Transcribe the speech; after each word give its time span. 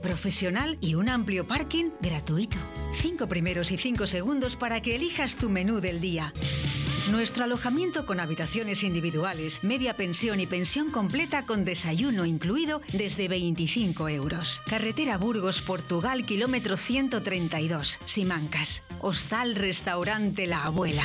profesional 0.00 0.78
y 0.80 0.94
un 0.94 1.08
amplio 1.08 1.46
parking 1.46 1.90
gratuito. 2.00 2.56
Cinco 2.94 3.26
primeros 3.26 3.72
y 3.72 3.78
cinco 3.78 4.06
segundos 4.06 4.56
para 4.56 4.80
que 4.80 4.94
elijas 4.94 5.36
tu 5.36 5.50
menú 5.50 5.80
del 5.80 6.00
día. 6.00 6.32
Nuestro 7.10 7.44
alojamiento 7.44 8.06
con 8.06 8.20
habitaciones 8.20 8.84
individuales, 8.84 9.64
media 9.64 9.96
pensión 9.96 10.38
y 10.38 10.46
pensión 10.46 10.90
completa 10.90 11.44
con 11.46 11.64
desayuno 11.64 12.24
incluido 12.24 12.80
desde 12.92 13.26
25 13.26 14.08
euros. 14.08 14.62
Carretera 14.66 15.18
Burgos, 15.18 15.62
Portugal, 15.62 16.24
kilómetro 16.24 16.76
132, 16.76 17.98
Simancas. 18.04 18.84
Hostal 19.00 19.56
Restaurante 19.56 20.46
La 20.46 20.64
Abuela. 20.64 21.04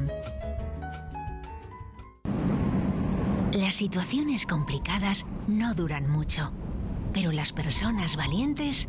Las 3.53 3.77
situaciones 3.77 4.45
complicadas 4.45 5.25
no 5.47 5.75
duran 5.75 6.11
mucho, 6.11 6.53
pero 7.15 7.31
las 7.33 7.53
personas 7.53 8.17
valientes 8.17 8.89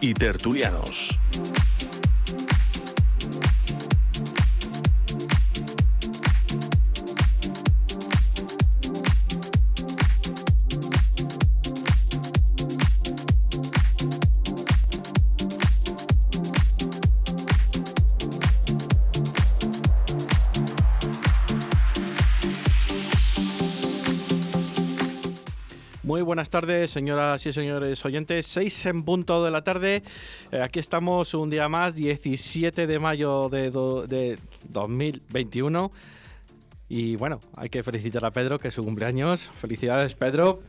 Y 0.00 0.14
tertulianos. 0.14 1.18
Muy 26.16 26.22
buenas 26.22 26.48
tardes, 26.48 26.92
señoras 26.92 27.44
y 27.44 27.52
señores 27.52 28.02
oyentes. 28.06 28.46
Seis 28.46 28.86
en 28.86 29.02
punto 29.02 29.44
de 29.44 29.50
la 29.50 29.62
tarde. 29.64 30.02
Eh, 30.50 30.62
aquí 30.62 30.78
estamos 30.78 31.34
un 31.34 31.50
día 31.50 31.68
más, 31.68 31.94
17 31.94 32.86
de 32.86 32.98
mayo 32.98 33.50
de, 33.50 33.70
de 34.08 34.38
2021. 34.70 35.90
Y 36.88 37.16
bueno, 37.16 37.38
hay 37.54 37.68
que 37.68 37.82
felicitar 37.82 38.24
a 38.24 38.30
Pedro, 38.30 38.58
que 38.58 38.68
es 38.68 38.74
su 38.74 38.82
cumpleaños. 38.82 39.50
Felicidades, 39.60 40.14
Pedro. 40.14 40.60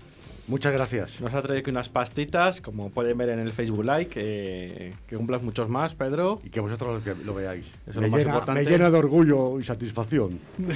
Muchas 0.47 0.71
gracias. 0.71 1.19
Nos 1.19 1.33
ha 1.33 1.41
traído 1.41 1.59
aquí 1.59 1.71
unas 1.71 1.89
pastitas, 1.89 2.61
como 2.61 2.89
pueden 2.89 3.17
ver 3.17 3.29
en 3.29 3.39
el 3.39 3.51
Facebook 3.51 3.83
Like. 3.83 4.09
que 4.11 4.93
que 5.07 5.15
cumplas 5.17 5.43
muchos 5.43 5.67
más, 5.67 5.93
Pedro. 5.93 6.39
Y 6.43 6.49
que 6.49 6.61
vosotros 6.61 7.05
lo, 7.05 7.15
lo 7.15 7.33
veáis. 7.33 7.65
Eso 7.65 7.75
es 7.89 7.95
lo 7.97 8.01
más 8.07 8.19
llena, 8.19 8.31
importante. 8.31 8.63
me 8.63 8.69
llena 8.69 8.89
de 8.89 8.97
orgullo 8.97 9.59
y 9.59 9.65
satisfacción. 9.65 10.39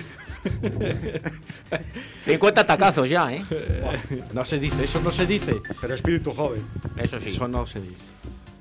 50 2.25 2.65
tacazos 2.65 3.09
ya, 3.09 3.33
¿eh? 3.33 3.45
No 4.33 4.43
se 4.43 4.59
dice, 4.59 4.83
eso 4.83 4.99
no 5.01 5.11
se 5.11 5.25
dice. 5.25 5.61
Pero 5.79 5.95
espíritu 5.95 6.33
joven. 6.33 6.63
Eso 6.97 7.19
sí. 7.19 7.29
Eso 7.29 7.47
no 7.47 7.65
se 7.65 7.81
dice. 7.81 7.95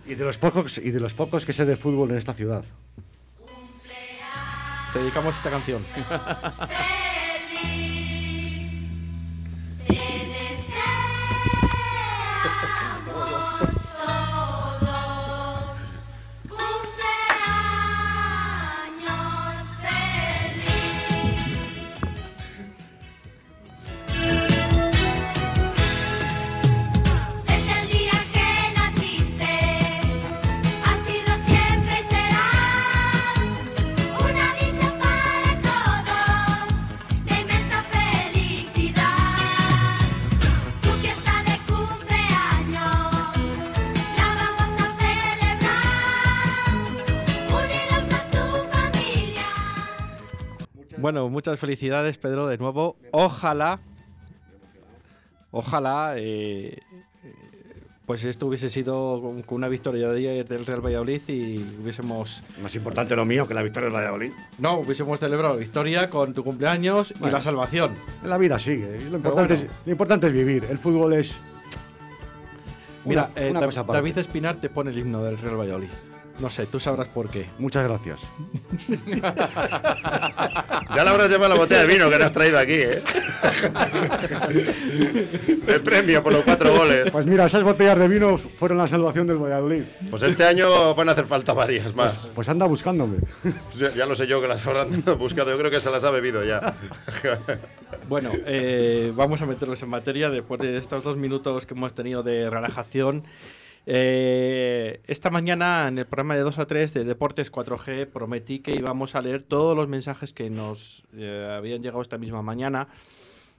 Y 0.07 0.15
de 0.15 0.25
los 0.25 0.39
pocos, 0.39 0.79
y 0.79 0.91
de 0.91 1.01
los 1.01 1.13
pocos 1.13 1.45
que 1.45 1.53
sé 1.53 1.65
de 1.65 1.77
fútbol 1.77 2.11
en 2.11 2.19
esta 2.19 2.35
ciudad. 2.35 2.65
Te 4.93 4.99
dedicamos 4.99 5.37
esta 5.37 5.51
canción. 5.51 5.85
Bueno, 51.13 51.29
muchas 51.29 51.59
felicidades, 51.59 52.19
Pedro, 52.19 52.47
de 52.47 52.57
nuevo. 52.57 52.95
Ojalá, 53.11 53.81
ojalá, 55.51 56.13
eh, 56.17 56.79
eh, 57.25 57.35
pues 58.07 58.23
esto 58.23 58.47
hubiese 58.47 58.71
sido 58.71 59.21
con 59.45 59.57
una 59.57 59.67
victoria 59.67 60.09
de 60.09 60.19
ayer 60.31 60.47
del 60.47 60.65
Real 60.65 60.81
Valladolid 60.87 61.21
y 61.27 61.59
hubiésemos, 61.83 62.43
Más 62.63 62.77
importante 62.77 63.17
lo 63.17 63.25
mío 63.25 63.49
que 63.49 63.55
la 63.55 63.63
victoria 63.65 63.89
de 63.89 63.95
Valladolid. 63.97 64.31
no, 64.61 64.79
hubiésemos 64.79 65.19
celebrado 65.19 65.55
la 65.55 65.59
victoria 65.59 66.09
con 66.09 66.33
tu 66.33 66.45
cumpleaños 66.45 67.13
y 67.21 67.29
la 67.29 67.41
salvación. 67.41 67.91
La 68.25 68.39
vida 68.39 68.61
sigue. 68.61 69.01
Lo 69.11 69.17
importante, 69.17 69.55
bueno. 69.55 69.69
es, 69.69 69.87
lo 69.87 69.91
importante 69.91 70.29
es 70.29 70.33
vivir. 70.33 70.65
El 70.71 70.79
fútbol 70.79 71.15
es. 71.15 71.33
Mira, 73.05 73.31
una- 73.35 73.47
eh, 73.47 73.51
una. 73.51 73.83
David 73.93 74.19
Espinar 74.19 74.55
te 74.61 74.69
pone 74.71 74.93
el 74.93 74.99
himno 75.01 75.25
del 75.25 75.39
Real 75.39 75.59
Valladolid. 75.59 75.89
No 76.41 76.49
sé, 76.49 76.67
tú 76.67 76.81
sabrás 76.81 77.09
por 77.09 77.29
qué. 77.31 77.47
Muchas 77.59 77.85
gracias. 77.85 78.21
Ya 80.95 81.05
le 81.05 81.11
habrás 81.11 81.31
llevado 81.31 81.55
la 81.55 81.61
botella 81.61 81.83
de 81.83 81.87
vino 81.87 82.11
que 82.11 82.17
nos 82.17 82.27
has 82.27 82.33
traído 82.33 82.59
aquí, 82.59 82.75
¿eh? 82.75 83.01
El 85.69 85.81
premio 85.83 86.21
por 86.21 86.33
los 86.33 86.43
cuatro 86.45 86.77
goles. 86.77 87.13
Pues 87.13 87.27
mira, 87.27 87.47
esas 87.47 87.63
botellas 87.63 87.97
de 87.97 88.09
vino 88.09 88.39
fueron 88.39 88.79
la 88.79 88.89
salvación 88.89 89.29
del 89.29 89.39
Valladolid. 89.39 89.85
Pues 90.11 90.23
este 90.25 90.45
año 90.45 90.93
van 90.97 91.09
a 91.09 91.13
hacer 91.13 91.27
falta 91.27 91.53
varias 91.53 91.95
más. 91.95 92.31
Pues 92.35 92.49
anda 92.49 92.67
buscándome. 92.67 93.19
Ya, 93.79 93.91
ya 93.95 94.07
lo 94.07 94.17
sé 94.17 94.27
yo 94.27 94.41
que 94.41 94.49
las 94.49 94.67
habrán 94.67 95.03
buscado. 95.19 95.53
Yo 95.53 95.59
creo 95.59 95.71
que 95.71 95.81
se 95.81 95.91
las 95.91 96.03
ha 96.03 96.11
bebido 96.11 96.45
ya. 96.45 96.75
Bueno, 98.09 98.31
eh, 98.47 99.13
vamos 99.15 99.41
a 99.43 99.47
meternos 99.47 99.81
en 99.83 99.91
materia 99.91 100.29
después 100.29 100.61
de 100.61 100.77
estos 100.77 101.05
dos 101.05 101.17
minutos 101.17 101.67
que 101.67 101.75
hemos 101.75 101.95
tenido 101.95 102.25
de 102.25 102.51
relajación. 102.51 103.25
Eh, 103.87 105.01
esta 105.07 105.31
mañana 105.31 105.89
en 105.89 105.99
el 105.99 106.07
programa 106.07 106.37
de 106.37 106.43
2 106.43 106.59
a 106.59 106.67
3 106.67 106.95
de 106.95 107.05
Deportes 107.05 107.51
4G 107.51 108.07
prometí 108.07 108.61
que 108.61 108.73
íbamos 108.73 109.15
a 109.15 109.23
leer 109.23 109.43
todos 109.43 109.77
los 109.77 109.89
mensajes 109.89 110.33
que 110.33 110.51
nos 110.51 111.03
eh, 111.17 111.55
habían 111.57 111.83
llegado 111.83 112.03
esta 112.03 112.19
misma 112.19 112.43
mañana 112.43 112.89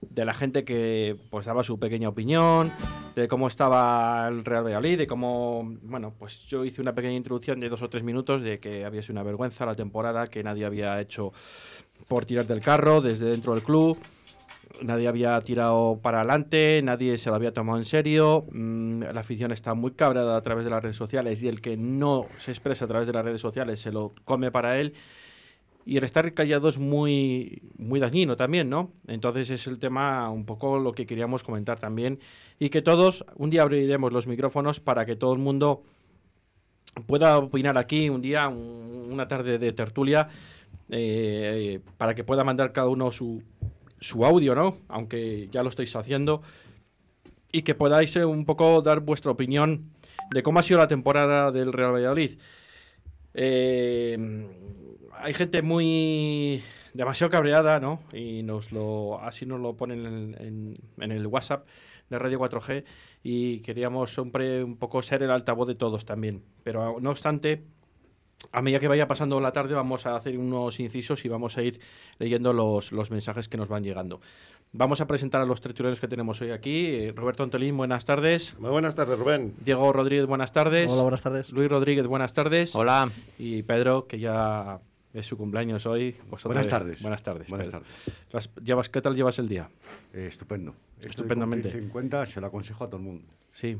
de 0.01 0.25
la 0.25 0.33
gente 0.33 0.63
que 0.63 1.15
pues 1.29 1.45
daba 1.45 1.63
su 1.63 1.79
pequeña 1.79 2.09
opinión, 2.09 2.71
de 3.15 3.27
cómo 3.27 3.47
estaba 3.47 4.27
el 4.27 4.43
Real 4.43 4.65
Valladolid, 4.65 4.97
de 4.97 5.07
cómo, 5.07 5.77
bueno, 5.83 6.13
pues 6.17 6.39
yo 6.47 6.65
hice 6.65 6.81
una 6.81 6.93
pequeña 6.93 7.15
introducción 7.15 7.59
de 7.59 7.69
dos 7.69 7.81
o 7.81 7.89
tres 7.89 8.03
minutos 8.03 8.41
de 8.41 8.59
que 8.59 8.83
había 8.83 9.01
sido 9.01 9.13
una 9.13 9.23
vergüenza 9.23 9.65
la 9.65 9.75
temporada, 9.75 10.27
que 10.27 10.43
nadie 10.43 10.65
había 10.65 10.99
hecho 10.99 11.33
por 12.07 12.25
tirar 12.25 12.47
del 12.47 12.61
carro 12.61 13.01
desde 13.01 13.25
dentro 13.25 13.53
del 13.53 13.63
club. 13.63 13.97
Nadie 14.81 15.07
había 15.07 15.39
tirado 15.41 15.99
para 16.01 16.19
adelante, 16.19 16.81
nadie 16.83 17.17
se 17.17 17.29
lo 17.29 17.35
había 17.35 17.53
tomado 17.53 17.77
en 17.77 17.85
serio, 17.85 18.45
mm, 18.51 19.03
la 19.13 19.19
afición 19.21 19.51
está 19.51 19.73
muy 19.73 19.91
cabreada 19.91 20.37
a 20.37 20.41
través 20.41 20.63
de 20.65 20.71
las 20.71 20.81
redes 20.81 20.95
sociales 20.95 21.41
y 21.43 21.47
el 21.47 21.61
que 21.61 21.77
no 21.77 22.25
se 22.37 22.51
expresa 22.51 22.85
a 22.85 22.87
través 22.87 23.07
de 23.07 23.13
las 23.13 23.25
redes 23.25 23.41
sociales 23.41 23.79
se 23.79 23.91
lo 23.91 24.13
come 24.25 24.51
para 24.51 24.79
él. 24.79 24.93
Y 25.83 25.97
el 25.97 26.03
estar 26.03 26.31
callado 26.35 26.69
es 26.69 26.77
muy, 26.77 27.63
muy 27.77 27.99
dañino 27.99 28.35
también, 28.35 28.69
¿no? 28.69 28.91
Entonces 29.07 29.49
es 29.49 29.65
el 29.65 29.79
tema 29.79 30.29
un 30.29 30.45
poco 30.45 30.77
lo 30.77 30.91
que 30.93 31.07
queríamos 31.07 31.43
comentar 31.43 31.79
también. 31.79 32.19
Y 32.59 32.69
que 32.69 32.83
todos, 32.83 33.25
un 33.35 33.49
día 33.49 33.63
abriremos 33.63 34.13
los 34.13 34.27
micrófonos 34.27 34.79
para 34.79 35.07
que 35.07 35.15
todo 35.15 35.33
el 35.33 35.39
mundo 35.39 35.81
pueda 37.07 37.37
opinar 37.39 37.77
aquí 37.79 38.09
un 38.09 38.21
día, 38.21 38.47
un- 38.47 39.09
una 39.11 39.27
tarde 39.27 39.57
de 39.57 39.71
tertulia, 39.73 40.27
eh, 40.89 41.79
para 41.97 42.13
que 42.13 42.23
pueda 42.23 42.43
mandar 42.43 42.73
cada 42.73 42.87
uno 42.87 43.11
su, 43.11 43.41
su 44.01 44.25
audio, 44.25 44.53
¿no? 44.55 44.77
Aunque 44.89 45.47
ya 45.51 45.63
lo 45.63 45.69
estáis 45.69 45.95
haciendo. 45.95 46.41
Y 47.53 47.61
que 47.61 47.75
podáis 47.75 48.13
eh, 48.17 48.25
un 48.25 48.45
poco 48.45 48.81
dar 48.81 48.99
vuestra 48.99 49.31
opinión 49.31 49.91
de 50.33 50.43
cómo 50.43 50.59
ha 50.59 50.63
sido 50.63 50.79
la 50.79 50.87
temporada 50.89 51.51
del 51.51 51.71
Real 51.71 51.93
Valladolid. 51.93 52.37
Eh, 53.33 54.47
hay 55.19 55.33
gente 55.33 55.61
muy 55.61 56.63
demasiado 56.93 57.29
cabreada, 57.31 57.79
¿no? 57.79 58.01
Y 58.13 58.43
nos 58.43 58.71
lo 58.71 59.21
así 59.21 59.45
nos 59.45 59.59
lo 59.59 59.75
ponen 59.75 60.05
en, 60.05 60.35
en- 60.39 60.77
en 60.99 61.11
el 61.11 61.27
WhatsApp 61.27 61.65
de 62.09 62.19
Radio 62.19 62.39
4G 62.39 62.83
y 63.23 63.59
queríamos 63.61 64.13
siempre 64.13 64.63
un 64.63 64.75
poco 64.77 65.01
ser 65.01 65.23
el 65.23 65.31
altavoz 65.31 65.67
de 65.67 65.75
todos 65.75 66.05
también. 66.05 66.43
Pero 66.63 66.99
no 66.99 67.09
obstante, 67.11 67.63
a 68.51 68.61
medida 68.61 68.79
que 68.79 68.87
vaya 68.87 69.07
pasando 69.07 69.39
la 69.39 69.51
tarde 69.51 69.73
vamos 69.73 70.05
a 70.05 70.15
hacer 70.15 70.37
unos 70.37 70.79
incisos 70.79 71.23
y 71.25 71.29
vamos 71.29 71.57
a 71.57 71.61
ir 71.63 71.79
leyendo 72.19 72.53
los, 72.53 72.91
los 72.91 73.11
mensajes 73.11 73.47
que 73.47 73.57
nos 73.57 73.69
van 73.69 73.83
llegando. 73.83 74.19
Vamos 74.73 75.01
a 75.01 75.07
presentar 75.07 75.41
a 75.41 75.45
los 75.45 75.59
tertulianos 75.61 75.99
que 75.99 76.07
tenemos 76.07 76.39
hoy 76.41 76.51
aquí. 76.51 76.85
Eh, 76.87 77.13
Roberto 77.15 77.43
Antolín, 77.43 77.75
buenas 77.77 78.05
tardes. 78.05 78.57
Muy 78.59 78.69
buenas 78.69 78.95
tardes, 78.95 79.17
Rubén. 79.19 79.53
Diego 79.63 79.91
Rodríguez, 79.91 80.25
buenas 80.25 80.51
tardes. 80.53 80.91
Hola, 80.91 81.01
buenas 81.03 81.21
tardes. 81.21 81.51
Luis 81.51 81.69
Rodríguez, 81.69 82.07
buenas 82.07 82.33
tardes. 82.33 82.75
Hola. 82.75 83.11
Y 83.37 83.63
Pedro, 83.63 84.07
que 84.07 84.19
ya 84.19 84.79
es 85.13 85.25
su 85.25 85.37
cumpleaños 85.37 85.85
hoy. 85.85 86.15
Vosotros- 86.29 86.53
Buenas 86.53 86.67
tardes. 86.69 87.01
Buenas 87.01 87.21
tardes. 87.23 87.49
Buenas 87.49 87.69
tardes. 87.69 88.89
¿Qué 88.89 89.01
tal 89.01 89.15
llevas 89.15 89.39
el 89.39 89.49
día? 89.49 89.69
Eh, 90.13 90.27
estupendo. 90.29 90.73
Estoy 90.95 91.09
Estupendamente. 91.09 91.69
con 91.71 91.79
50, 91.81 92.25
se 92.27 92.39
lo 92.39 92.47
aconsejo 92.47 92.83
a 92.85 92.87
todo 92.87 92.97
el 92.97 93.03
mundo. 93.03 93.25
Sí, 93.51 93.77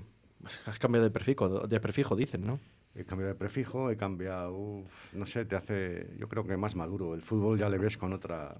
has 0.65 0.79
cambiado 0.79 1.05
de 1.05 1.11
prefijo, 1.11 1.67
de 1.67 1.79
prefijo 1.79 2.15
dicen, 2.15 2.45
¿no? 2.45 2.59
He 2.95 3.05
cambiado 3.05 3.29
de 3.33 3.39
prefijo, 3.39 3.89
he 3.89 3.95
cambiado, 3.95 4.53
uf, 4.53 5.13
no 5.13 5.25
sé, 5.25 5.45
te 5.45 5.55
hace, 5.55 6.07
yo 6.19 6.27
creo 6.27 6.45
que 6.45 6.57
más 6.57 6.75
maduro. 6.75 7.13
El 7.15 7.21
fútbol 7.21 7.57
ya 7.57 7.69
le 7.69 7.77
ves 7.77 7.97
con 7.97 8.11
otra... 8.11 8.55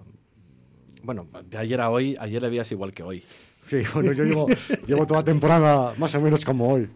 Bueno, 1.02 1.26
de 1.44 1.58
ayer 1.58 1.80
a 1.80 1.90
hoy, 1.90 2.14
ayer 2.18 2.40
le 2.40 2.48
veías 2.48 2.70
igual 2.72 2.92
que 2.92 3.02
hoy. 3.02 3.22
Sí, 3.66 3.82
bueno, 3.94 4.12
yo 4.12 4.24
llevo, 4.24 4.46
llevo 4.86 5.06
toda 5.06 5.22
temporada 5.22 5.94
más 5.98 6.14
o 6.14 6.20
menos 6.20 6.44
como 6.44 6.72
hoy. 6.72 6.88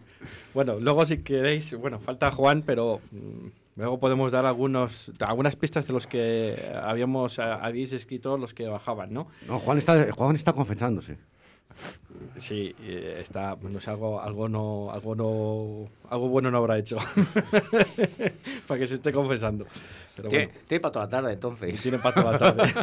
Bueno, 0.53 0.79
luego 0.79 1.05
si 1.05 1.19
queréis, 1.19 1.73
bueno, 1.77 1.99
falta 1.99 2.31
Juan, 2.31 2.63
pero 2.65 3.01
mm, 3.11 3.47
luego 3.79 3.99
podemos 3.99 4.31
dar 4.31 4.45
algunos, 4.47 5.11
algunas 5.19 5.55
pistas 5.55 5.85
de 5.85 5.93
los 5.93 6.07
que 6.07 6.71
habíamos, 6.81 7.37
a- 7.37 7.55
habéis 7.63 7.93
escrito 7.93 8.35
los 8.37 8.53
que 8.55 8.65
bajaban, 8.67 9.13
¿no? 9.13 9.27
No, 9.47 9.59
Juan 9.59 9.77
está, 9.77 10.11
Juan 10.11 10.35
está 10.35 10.53
confesándose. 10.53 11.17
Sí, 12.37 12.75
está, 12.79 13.57
no 13.61 13.79
sé, 13.79 13.89
algo, 13.91 14.21
algo 14.21 14.49
no, 14.49 14.89
algo 14.91 15.15
no, 15.15 15.89
algo 16.09 16.29
bueno 16.29 16.49
no 16.49 16.57
habrá 16.57 16.77
hecho. 16.77 16.97
Para 18.67 18.79
que 18.79 18.87
se 18.87 18.95
esté 18.95 19.11
confesando. 19.11 19.65
Pero 20.15 20.29
bueno. 20.29 20.49
Tiene 20.67 20.81
para 20.81 20.91
toda 20.91 21.05
la 21.05 21.09
tarde, 21.09 21.33
entonces. 21.33 21.79
tiene 21.81 21.99
pato 21.99 22.23
la 22.23 22.37
tarde. 22.39 22.73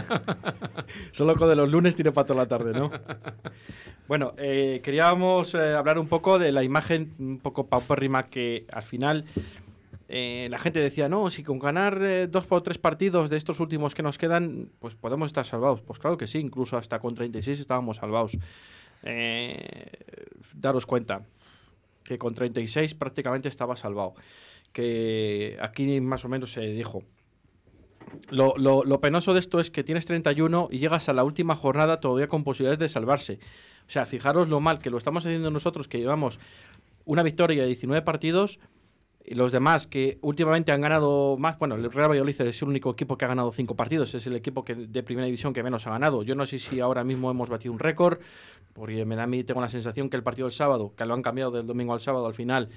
Solo 1.13 1.35
con 1.35 1.49
de 1.49 1.57
los 1.57 1.71
lunes 1.71 1.97
tiene 1.97 2.13
pato 2.13 2.33
la 2.33 2.47
tarde, 2.47 2.73
¿no? 2.73 2.93
Bueno, 4.07 4.35
eh, 4.37 4.81
queríamos 4.85 5.53
eh, 5.55 5.75
hablar 5.75 5.99
un 5.99 6.07
poco 6.07 6.39
de 6.39 6.53
la 6.53 6.63
imagen 6.63 7.13
un 7.19 7.41
poco 7.41 7.67
paupérrima 7.67 8.29
que 8.29 8.67
al 8.71 8.85
final 8.85 9.25
eh, 10.09 10.49
la 10.51 10.59
gente 10.59 10.81
decía, 10.81 11.09
no, 11.09 11.31
si 11.31 11.43
con 11.43 11.59
ganar 11.59 11.99
eh, 12.03 12.29
dos 12.29 12.47
por 12.47 12.63
tres 12.63 12.79
partidos 12.79 13.31
de 13.31 13.37
estos 13.37 13.59
últimos 13.59 13.95
que 13.95 14.03
nos 14.03 14.19
quedan, 14.19 14.69
pues 14.79 14.95
podemos 14.95 15.27
estar 15.29 15.45
salvados. 15.47 15.81
Pues 15.81 15.99
claro 15.99 16.17
que 16.17 16.27
sí, 16.27 16.39
incluso 16.39 16.77
hasta 16.77 16.99
con 16.99 17.15
36 17.15 17.61
estábamos 17.61 17.97
salvados. 17.97 18.39
Eh, 19.05 19.91
daros 20.55 20.87
cuenta 20.87 21.23
que 22.03 22.19
con 22.19 22.35
36 22.35 22.95
prácticamente 22.95 23.49
estaba 23.49 23.77
salvado. 23.77 24.15
Que 24.73 25.57
aquí 25.61 26.01
más 26.01 26.25
o 26.25 26.29
menos 26.29 26.53
se 26.53 26.61
dijo, 26.63 27.03
lo, 28.31 28.55
lo- 28.57 28.85
lo 28.85 29.01
penoso 29.01 29.33
de 29.33 29.41
esto 29.41 29.61
es 29.61 29.71
que 29.71 29.85
tienes 29.85 30.05
31 30.07 30.69
y 30.71 30.79
llegas 30.79 31.09
a 31.09 31.13
la 31.13 31.25
última 31.25 31.55
jornada 31.55 32.01
todavía 32.01 32.29
con 32.29 32.45
posibilidades 32.45 32.79
de 32.81 32.89
salvarse. 32.89 33.39
O 33.87 33.91
sea, 33.91 34.07
fijaros 34.07 34.49
lo 34.49 34.61
mal 34.61 34.79
que 34.81 34.91
lo 34.91 34.99
estamos 34.99 35.25
haciendo 35.27 35.51
nosotros, 35.51 35.89
que 35.89 35.99
llevamos 35.99 36.41
una 37.05 37.23
victoria 37.23 37.63
de 37.63 37.69
19 37.69 38.03
partidos, 38.03 38.59
los 39.27 39.53
demás 39.53 39.87
que 39.87 40.19
últimamente 40.21 40.73
han 40.73 40.81
ganado 40.81 41.37
más. 41.39 41.59
Bueno, 41.59 41.77
el 41.77 41.91
Real 41.91 42.11
Valladolid 42.11 42.41
es 42.43 42.63
el 42.63 42.69
único 42.69 42.91
equipo 42.91 43.17
que 43.17 43.25
ha 43.25 43.29
ganado 43.29 43.53
5 43.53 43.75
partidos, 43.75 44.15
es 44.15 44.27
el 44.27 44.37
equipo 44.37 44.65
que, 44.65 44.75
de 44.75 45.03
primera 45.03 45.27
división 45.27 45.55
que 45.55 45.63
menos 45.63 45.87
ha 45.87 45.91
ganado. 45.91 46.23
Yo 46.23 46.35
no 46.35 46.45
sé 46.47 46.59
si 46.59 46.81
ahora 46.81 47.05
mismo 47.05 47.31
hemos 47.31 47.49
batido 47.49 47.73
un 47.73 47.79
récord, 47.79 48.19
porque 48.75 49.05
me 49.05 49.17
da 49.17 49.23
a 49.23 49.27
mí, 49.27 49.45
tengo 49.45 49.61
la 49.61 49.69
sensación 49.69 50.11
que 50.11 50.17
el 50.17 50.23
partido 50.23 50.47
del 50.47 50.53
sábado, 50.53 50.93
que 50.97 51.07
lo 51.07 51.15
han 51.15 51.23
cambiado 51.23 51.51
del 51.51 51.67
domingo 51.67 51.95
al 51.95 52.01
sábado 52.01 52.27
al 52.27 52.35
final, 52.35 52.69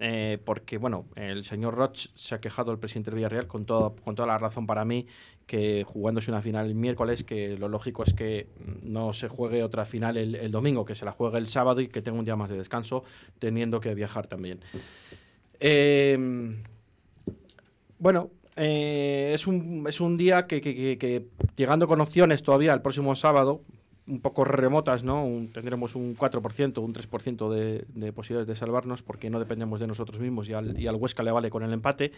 eh, 0.00 0.38
porque 0.44 0.78
bueno, 0.78 1.06
el 1.16 1.44
señor 1.44 1.74
Roch 1.74 2.08
se 2.14 2.34
ha 2.34 2.40
quejado 2.40 2.70
el 2.70 2.78
presidente 2.78 3.10
del 3.10 3.16
Villarreal 3.16 3.46
con, 3.46 3.64
todo, 3.64 3.96
con 3.96 4.14
toda 4.14 4.28
la 4.28 4.38
razón 4.38 4.64
para 4.66 4.84
mí 4.84 5.06
que 5.46 5.82
jugándose 5.84 6.30
una 6.30 6.42
final 6.42 6.66
el 6.66 6.74
miércoles, 6.74 7.24
que 7.24 7.56
lo 7.56 7.68
lógico 7.68 8.04
es 8.04 8.12
que 8.12 8.48
no 8.82 9.12
se 9.12 9.28
juegue 9.28 9.64
otra 9.64 9.86
final 9.86 10.18
el, 10.18 10.34
el 10.34 10.52
domingo, 10.52 10.84
que 10.84 10.94
se 10.94 11.06
la 11.06 11.12
juegue 11.12 11.38
el 11.38 11.48
sábado 11.48 11.80
y 11.80 11.88
que 11.88 12.02
tenga 12.02 12.18
un 12.18 12.24
día 12.26 12.36
más 12.36 12.50
de 12.50 12.58
descanso, 12.58 13.02
teniendo 13.38 13.80
que 13.80 13.94
viajar 13.94 14.26
también. 14.26 14.60
Eh, 15.60 16.16
bueno, 17.98 18.30
eh, 18.56 19.32
es, 19.34 19.46
un, 19.46 19.86
es 19.88 20.00
un 20.00 20.16
día 20.16 20.46
que, 20.46 21.26
llegando 21.56 21.86
con 21.86 22.00
opciones 22.00 22.42
todavía 22.42 22.74
el 22.74 22.82
próximo 22.82 23.14
sábado, 23.14 23.62
un 24.08 24.20
poco 24.20 24.44
remotas, 24.44 25.04
¿no? 25.04 25.24
Tendremos 25.52 25.94
un 25.94 26.16
4%, 26.16 26.78
un 26.78 26.94
3% 26.94 27.50
de, 27.50 27.84
de 27.88 28.12
posibilidades 28.12 28.48
de 28.48 28.56
salvarnos 28.56 29.02
porque 29.02 29.30
no 29.30 29.38
dependemos 29.38 29.80
de 29.80 29.86
nosotros 29.86 30.18
mismos 30.20 30.48
y 30.48 30.54
al, 30.54 30.80
y 30.80 30.86
al 30.86 30.96
Huesca 30.96 31.22
le 31.22 31.30
vale 31.30 31.50
con 31.50 31.62
el 31.62 31.72
empate. 31.72 32.12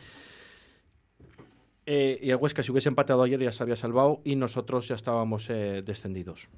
Eh, 1.87 2.19
y 2.23 2.31
el 2.31 2.37
Huesca, 2.37 2.63
si 2.63 2.71
hubiese 2.71 2.89
empatado 2.89 3.23
ayer, 3.23 3.41
ya 3.41 3.53
se 3.53 3.63
había 3.63 3.77
salvado 3.77 4.21
y 4.25 4.37
nosotros 4.37 4.87
ya 4.89 4.95
estábamos 4.95 5.51
eh, 5.51 5.83
descendidos. 5.85 6.49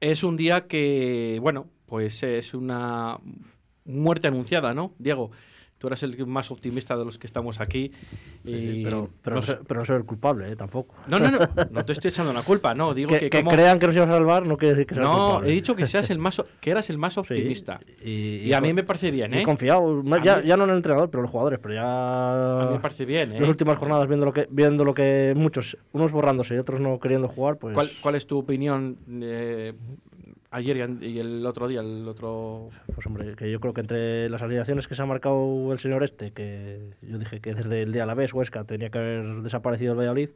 Es 0.00 0.22
un 0.22 0.36
día 0.36 0.66
que, 0.66 1.38
bueno, 1.40 1.66
pues 1.86 2.22
es 2.22 2.54
una 2.54 3.18
muerte 3.84 4.28
anunciada, 4.28 4.74
¿no? 4.74 4.92
Diego, 4.98 5.30
tú 5.78 5.88
eres 5.88 6.02
el 6.04 6.26
más 6.26 6.50
optimista 6.50 6.96
de 6.96 7.04
los 7.04 7.18
que 7.18 7.26
estamos 7.26 7.60
aquí. 7.60 7.90
y 8.44 8.82
pero, 8.84 9.08
pero, 9.22 9.36
no, 9.36 9.40
no, 9.40 9.46
ser, 9.46 9.60
pero 9.66 9.80
no 9.80 9.86
ser 9.86 9.96
el 9.96 10.04
culpable, 10.04 10.50
¿eh? 10.50 10.56
tampoco. 10.56 10.94
no, 11.08 11.18
no, 11.20 11.30
no, 11.30 11.38
no 11.70 11.84
te 11.84 11.92
estoy 11.92 12.10
echando 12.10 12.32
la 12.32 12.42
culpa, 12.42 12.74
no, 12.74 12.92
digo 12.94 13.10
que, 13.10 13.18
que, 13.18 13.30
que 13.30 13.38
como- 13.38 13.50
crean 13.52 13.78
que 13.78 13.86
nos 13.86 13.94
íbamos 13.96 14.14
a 14.14 14.18
salvar 14.18 14.46
no 14.46 14.56
quiere 14.56 14.74
decir 14.74 14.86
que 14.86 14.94
sea 14.96 15.04
No, 15.04 15.12
culpable. 15.12 15.48
he 15.50 15.52
dicho 15.52 15.74
que 15.76 15.86
seas 15.86 16.10
el 16.10 16.18
más 16.18 16.42
que 16.60 16.70
eras 16.70 16.88
el 16.90 16.98
más 16.98 17.12
Sí, 17.14 17.18
optimista. 17.20 17.78
y, 18.04 18.48
Y, 18.48 18.52
a 18.52 18.60
mí 18.60 18.72
me 18.72 18.82
parece 18.84 19.10
bien, 19.12 19.32
y 19.34 19.38
¿eh? 19.38 19.42
confiado, 19.42 20.00
A 20.12 20.18
ya, 20.22 20.38
mí- 20.38 20.48
ya 20.48 20.56
no 20.56 20.64
en 20.64 20.70
el 20.70 20.76
entrenador, 20.76 21.08
pero 21.10 21.20
en 21.20 21.22
los 21.22 21.30
jugadores, 21.30 21.58
pero 21.60 21.74
A 21.80 22.60
ya 22.60 22.66
mí 22.66 22.72
me 22.74 22.80
parece 22.80 23.04
bien, 23.04 23.32
¿eh? 23.32 23.40
las 23.40 23.48
últimas 23.48 23.76
jornadas 23.76 24.06
viendo 24.08 24.26
lo 24.26 24.32
que 24.32 24.46
viendo 24.50 24.84
lo 24.84 24.94
que 24.94 25.34
muchos, 25.36 25.76
unos 25.92 26.10
borrándose 26.12 26.54
y 26.54 26.58
otros 26.58 26.80
no 26.80 26.98
queriendo 27.00 27.28
jugar, 27.28 27.56
pues 27.58 27.74
¿Cuál, 27.74 27.90
cuál 28.00 28.14
es 28.16 28.26
tu 28.26 28.38
opinión 28.38 28.96
eh, 29.22 29.72
ayer 30.52 30.98
y 31.00 31.18
el 31.18 31.44
otro 31.46 31.66
día, 31.66 31.80
el 31.80 32.06
otro 32.06 32.70
Pues 32.94 33.06
hombre, 33.06 33.34
que 33.34 33.50
yo 33.50 33.58
creo 33.58 33.74
que 33.74 33.80
entre 33.80 34.28
las 34.28 34.42
alineaciones 34.42 34.86
que 34.86 34.94
se 34.94 35.02
ha 35.02 35.06
marcado 35.06 35.72
el 35.72 35.78
señor 35.78 36.04
este, 36.04 36.30
que 36.30 36.90
yo 37.02 37.18
dije 37.18 37.40
que 37.40 37.54
desde 37.54 37.82
el 37.82 37.92
día 37.92 38.04
a 38.04 38.06
la 38.06 38.14
vez 38.14 38.32
Huesca 38.32 38.64
tenía 38.64 38.90
que 38.90 38.98
haber 38.98 39.42
desaparecido 39.42 39.92
el 39.92 39.98
Valladolid, 39.98 40.30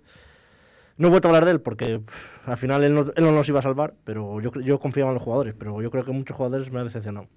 no 0.97 1.09
he 1.09 1.11
vuelto 1.11 1.29
a 1.29 1.31
hablar 1.31 1.45
de 1.45 1.53
él 1.53 1.61
porque 1.61 2.01
pff, 2.01 2.49
al 2.49 2.57
final 2.57 2.83
él 2.83 2.95
no, 2.95 3.01
él 3.15 3.25
no 3.25 3.33
nos 3.33 3.49
iba 3.49 3.59
a 3.59 3.63
salvar, 3.63 3.95
pero 4.05 4.41
yo, 4.41 4.51
yo 4.61 4.81
confiaba 4.81 5.11
en 5.11 5.15
los 5.15 5.23
jugadores, 5.23 5.55
pero 5.57 5.81
yo 5.83 5.91
creo 5.91 6.05
que 6.05 6.13
muchos 6.13 6.37
jugadores 6.37 6.73
me 6.73 6.81
han 6.81 6.87
decepcionado. 6.87 7.29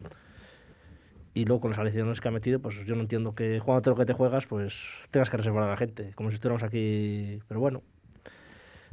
Y 1.34 1.46
luego 1.46 1.62
con 1.62 1.72
las 1.72 1.80
alineaciones 1.80 2.22
que 2.22 2.28
ha 2.28 2.32
metido, 2.32 2.60
pues 2.60 2.84
yo 2.86 2.96
no 2.96 3.02
entiendo 3.02 3.36
que 3.36 3.60
jugándote 3.60 3.92
lo 3.92 3.96
que 3.96 4.06
te 4.06 4.14
juegas, 4.14 4.48
pues 4.48 5.08
tengas 5.12 5.30
que 5.30 5.38
reservar 5.38 5.64
a 5.64 5.70
la 5.70 5.78
gente, 5.78 6.12
como 6.16 6.30
si 6.30 6.36
estuviéramos 6.36 6.64
aquí. 6.64 7.40
Pero 7.48 7.60
bueno, 7.60 7.84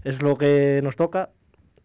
es 0.05 0.23
lo 0.23 0.37
que 0.37 0.81
nos 0.83 0.97
toca 0.97 1.31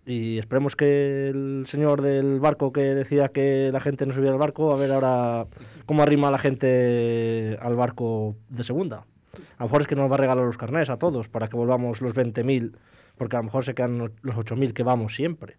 y 0.05 0.37
esperemos 0.39 0.75
que 0.75 1.29
el 1.29 1.63
señor 1.67 2.01
del 2.01 2.39
barco 2.39 2.71
que 2.71 2.81
decía 2.95 3.29
que 3.29 3.69
la 3.71 3.79
gente 3.79 4.05
no 4.05 4.13
subiera 4.13 4.33
al 4.33 4.39
barco, 4.39 4.73
a 4.73 4.77
ver 4.77 4.91
ahora 4.91 5.45
cómo 5.85 6.01
arrima 6.03 6.31
la 6.31 6.39
gente 6.39 7.57
al 7.61 7.75
barco 7.75 8.35
de 8.49 8.63
segunda. 8.63 9.05
A 9.57 9.63
lo 9.63 9.65
mejor 9.67 9.81
es 9.81 9.87
que 9.87 9.95
nos 9.95 10.09
va 10.11 10.15
a 10.15 10.17
regalar 10.17 10.45
los 10.45 10.57
carnés 10.57 10.89
a 10.89 10.97
todos 10.97 11.27
para 11.29 11.47
que 11.47 11.55
volvamos 11.55 12.01
los 12.01 12.13
20.000, 12.15 12.75
porque 13.17 13.35
a 13.35 13.39
lo 13.39 13.43
mejor 13.45 13.63
se 13.63 13.73
quedan 13.75 13.97
los- 13.99 14.11
los 14.21 14.35
8.000 14.35 14.73
que 14.73 14.83
vamos 14.83 15.15
siempre, 15.15 15.57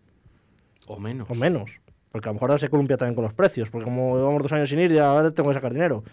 o 0.87 0.99
menos. 0.99 1.31
o 1.31 1.35
menos. 1.35 1.71
Porque 2.11 2.29
a 2.29 2.31
lo 2.31 2.35
mejor 2.35 2.51
ahora 2.51 2.59
se 2.59 2.69
columpia 2.69 2.97
también 2.99 3.15
con 3.15 3.25
los 3.25 3.33
precios, 3.33 3.71
porque 3.71 3.85
como 3.85 4.17
llevamos 4.17 4.43
dos 4.43 4.53
años 4.53 4.69
sin 4.69 4.81
ir, 4.81 4.93
ya 4.93 5.07
ahora 5.09 5.31
tengo 5.31 5.49
que 5.49 5.55
sacar 5.55 5.73
dinero. 5.73 6.05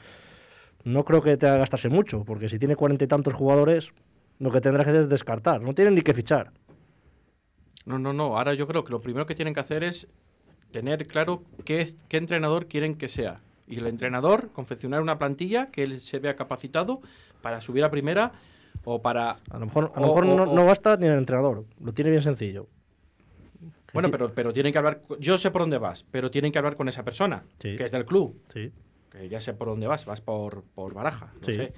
No 0.85 1.03
creo 1.03 1.21
que 1.21 1.35
te 1.35 1.45
haga 1.47 1.57
gastarse 1.57 1.89
mucho, 1.89 2.23
porque 2.23 2.47
si 2.47 2.57
tiene 2.57 2.77
cuarenta 2.77 3.03
y 3.03 3.07
tantos 3.07 3.33
jugadores, 3.33 3.91
lo 4.39 4.49
que 4.51 4.61
tendrá 4.61 4.83
que 4.85 4.91
hacer 4.91 5.01
es 5.03 5.09
descartar. 5.09 5.61
No 5.61 5.73
tienen 5.73 5.95
ni 5.95 6.01
que 6.01 6.13
fichar. 6.13 6.51
No, 7.89 7.97
no, 7.97 8.13
no. 8.13 8.37
Ahora 8.37 8.53
yo 8.53 8.67
creo 8.67 8.83
que 8.83 8.91
lo 8.91 9.01
primero 9.01 9.25
que 9.25 9.33
tienen 9.33 9.55
que 9.55 9.59
hacer 9.61 9.83
es 9.83 10.07
tener 10.71 11.07
claro 11.07 11.41
qué, 11.65 11.81
es- 11.81 11.97
qué 12.07 12.17
entrenador 12.17 12.67
quieren 12.67 12.95
que 12.95 13.07
sea. 13.09 13.41
Y 13.67 13.77
el 13.79 13.87
entrenador 13.87 14.49
confeccionar 14.53 15.01
una 15.01 15.17
plantilla 15.17 15.71
que 15.71 15.81
él 15.81 15.99
se 15.99 16.19
vea 16.19 16.35
capacitado 16.35 17.01
para 17.41 17.61
subir 17.61 17.83
a 17.83 17.89
primera 17.89 18.31
o 18.83 19.01
para... 19.01 19.37
A 19.49 19.57
lo 19.57 19.65
mejor, 19.65 19.91
a 19.95 19.99
lo 20.01 20.07
mejor 20.07 20.23
o- 20.25 20.35
no, 20.37 20.43
o- 20.51 20.55
no 20.55 20.65
basta 20.67 20.97
ni 20.97 21.07
el 21.07 21.17
entrenador. 21.17 21.65
Lo 21.83 21.91
tiene 21.93 22.11
bien 22.11 22.21
sencillo. 22.21 22.67
Bueno, 23.91 24.11
pero, 24.11 24.31
pero 24.35 24.53
tienen 24.53 24.71
que 24.71 24.77
hablar... 24.77 25.01
Yo 25.19 25.39
sé 25.39 25.49
por 25.49 25.61
dónde 25.61 25.79
vas, 25.79 26.05
pero 26.11 26.29
tienen 26.29 26.51
que 26.51 26.59
hablar 26.59 26.75
con 26.75 26.87
esa 26.89 27.03
persona, 27.03 27.43
Sí. 27.59 27.75
que 27.75 27.85
es 27.85 27.91
del 27.91 28.05
club. 28.05 28.39
Sí. 28.53 28.71
Que 29.11 29.27
ya 29.29 29.41
sé 29.41 29.55
por 29.55 29.67
dónde 29.67 29.87
vas, 29.87 30.05
vas 30.05 30.21
por, 30.21 30.63
por 30.75 30.93
baraja, 30.93 31.33
no 31.41 31.45
Sí. 31.47 31.53
sé. 31.53 31.73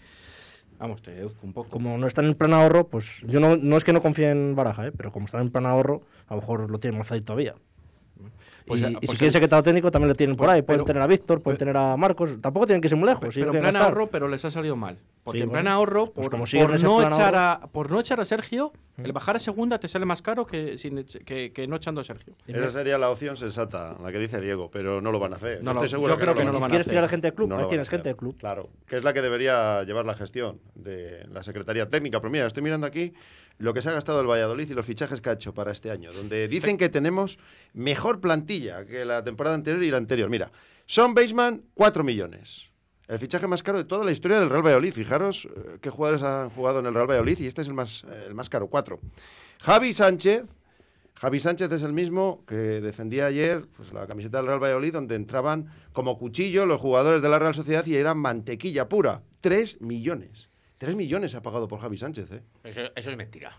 Vamos, 0.81 1.03
te 1.03 1.11
deduzco 1.11 1.45
un 1.45 1.53
poco. 1.53 1.69
Como 1.69 1.95
no 1.99 2.07
están 2.07 2.25
en 2.25 2.33
plan 2.33 2.55
ahorro, 2.55 2.87
pues 2.87 3.21
yo 3.27 3.39
no, 3.39 3.55
no 3.55 3.77
es 3.77 3.83
que 3.83 3.93
no 3.93 4.01
confíe 4.01 4.31
en 4.31 4.55
Baraja, 4.55 4.87
¿eh? 4.87 4.91
pero 4.91 5.11
como 5.11 5.27
están 5.27 5.41
en 5.41 5.51
plan 5.51 5.67
ahorro, 5.67 6.01
a 6.25 6.33
lo 6.33 6.41
mejor 6.41 6.71
lo 6.71 6.79
tienen 6.79 6.97
más 6.97 7.07
fácil 7.07 7.23
todavía. 7.23 7.53
Pues, 8.65 8.81
y, 8.81 8.85
eh, 8.85 8.89
y 8.89 8.93
pues 8.93 9.01
si 9.01 9.07
quieren 9.07 9.25
el- 9.27 9.33
secretario 9.33 9.63
técnico 9.63 9.91
también 9.91 10.09
lo 10.09 10.15
tienen 10.15 10.35
por 10.35 10.45
Pues, 10.45 10.55
ahí. 10.55 10.61
Pueden 10.61 10.79
pero- 10.79 10.85
tener 10.85 11.01
a 11.01 11.07
Víctor, 11.07 11.41
pueden 11.41 11.57
tener 11.57 11.75
a 11.77 11.97
Marcos. 11.97 12.39
Tampoco 12.41 12.67
tienen 12.67 12.81
que 12.81 12.87
ir 12.87 12.95
muy 12.95 13.07
lejos. 13.07 13.19
Pero, 13.21 13.31
si 13.31 13.39
pero 13.39 13.47
no 13.51 13.57
en 13.57 13.61
quieren 13.61 13.71
plan 13.71 13.73
gastar. 13.81 13.91
ahorro, 13.97 14.09
pero 14.11 14.27
les 14.27 14.45
ha 14.45 14.51
salido 14.51 14.75
mal. 14.75 14.97
Porque 15.23 15.39
Sí, 15.39 15.43
en 15.43 15.49
plan 15.49 15.63
bueno. 15.63 15.75
ahorro, 15.77 16.05
Pues 16.05 16.25
por, 16.27 16.31
como 16.31 16.43
por 16.45 16.81
no 16.81 16.97
plan 16.97 17.11
echar 17.13 17.35
ahorro- 17.35 17.63
a, 17.63 17.67
por 17.71 17.91
no 17.91 17.99
echar 17.99 18.19
a 18.21 18.25
Sergio, 18.25 18.71
el 19.03 19.11
bajar 19.13 19.35
a 19.35 19.39
segunda 19.39 19.79
te 19.79 19.87
sale 19.87 20.05
más 20.05 20.21
caro 20.21 20.45
que, 20.45 20.77
sin 20.77 21.03
que, 21.03 21.51
que 21.51 21.67
no 21.67 21.75
echando 21.75 22.01
a 22.01 22.03
Sergio. 22.03 22.33
Esa 22.47 22.69
sería 22.71 22.97
la 22.97 23.09
opción 23.09 23.35
sensata, 23.35 23.95
la 24.01 24.11
que 24.11 24.19
dice 24.19 24.39
Diego, 24.39 24.69
pero 24.71 25.01
no 25.01 25.11
lo 25.11 25.19
van 25.19 25.33
a 25.33 25.35
hacer. 25.37 25.63
No 25.63 25.71
Yo 25.71 25.73
lo- 25.73 25.79
estoy 25.79 25.89
seguro 25.89 26.13
yo 26.13 26.19
creo 26.19 26.33
que 26.35 26.39
no 26.41 26.45
van 26.45 26.53
lo 26.53 26.57
a 26.57 26.61
van 26.61 26.69
a 26.69 26.73
¿Quieres 26.73 26.85
hacer. 26.87 26.91
tirar 26.93 27.03
a 27.05 27.09
gente 27.09 27.27
del 27.27 27.33
club? 27.35 27.49
No 27.49 27.55
ahí 27.55 27.61
lo 27.61 27.65
van 27.65 27.69
tienes 27.69 27.87
a 27.87 27.89
hacer. 27.89 27.97
gente 27.99 28.09
del 28.09 28.15
club. 28.17 28.37
Claro, 28.37 28.69
que 28.87 28.97
es 28.97 29.03
la 29.03 29.13
que 29.13 29.21
debería 29.21 29.83
llevar 29.83 30.05
la 30.05 30.13
gestión 30.15 30.59
de 30.75 31.25
la 31.31 31.43
Secretaría 31.43 31.87
Técnica. 31.89 32.19
Pero 32.19 32.31
mira, 32.31 32.45
estoy 32.47 32.63
mirando 32.63 32.85
aquí 32.87 33.13
lo 33.61 33.73
que 33.73 33.81
se 33.81 33.89
ha 33.89 33.93
gastado 33.93 34.21
el 34.21 34.27
Valladolid 34.27 34.69
y 34.69 34.73
los 34.73 34.85
fichajes 34.85 35.21
que 35.21 35.29
ha 35.29 35.33
hecho 35.33 35.53
para 35.53 35.71
este 35.71 35.91
año, 35.91 36.11
donde 36.11 36.47
dicen 36.47 36.77
que 36.77 36.89
tenemos 36.89 37.37
mejor 37.73 38.19
plantilla 38.19 38.85
que 38.85 39.05
la 39.05 39.23
temporada 39.23 39.55
anterior 39.55 39.83
y 39.83 39.91
la 39.91 39.97
anterior. 39.97 40.29
Mira, 40.29 40.51
Son 40.85 41.13
Baseman, 41.13 41.63
4 41.75 42.03
millones. 42.03 42.69
El 43.07 43.19
fichaje 43.19 43.45
más 43.45 43.61
caro 43.61 43.77
de 43.77 43.83
toda 43.83 44.05
la 44.05 44.11
historia 44.11 44.39
del 44.39 44.49
Real 44.49 44.63
Valladolid. 44.63 44.93
Fijaros 44.93 45.45
eh, 45.45 45.77
qué 45.81 45.89
jugadores 45.89 46.23
han 46.23 46.49
jugado 46.49 46.79
en 46.79 46.85
el 46.85 46.93
Real 46.93 47.09
Valladolid 47.09 47.39
y 47.39 47.47
este 47.47 47.61
es 47.61 47.67
el 47.67 47.73
más, 47.73 48.03
eh, 48.09 48.25
el 48.27 48.35
más 48.35 48.49
caro, 48.49 48.67
4. 48.67 48.99
Javi 49.59 49.93
Sánchez, 49.93 50.43
Javi 51.15 51.39
Sánchez 51.39 51.71
es 51.71 51.83
el 51.83 51.93
mismo 51.93 52.43
que 52.47 52.55
defendía 52.55 53.27
ayer 53.27 53.67
pues, 53.77 53.93
la 53.93 54.07
camiseta 54.07 54.37
del 54.37 54.47
Real 54.47 54.63
Valladolid, 54.63 54.93
donde 54.93 55.15
entraban 55.15 55.71
como 55.93 56.17
cuchillo 56.17 56.65
los 56.65 56.81
jugadores 56.81 57.21
de 57.21 57.29
la 57.29 57.37
Real 57.37 57.53
Sociedad 57.53 57.85
y 57.85 57.95
eran 57.95 58.17
mantequilla 58.17 58.89
pura. 58.89 59.21
Tres 59.39 59.79
millones. 59.81 60.50
Tres 60.81 60.95
millones 60.95 61.35
ha 61.35 61.43
pagado 61.43 61.67
por 61.67 61.79
Javi 61.79 61.95
Sánchez, 61.95 62.31
¿eh? 62.31 62.41
Eso, 62.63 62.81
eso 62.95 63.11
es 63.11 63.15
mentira. 63.15 63.55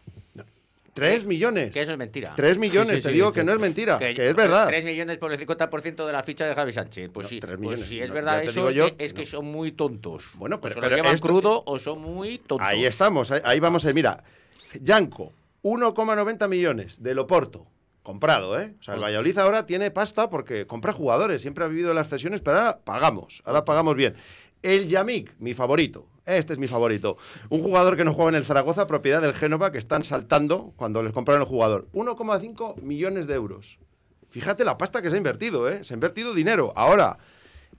Tres 0.92 1.24
millones. 1.24 1.72
Que 1.72 1.82
eso 1.82 1.92
es 1.92 1.98
mentira. 1.98 2.32
Tres 2.34 2.58
millones, 2.58 2.96
Sí, 2.96 2.96
sí, 2.96 3.02
te 3.04 3.08
sí, 3.10 3.14
digo 3.14 3.28
sí. 3.28 3.34
que 3.34 3.44
no 3.44 3.52
es 3.52 3.60
mentira, 3.60 3.96
que, 3.96 4.12
Que- 4.12 4.28
es 4.28 4.34
verdad. 4.34 4.66
3 4.66 4.84
millones 4.84 5.18
por 5.18 5.32
el 5.32 5.38
50% 5.38 6.04
de 6.04 6.12
la 6.12 6.24
ficha 6.24 6.46
de 6.46 6.54
Javi 6.56 6.72
Sánchez. 6.72 7.10
Pues 7.14 7.26
No, 7.26 7.28
sí, 7.28 7.38
tres 7.38 7.50
pues 7.52 7.60
millones. 7.60 7.86
si 7.86 8.00
es 8.00 8.08
No, 8.08 8.14
verdad 8.16 8.42
eso, 8.42 8.68
es, 8.68 8.74
que, 8.74 9.04
es 9.04 9.14
que 9.14 9.24
son 9.24 9.46
muy 9.46 9.70
tontos. 9.70 10.32
Bueno, 10.34 10.56
O 10.56 10.60
pero- 10.60 10.74
se 10.74 10.80
pero 10.80 10.96
llevan 10.96 11.14
esto- 11.14 11.28
crudo 11.28 11.62
o 11.64 11.78
son 11.78 12.00
muy 12.02 12.38
tontos. 12.38 12.66
Ahí 12.66 12.84
estamos, 12.84 13.30
ahí, 13.30 13.40
ahí 13.44 13.60
vamos 13.60 13.84
a 13.84 13.88
ir. 13.90 13.94
Mira, 13.94 14.24
Yanko, 14.80 15.32
1,90 15.62 16.48
millones 16.48 17.00
de 17.02 17.14
Loporto. 17.14 17.66
Comprado, 18.02 18.60
¿eh? 18.60 18.74
O 18.80 18.82
sea, 18.82 18.94
el 18.94 19.00
Valladolid 19.00 19.38
ahora 19.38 19.64
tiene 19.64 19.92
pasta 19.92 20.28
porque 20.28 20.66
compra 20.66 20.92
jugadores. 20.92 21.40
Siempre 21.40 21.62
ha 21.64 21.68
vivido 21.68 21.94
las 21.94 22.08
cesiones, 22.08 22.40
pero 22.40 22.58
ahora 22.58 22.78
pagamos. 22.84 23.42
Ahora 23.44 23.64
pagamos 23.64 23.94
bien. 23.94 24.16
El 24.60 24.88
Yamik, 24.88 25.32
mi 25.38 25.54
favorito. 25.54 26.06
Este 26.24 26.52
es 26.52 26.58
mi 26.58 26.68
favorito. 26.68 27.18
Un 27.48 27.62
jugador 27.62 27.96
que 27.96 28.04
no 28.04 28.14
juega 28.14 28.30
en 28.30 28.36
el 28.36 28.44
Zaragoza, 28.44 28.86
propiedad 28.86 29.20
del 29.20 29.34
Génova, 29.34 29.72
que 29.72 29.78
están 29.78 30.04
saltando 30.04 30.72
cuando 30.76 31.02
les 31.02 31.12
compraron 31.12 31.42
el 31.42 31.48
jugador. 31.48 31.88
1,5 31.92 32.80
millones 32.80 33.26
de 33.26 33.34
euros. 33.34 33.78
Fíjate 34.30 34.64
la 34.64 34.78
pasta 34.78 35.02
que 35.02 35.10
se 35.10 35.16
ha 35.16 35.18
invertido, 35.18 35.68
¿eh? 35.68 35.82
Se 35.82 35.94
ha 35.94 35.96
invertido 35.96 36.32
dinero. 36.32 36.72
Ahora, 36.76 37.18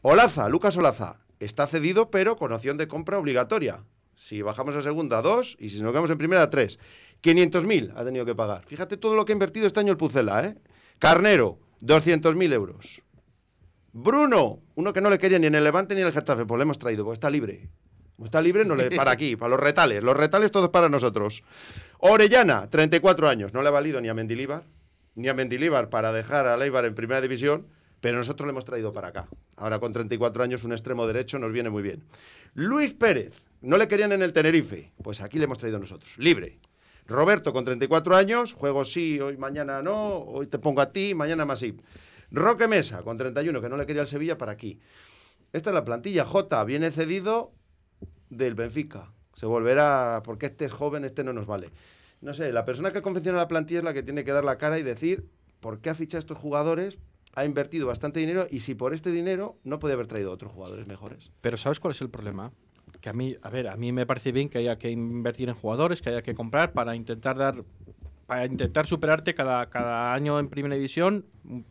Olaza, 0.01 0.50
Lucas 0.50 0.75
Olaza, 0.75 1.17
está 1.39 1.67
cedido, 1.67 2.12
pero 2.12 2.35
con 2.35 2.51
opción 2.51 2.77
de 2.77 2.88
compra 2.88 3.17
obligatoria. 3.17 3.85
Si 4.15 4.41
bajamos 4.41 4.75
a 4.75 4.81
segunda, 4.81 5.21
dos, 5.21 5.55
y 5.59 5.69
si 5.69 5.81
nos 5.81 5.91
quedamos 5.91 6.12
en 6.12 6.17
primera, 6.17 6.50
tres. 6.50 6.79
500.000 7.23 7.93
ha 7.95 8.03
tenido 8.03 8.25
que 8.25 8.35
pagar. 8.35 8.65
Fíjate 8.65 8.97
todo 8.97 9.15
lo 9.15 9.23
que 9.23 9.31
ha 9.31 9.33
invertido 9.33 9.65
este 9.65 9.79
año 9.79 9.91
el 9.91 9.97
Pucela, 9.97 10.45
¿eh? 10.45 10.55
Carnero, 11.00 11.59
200.000 11.81 12.53
euros. 12.53 13.01
Bruno, 13.93 14.59
uno 14.75 14.91
que 14.91 15.01
no 15.01 15.09
le 15.09 15.17
quería 15.17 15.39
ni 15.39 15.47
en 15.47 15.55
el 15.55 15.63
Levante 15.63 15.95
ni 15.95 16.01
en 16.01 16.07
el 16.07 16.13
Getafe, 16.13 16.45
pues 16.45 16.57
le 16.57 16.63
hemos 16.63 16.79
traído, 16.79 17.05
porque 17.05 17.15
está 17.15 17.29
libre. 17.29 17.69
Está 18.23 18.41
libre, 18.41 18.65
no 18.65 18.75
le 18.75 18.91
para 18.91 19.11
aquí, 19.11 19.35
para 19.35 19.49
los 19.51 19.59
retales. 19.59 20.03
Los 20.03 20.15
retales 20.15 20.51
todos 20.51 20.69
para 20.69 20.89
nosotros. 20.89 21.43
Orellana, 21.99 22.69
34 22.69 23.29
años. 23.29 23.53
No 23.53 23.61
le 23.61 23.69
ha 23.69 23.71
valido 23.71 24.01
ni 24.01 24.09
a 24.09 24.13
Mendilíbar, 24.13 24.63
ni 25.15 25.29
a 25.29 25.33
Mendilíbar 25.33 25.89
para 25.89 26.11
dejar 26.11 26.47
a 26.47 26.57
Leibar 26.57 26.85
en 26.85 26.95
primera 26.95 27.21
división, 27.21 27.67
pero 28.01 28.17
nosotros 28.17 28.45
le 28.47 28.51
hemos 28.51 28.65
traído 28.65 28.93
para 28.93 29.09
acá. 29.09 29.27
Ahora 29.55 29.79
con 29.79 29.93
34 29.93 30.43
años, 30.43 30.63
un 30.63 30.73
extremo 30.73 31.07
derecho 31.07 31.39
nos 31.39 31.51
viene 31.51 31.69
muy 31.69 31.83
bien. 31.83 32.03
Luis 32.53 32.93
Pérez, 32.93 33.33
no 33.61 33.77
le 33.77 33.87
querían 33.87 34.11
en 34.11 34.21
el 34.21 34.33
Tenerife, 34.33 34.91
pues 35.01 35.21
aquí 35.21 35.37
le 35.37 35.45
hemos 35.45 35.57
traído 35.57 35.79
nosotros, 35.79 36.11
libre. 36.17 36.59
Roberto 37.05 37.51
con 37.53 37.65
34 37.65 38.15
años, 38.15 38.53
juego 38.53 38.85
sí, 38.85 39.19
hoy 39.19 39.37
mañana 39.37 39.81
no, 39.81 40.17
hoy 40.17 40.47
te 40.47 40.59
pongo 40.59 40.81
a 40.81 40.91
ti, 40.91 41.13
mañana 41.13 41.45
más 41.45 41.59
sí. 41.59 41.77
Roque 42.31 42.67
Mesa 42.67 43.03
con 43.03 43.17
31, 43.17 43.61
que 43.61 43.69
no 43.69 43.77
le 43.77 43.85
quería 43.85 44.01
el 44.01 44.07
Sevilla 44.07 44.37
para 44.37 44.51
aquí. 44.51 44.79
Esta 45.51 45.69
es 45.69 45.73
la 45.73 45.85
plantilla. 45.85 46.25
J 46.25 46.63
viene 46.63 46.91
cedido 46.91 47.53
del 48.37 48.55
Benfica. 48.55 49.11
Se 49.33 49.45
volverá, 49.45 50.21
porque 50.23 50.47
este 50.47 50.65
es 50.65 50.71
joven, 50.71 51.03
este 51.05 51.23
no 51.23 51.33
nos 51.33 51.45
vale. 51.45 51.71
No 52.21 52.33
sé, 52.33 52.51
la 52.53 52.65
persona 52.65 52.93
que 52.93 53.01
confecciona 53.01 53.37
la 53.37 53.47
plantilla 53.47 53.79
es 53.79 53.83
la 53.83 53.93
que 53.93 54.03
tiene 54.03 54.23
que 54.23 54.31
dar 54.31 54.45
la 54.45 54.57
cara 54.57 54.79
y 54.79 54.83
decir 54.83 55.27
por 55.59 55.79
qué 55.79 55.89
ha 55.89 55.95
fichado 55.95 56.19
estos 56.19 56.37
jugadores, 56.37 56.97
ha 57.35 57.45
invertido 57.45 57.87
bastante 57.87 58.19
dinero 58.19 58.47
y 58.49 58.59
si 58.59 58.75
por 58.75 58.93
este 58.93 59.11
dinero 59.11 59.57
no 59.63 59.79
puede 59.79 59.95
haber 59.95 60.07
traído 60.07 60.31
otros 60.31 60.51
jugadores 60.51 60.87
mejores. 60.87 61.31
Pero 61.41 61.57
¿sabes 61.57 61.79
cuál 61.79 61.93
es 61.93 62.01
el 62.01 62.09
problema? 62.09 62.51
Que 63.01 63.09
a 63.09 63.13
mí, 63.13 63.35
a 63.41 63.49
ver, 63.49 63.67
a 63.67 63.75
mí 63.75 63.91
me 63.91 64.05
parece 64.05 64.31
bien 64.31 64.49
que 64.49 64.59
haya 64.59 64.77
que 64.77 64.89
invertir 64.89 65.49
en 65.49 65.55
jugadores, 65.55 66.01
que 66.01 66.09
haya 66.09 66.21
que 66.21 66.35
comprar 66.35 66.73
para 66.73 66.95
intentar 66.95 67.37
dar 67.37 67.63
para 68.25 68.45
intentar 68.45 68.87
superarte 68.87 69.35
cada, 69.35 69.69
cada 69.69 70.13
año 70.13 70.39
en 70.39 70.47
primera 70.47 70.75
división, 70.75 71.25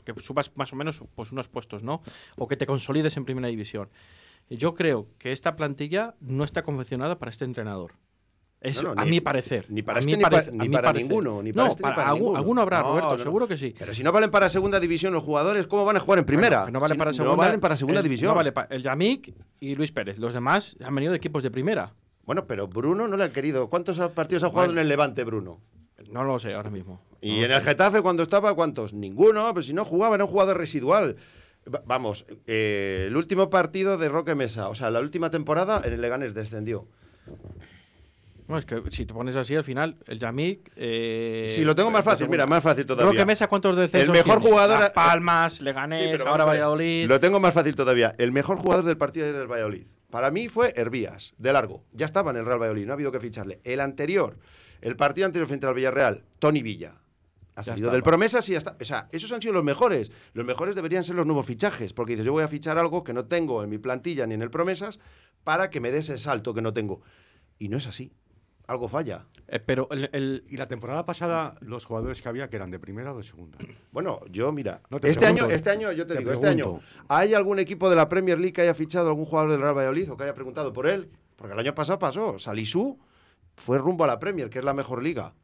que 0.05 0.13
subas 0.21 0.53
más 0.55 0.73
o 0.73 0.77
menos 0.77 1.03
pues 1.15 1.33
unos 1.33 1.49
puestos, 1.49 1.83
¿no? 1.83 2.03
O 2.37 2.47
que 2.47 2.57
te 2.57 2.67
consolides 2.67 3.17
en 3.17 3.25
primera 3.25 3.49
división. 3.49 3.89
Yo 4.57 4.75
creo 4.75 5.07
que 5.19 5.33
esta 5.33 5.57
plantilla 5.57 6.15
no 6.21 6.45
está 6.45 6.63
confeccionada 6.63 7.19
para 7.19 7.31
este 7.31 7.45
entrenador. 7.45 7.93
Es 8.61 8.81
No, 8.81 8.95
no, 8.95 9.01
a 9.01 9.05
ni- 9.05 9.11
mi 9.11 9.21
parecer. 9.21 9.67
ni 9.71 9.83
para 9.83 9.99
este 9.99 10.17
ni 10.17 10.23
para- 10.23 10.93
ni 10.93 11.03
ninguno, 11.03 11.43
ni 11.43 11.53
para 11.53 11.65
no, 11.67 11.71
este 11.73 11.83
ni 11.83 11.91
para 11.91 12.03
algún- 12.05 12.19
ninguno. 12.21 12.39
alguno 12.39 12.63
habrá, 12.63 12.83
Roberto, 12.83 13.19
seguro 13.19 13.49
que 13.49 13.57
sí. 13.57 13.75
Pero 13.77 13.93
si 13.93 14.05
no 14.05 14.13
valen 14.13 14.31
para 14.31 14.49
segunda 14.49 14.79
división 14.79 15.13
los 15.13 15.25
jugadores, 15.25 15.67
¿cómo 15.67 15.85
van 15.85 15.97
a 15.97 16.01
jugar 16.01 16.21
en 16.21 16.25
primera? 16.27 16.59
Bueno, 16.63 16.67
que 16.67 16.73
no 16.75 16.81
vale 16.81 16.95
Si 16.95 16.99
para 16.99 17.13
segunda. 17.13 17.33
No 17.33 17.37
valen 17.43 17.61
para 17.61 17.77
segunda 17.77 17.99
el- 18.01 18.05
división. 18.05 18.29
No 18.29 18.35
vale 18.37 18.53
pa- 18.53 18.69
el 18.71 18.83
Yamik 18.83 19.35
y 19.59 19.75
Luis 19.75 19.91
Pérez. 19.91 20.19
Los 20.19 20.33
demás 20.33 20.77
han 20.85 20.95
venido 20.95 21.11
de 21.11 21.17
equipos 21.17 21.43
de 21.43 21.51
primera. 21.51 21.93
Bueno, 22.25 22.47
pero 22.47 22.69
Bruno 22.69 23.09
no 23.09 23.17
le 23.17 23.25
ha 23.25 23.33
querido. 23.33 23.69
¿Cuántos 23.69 23.99
partidos 24.11 24.45
ha 24.45 24.49
jugado 24.51 24.69
Bueno. 24.69 24.81
en 24.81 24.85
el 24.85 24.89
Levante, 24.89 25.25
Bruno? 25.25 25.59
No 26.13 26.23
lo 26.23 26.39
sé 26.39 26.55
ahora 26.55 26.71
mismo. 26.71 27.01
Y 27.21 27.43
en 27.43 27.51
el. 27.51 27.61
Getafe 27.63 28.01
cuando 28.01 28.23
estaba, 28.23 28.55
¿cuántos? 28.55 28.93
Ninguno, 28.95 29.49
pero 29.53 29.63
si 29.63 29.73
no 29.73 29.85
jugaba, 29.85 30.15
era 30.15 30.25
un 30.25 30.31
jugador 30.31 30.57
residual. 30.57 31.17
Va- 31.73 31.83
Vamos, 31.87 32.27
eh, 32.47 33.05
el 33.09 33.17
último 33.17 33.51
partido 33.51 33.99
de 33.99 34.09
Roque 34.09 34.35
Mesa, 34.35 34.69
o 34.69 34.75
sea, 34.75 34.91
la 34.91 35.01
última 35.01 35.31
temporada 35.31 35.81
en 35.85 35.93
el 35.93 36.01
Leganés 36.01 36.35
descendió. 36.35 36.87
Bueno, 38.49 38.59
es 38.59 38.67
que 38.67 38.83
si 38.91 39.07
te 39.07 39.15
pones 39.15 39.37
así 39.37 39.55
al 39.55 39.63
final, 39.65 39.97
el 40.07 40.19
Yamik. 40.19 40.73
Eh, 40.77 41.47
si 41.49 41.65
lo 41.65 41.75
tengo 41.75 41.91
más 41.91 42.05
de 42.05 42.11
fácil, 42.11 42.29
mira, 42.29 42.45
más 42.45 42.63
fácil 42.63 42.85
todavía. 42.85 43.13
Roque 43.13 43.25
Mesa, 43.25 43.47
¿cuántos 43.47 43.77
descensos 43.77 44.09
El 44.09 44.25
mejor 44.25 44.41
tiene? 44.41 44.51
jugador- 44.51 44.81
Las 44.81 44.91
Palmas, 44.91 45.55
Sí, 45.55 45.65
Leganés, 45.65 46.09
pero 46.19 46.29
ahora. 46.29 46.45
Valladolid. 46.45 47.07
Lo 47.07 47.21
tengo 47.21 47.39
más 47.41 47.55
fácil 47.55 47.75
todavía. 47.77 48.15
El 48.19 48.33
mejor 48.33 48.59
jugador 48.59 48.85
del 48.85 48.97
partido 48.99 49.27
ayer 49.27 49.39
del 49.39 49.47
Valladolid. 49.51 49.87
Para 50.11 50.31
mí 50.31 50.49
fue 50.49 50.75
Hervías, 50.77 51.33
de 51.39 51.53
largo. 51.53 51.85
Ya 51.93 52.05
estaba 52.05 52.33
en 52.33 52.39
el 52.39 52.45
Real 52.45 52.59
Valladolid, 52.61 52.85
no 52.85 52.93
ha 52.93 52.95
habido 52.95 53.13
que 53.13 53.21
ficharle. 53.21 53.61
El 53.65 53.81
anterior, 53.81 54.37
el 54.83 54.97
partido 54.97 55.27
anterior 55.27 55.47
frente 55.47 55.67
al 55.67 55.75
Villarreal, 55.75 56.25
Tony 56.39 56.61
Villa. 56.63 56.95
Ha 57.55 57.63
salido 57.63 57.91
del 57.91 58.03
promesa, 58.03 58.41
sí, 58.41 58.53
ya 58.53 58.59
está. 58.59 58.77
O 58.81 58.85
sea, 58.85 59.09
esos 59.13 59.31
han 59.33 59.43
sido 59.43 59.53
los 59.55 59.65
mejores. 59.65 60.11
Los 60.33 60.47
mejores 60.47 60.75
deberían 60.75 61.05
ser 61.05 61.17
los 61.17 61.27
nuevos 61.27 61.45
fichajes, 61.47 61.93
porque 61.93 62.13
dices, 62.13 62.25
yo 62.27 62.33
voy 62.33 62.43
a 62.45 62.49
fichar 62.49 62.79
algo 62.79 63.05
que 63.05 63.13
no 63.13 63.27
tengo 63.27 63.63
en 63.63 63.69
mi 63.71 63.79
plantilla 63.79 64.27
ni 64.27 64.35
en 64.35 64.43
el 64.43 64.51
promesas 64.51 65.01
para 65.45 65.69
que 65.71 65.81
me 65.81 65.91
dé 65.91 65.99
ese 65.99 66.17
salto 66.19 66.55
que 66.55 66.63
no 66.63 66.73
tengo. 66.73 67.03
Y 67.59 67.69
no 67.69 67.77
es 67.77 67.87
así. 67.87 68.13
Algo 68.69 68.89
falla. 68.89 69.27
Eh, 69.49 69.59
pero 69.59 69.89
el, 69.91 70.09
el- 70.13 70.45
Y 70.49 70.57
la 70.57 70.67
temporada 70.69 71.05
pasada, 71.05 71.57
los 71.61 71.85
jugadores 71.85 72.23
que 72.23 72.29
había, 72.29 72.49
que 72.49 72.57
eran 72.57 72.71
de 72.71 72.79
primera 72.79 73.13
o 73.13 73.19
de 73.19 73.25
segunda. 73.25 73.59
Bueno, 73.91 74.21
yo 74.31 74.51
mira, 74.53 74.81
No, 74.89 75.01
te 75.01 75.11
este 75.11 75.21
pregunto, 75.21 75.45
año, 75.47 75.55
este 75.55 75.71
año, 75.71 75.93
yo 75.93 76.07
te, 76.07 76.15
te 76.15 76.21
digo, 76.21 76.33
este 76.33 76.47
año, 76.49 76.65
pregunto. 76.65 76.87
¿hay 77.09 77.35
algún 77.35 77.59
equipo 77.59 77.91
de 77.91 77.97
la 77.97 78.09
Premier 78.09 78.39
League 78.39 78.53
que 78.53 78.63
haya 78.63 78.73
fichado 78.75 79.09
algún 79.09 79.27
jugador 79.27 79.51
del 79.51 79.61
Real 79.61 79.77
Valladolid 79.77 80.11
o 80.13 80.17
que 80.17 80.23
haya 80.25 80.35
preguntado 80.35 80.73
por 80.73 80.87
él? 80.87 81.11
Porque 81.37 81.53
el 81.55 81.59
año 81.59 81.75
pasado 81.75 81.99
pasó, 81.99 82.39
Salisú 82.39 82.99
fue 83.57 83.79
rumbo 83.79 84.05
a 84.05 84.07
la 84.07 84.19
Premier, 84.21 84.49
que 84.49 84.61
es 84.61 84.65
la 84.65 84.73
mejor 84.75 85.03
liga. 85.03 85.35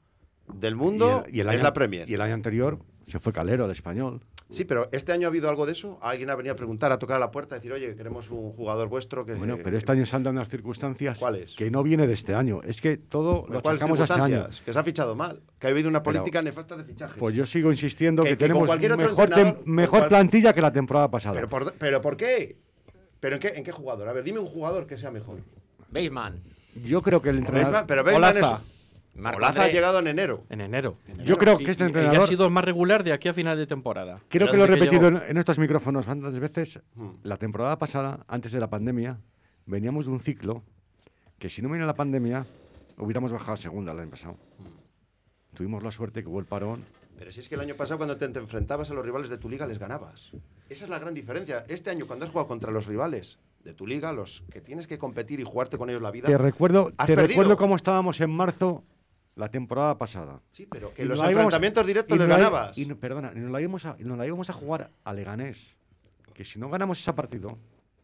Del 0.54 0.76
mundo 0.76 1.24
Y 1.26 1.30
el- 1.30 1.36
y 1.36 1.40
el 1.40 1.48
es 1.48 1.54
año- 1.54 1.62
la 1.64 1.72
Premier. 1.74 2.08
Y 2.08 2.14
el 2.14 2.20
año 2.20 2.34
anterior 2.34 2.78
se 3.06 3.18
fue 3.18 3.32
Calero 3.32 3.64
al 3.64 3.70
español. 3.70 4.20
Sí, 4.50 4.64
pero 4.64 4.88
este 4.92 5.12
año 5.12 5.26
ha 5.26 5.30
habido 5.30 5.50
algo 5.50 5.66
de 5.66 5.72
eso. 5.72 5.98
Alguien 6.00 6.30
ha 6.30 6.34
venido 6.34 6.54
a 6.54 6.56
preguntar, 6.56 6.90
a 6.90 6.98
tocar 6.98 7.16
a 7.16 7.20
la 7.20 7.30
puerta, 7.30 7.54
a 7.54 7.58
decir, 7.58 7.70
oye, 7.70 7.94
queremos 7.94 8.30
un 8.30 8.52
jugador 8.52 8.88
vuestro 8.88 9.26
que. 9.26 9.34
Bueno, 9.34 9.58
pero 9.62 9.76
este 9.76 9.92
año 9.92 10.06
se 10.06 10.16
han 10.16 10.22
dado 10.22 10.32
unas 10.32 10.48
circunstancias 10.48 11.18
¿Cuáles? 11.18 11.54
que 11.54 11.70
no 11.70 11.82
viene 11.82 12.06
de 12.06 12.14
este 12.14 12.34
año. 12.34 12.62
Es 12.64 12.80
que 12.80 12.96
todo 12.96 13.44
lo 13.46 13.60
¿Cuáles 13.60 13.82
achacamos 13.82 14.00
a 14.00 14.04
este 14.04 14.14
año. 14.14 14.24
circunstancias? 14.26 14.64
Que 14.64 14.72
se 14.72 14.78
ha 14.78 14.84
fichado 14.84 15.14
mal. 15.14 15.42
Que 15.58 15.66
ha 15.66 15.70
habido 15.70 15.90
una 15.90 16.02
Pero- 16.02 16.16
política 16.20 16.40
nefasta 16.40 16.78
de 16.78 16.84
fichajes. 16.84 17.18
Pues 17.18 17.34
yo 17.34 17.44
sigo 17.44 17.70
insistiendo 17.70 18.22
Que- 18.22 18.30
que, 18.30 18.36
que 18.38 18.44
tenemos 18.44 18.66
cualquier 18.66 18.92
otro 18.92 19.04
mejor, 19.06 19.30
con 19.30 19.54
mejor 19.66 19.98
cual- 19.98 20.08
plantilla 20.08 20.54
que 20.54 20.62
la 20.62 20.72
temporada 20.72 21.10
pasada. 21.10 21.34
¿Pero 21.34 21.48
por, 21.50 21.74
¿Pero 21.74 22.00
por 22.00 22.16
qué? 22.16 22.56
¿Pero 23.20 23.34
en 23.34 23.40
qué, 23.40 23.48
en 23.48 23.64
qué 23.64 23.72
jugador? 23.72 24.08
A 24.08 24.14
ver, 24.14 24.24
dime 24.24 24.38
un 24.38 24.46
jugador 24.46 24.86
que 24.86 24.96
sea 24.96 25.10
mejor. 25.10 25.40
Baseman. 25.90 26.40
Yo 26.86 27.02
creo 27.02 27.20
que 27.20 27.28
el 27.28 27.38
entrenador. 27.38 27.70
Baseman- 27.72 27.86
pero 27.86 28.02
Baseman 28.02 28.36
es. 28.38 28.46
Olaza. 29.18 29.22
Marco 29.22 29.38
Olaza 29.38 29.64
ha 29.64 29.68
llegado 29.68 29.98
en 29.98 30.06
enero. 30.06 30.44
En 30.48 30.60
enero. 30.60 30.96
Yo 31.24 31.36
creo 31.38 31.60
Y- 31.60 31.64
que 31.64 31.70
este 31.70 31.84
y- 31.84 31.86
y 31.86 31.88
entrenador. 31.88 32.22
ha 32.22 32.26
sido 32.26 32.48
más 32.50 32.64
regular 32.64 33.02
de 33.04 33.12
aquí 33.12 33.28
a 33.28 33.34
final 33.34 33.56
de 33.58 33.66
temporada. 33.66 34.20
Creo 34.28 34.46
Desde 34.46 34.52
que 34.52 34.56
lo 34.58 34.64
he 34.64 34.66
repetido 34.76 35.10
llegó. 35.10 35.22
en, 35.24 35.30
en 35.30 35.36
estos 35.38 35.58
micrófonos 35.58 36.06
bastantes 36.06 36.38
veces. 36.40 36.80
Hmm. 36.94 37.10
La 37.24 37.36
temporada 37.36 37.78
pasada, 37.78 38.24
antes 38.28 38.52
de 38.52 38.60
la 38.60 38.68
pandemia, 38.70 39.18
veníamos 39.66 40.06
de 40.06 40.12
un 40.12 40.20
ciclo 40.20 40.62
que 41.38 41.48
si 41.50 41.62
no 41.62 41.68
viene 41.68 41.84
la 41.86 41.94
pandemia, 41.94 42.46
hubiéramos 42.96 43.32
bajado 43.32 43.52
a 43.52 43.56
segunda 43.56 43.92
el 43.92 44.00
año 44.00 44.10
pasado. 44.10 44.36
Tuvimos 45.54 45.82
la 45.82 45.90
suerte 45.90 46.22
que 46.22 46.28
hubo 46.28 46.38
el 46.40 46.46
parón. 46.46 46.84
Pero 47.18 47.32
si 47.32 47.40
es 47.40 47.48
que 47.48 47.56
el 47.56 47.60
año 47.60 47.74
pasado 47.74 47.98
cuando 47.98 48.16
te, 48.16 48.28
te 48.28 48.38
enfrentabas 48.38 48.90
a 48.90 48.94
los 48.94 49.04
rivales 49.04 49.28
de 49.28 49.38
tu 49.38 49.48
liga 49.48 49.66
les 49.66 49.78
ganabas. 49.78 50.30
Esa 50.68 50.84
es 50.84 50.90
la 50.90 50.98
gran 51.00 51.14
diferencia. 51.14 51.64
Este 51.68 51.90
año 51.90 52.06
cuando 52.06 52.24
has 52.24 52.30
jugado 52.30 52.46
contra 52.46 52.70
los 52.70 52.86
rivales 52.86 53.38
de 53.64 53.74
tu 53.74 53.86
liga, 53.86 54.12
los 54.12 54.44
que 54.52 54.60
tienes 54.60 54.86
que 54.86 54.98
competir 54.98 55.40
y 55.40 55.44
jugarte 55.44 55.76
con 55.78 55.90
ellos 55.90 56.00
la 56.02 56.12
vida. 56.12 56.28
Te 56.28 56.38
recuerdo, 56.38 56.92
has 56.96 57.06
te 57.08 57.14
perdido. 57.16 57.28
recuerdo 57.40 57.56
cómo 57.56 57.74
estábamos 57.74 58.20
en 58.20 58.30
marzo 58.30 58.84
la 59.38 59.48
temporada 59.48 59.96
pasada. 59.96 60.40
Sí, 60.50 60.66
pero 60.66 60.92
que 60.92 61.02
Y 61.02 61.04
los 61.06 61.18
íbamos- 61.20 61.32
enfrentamientos 61.34 61.86
directos 61.86 62.18
la- 62.18 62.26
ganabas. 62.26 62.76
Y, 62.76 62.86
no- 62.86 62.96
perdona, 62.96 63.32
y 63.34 63.38
nos 63.38 63.50
la, 63.50 63.60
íbamos 63.60 63.86
a, 63.86 63.96
y 63.98 64.04
nos 64.04 64.18
la 64.18 64.26
íbamos 64.26 64.50
a 64.50 64.52
jugar 64.52 64.90
a 65.04 65.12
Leganés. 65.14 65.58
Que 66.34 66.44
si 66.44 66.58
no 66.58 66.68
ganamos 66.68 67.00
ese 67.00 67.12
partido, 67.12 67.56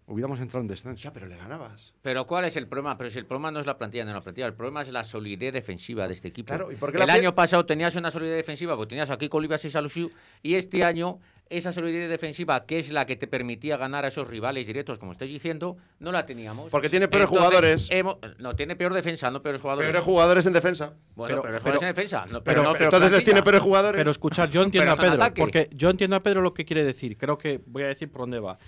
hubiéramos 0.06 0.38
entrado 0.40 0.60
en 0.62 0.68
descenso. 0.68 1.02
Ya, 1.02 1.12
pero 1.12 1.26
le 1.26 1.36
ganabas. 1.36 1.92
Pero 2.02 2.26
¿cuál 2.26 2.44
es 2.44 2.56
el 2.56 2.68
problema? 2.68 2.96
Pero 2.96 3.10
si 3.10 3.18
el 3.18 3.26
problema 3.26 3.50
no 3.50 3.58
es 3.60 3.66
la 3.66 3.76
plantilla, 3.78 4.04
no 4.04 4.10
es 4.10 4.14
la 4.16 4.20
plantilla, 4.22 4.46
el 4.46 4.54
problema 4.54 4.82
es 4.82 4.88
la 4.90 5.02
solidez 5.02 5.52
defensiva 5.52 6.06
de 6.06 6.14
este 6.14 6.28
equipo. 6.28 6.48
Claro, 6.48 6.70
¿y 6.70 6.76
por 6.76 6.92
qué 6.92 6.98
el 6.98 7.06
la 7.06 7.12
año 7.14 7.34
pasado 7.34 7.66
tenías 7.66 7.94
una 7.96 8.10
solidez 8.10 8.36
defensiva, 8.36 8.76
porque 8.76 8.90
tenías 8.90 9.10
aquí 9.10 9.28
Colibas 9.28 9.64
y 9.64 9.70
Salusiu, 9.70 10.10
y 10.42 10.54
este 10.54 10.84
año 10.84 11.18
esa 11.50 11.72
solidez 11.72 12.08
defensiva, 12.08 12.64
que 12.66 12.78
es 12.78 12.90
la 12.90 13.04
que 13.06 13.16
te 13.16 13.26
permitía 13.26 13.76
ganar 13.76 14.04
a 14.04 14.08
esos 14.08 14.28
rivales 14.28 14.66
directos, 14.66 14.98
como 14.98 15.12
estáis 15.12 15.30
diciendo, 15.30 15.76
no 16.00 16.10
la 16.10 16.24
teníamos. 16.26 16.70
Porque 16.70 16.88
tiene 16.88 17.06
peores 17.06 17.28
Entonces, 17.28 17.48
jugadores. 17.50 17.88
hemos- 17.90 18.16
no, 18.38 18.56
tiene 18.56 18.76
peor 18.76 18.94
defensa, 18.94 19.30
no 19.30 19.42
peores 19.42 19.60
jugadores. 19.60 19.86
Peores 19.86 20.04
jugadores 20.04 20.46
en 20.46 20.52
defensa. 20.54 20.94
Bueno, 21.14 21.28
Pero- 21.36 21.42
peores 21.42 21.62
pero- 21.62 21.72
jugadores 21.78 21.82
en 21.82 21.88
defensa. 21.94 22.20
No, 22.22 22.26
pero, 22.26 22.42
Pero, 22.44 22.62
no, 22.64 22.72
pero 22.72 22.84
entonces 22.84 23.12
les 23.12 23.24
tiene 23.24 23.42
peores 23.42 23.60
jugadores. 23.60 23.98
Pero 24.00 24.10
escuchar, 24.10 24.50
yo 24.50 24.62
entiendo 24.62 24.96
Pero 24.96 25.12
a 25.12 25.16
Pedro, 25.28 25.34
porque 25.34 25.68
yo 25.72 25.90
entiendo 25.90 26.16
a 26.16 26.20
Pedro 26.20 26.40
lo 26.40 26.54
que 26.54 26.64
quiere 26.64 26.82
decir. 26.82 27.16
Creo 27.18 27.36
que 27.38 27.60
voy 27.66 27.82
a 27.82 27.88
decir 27.88 28.10
por 28.10 28.22
dónde 28.22 28.40
va. 28.40 28.58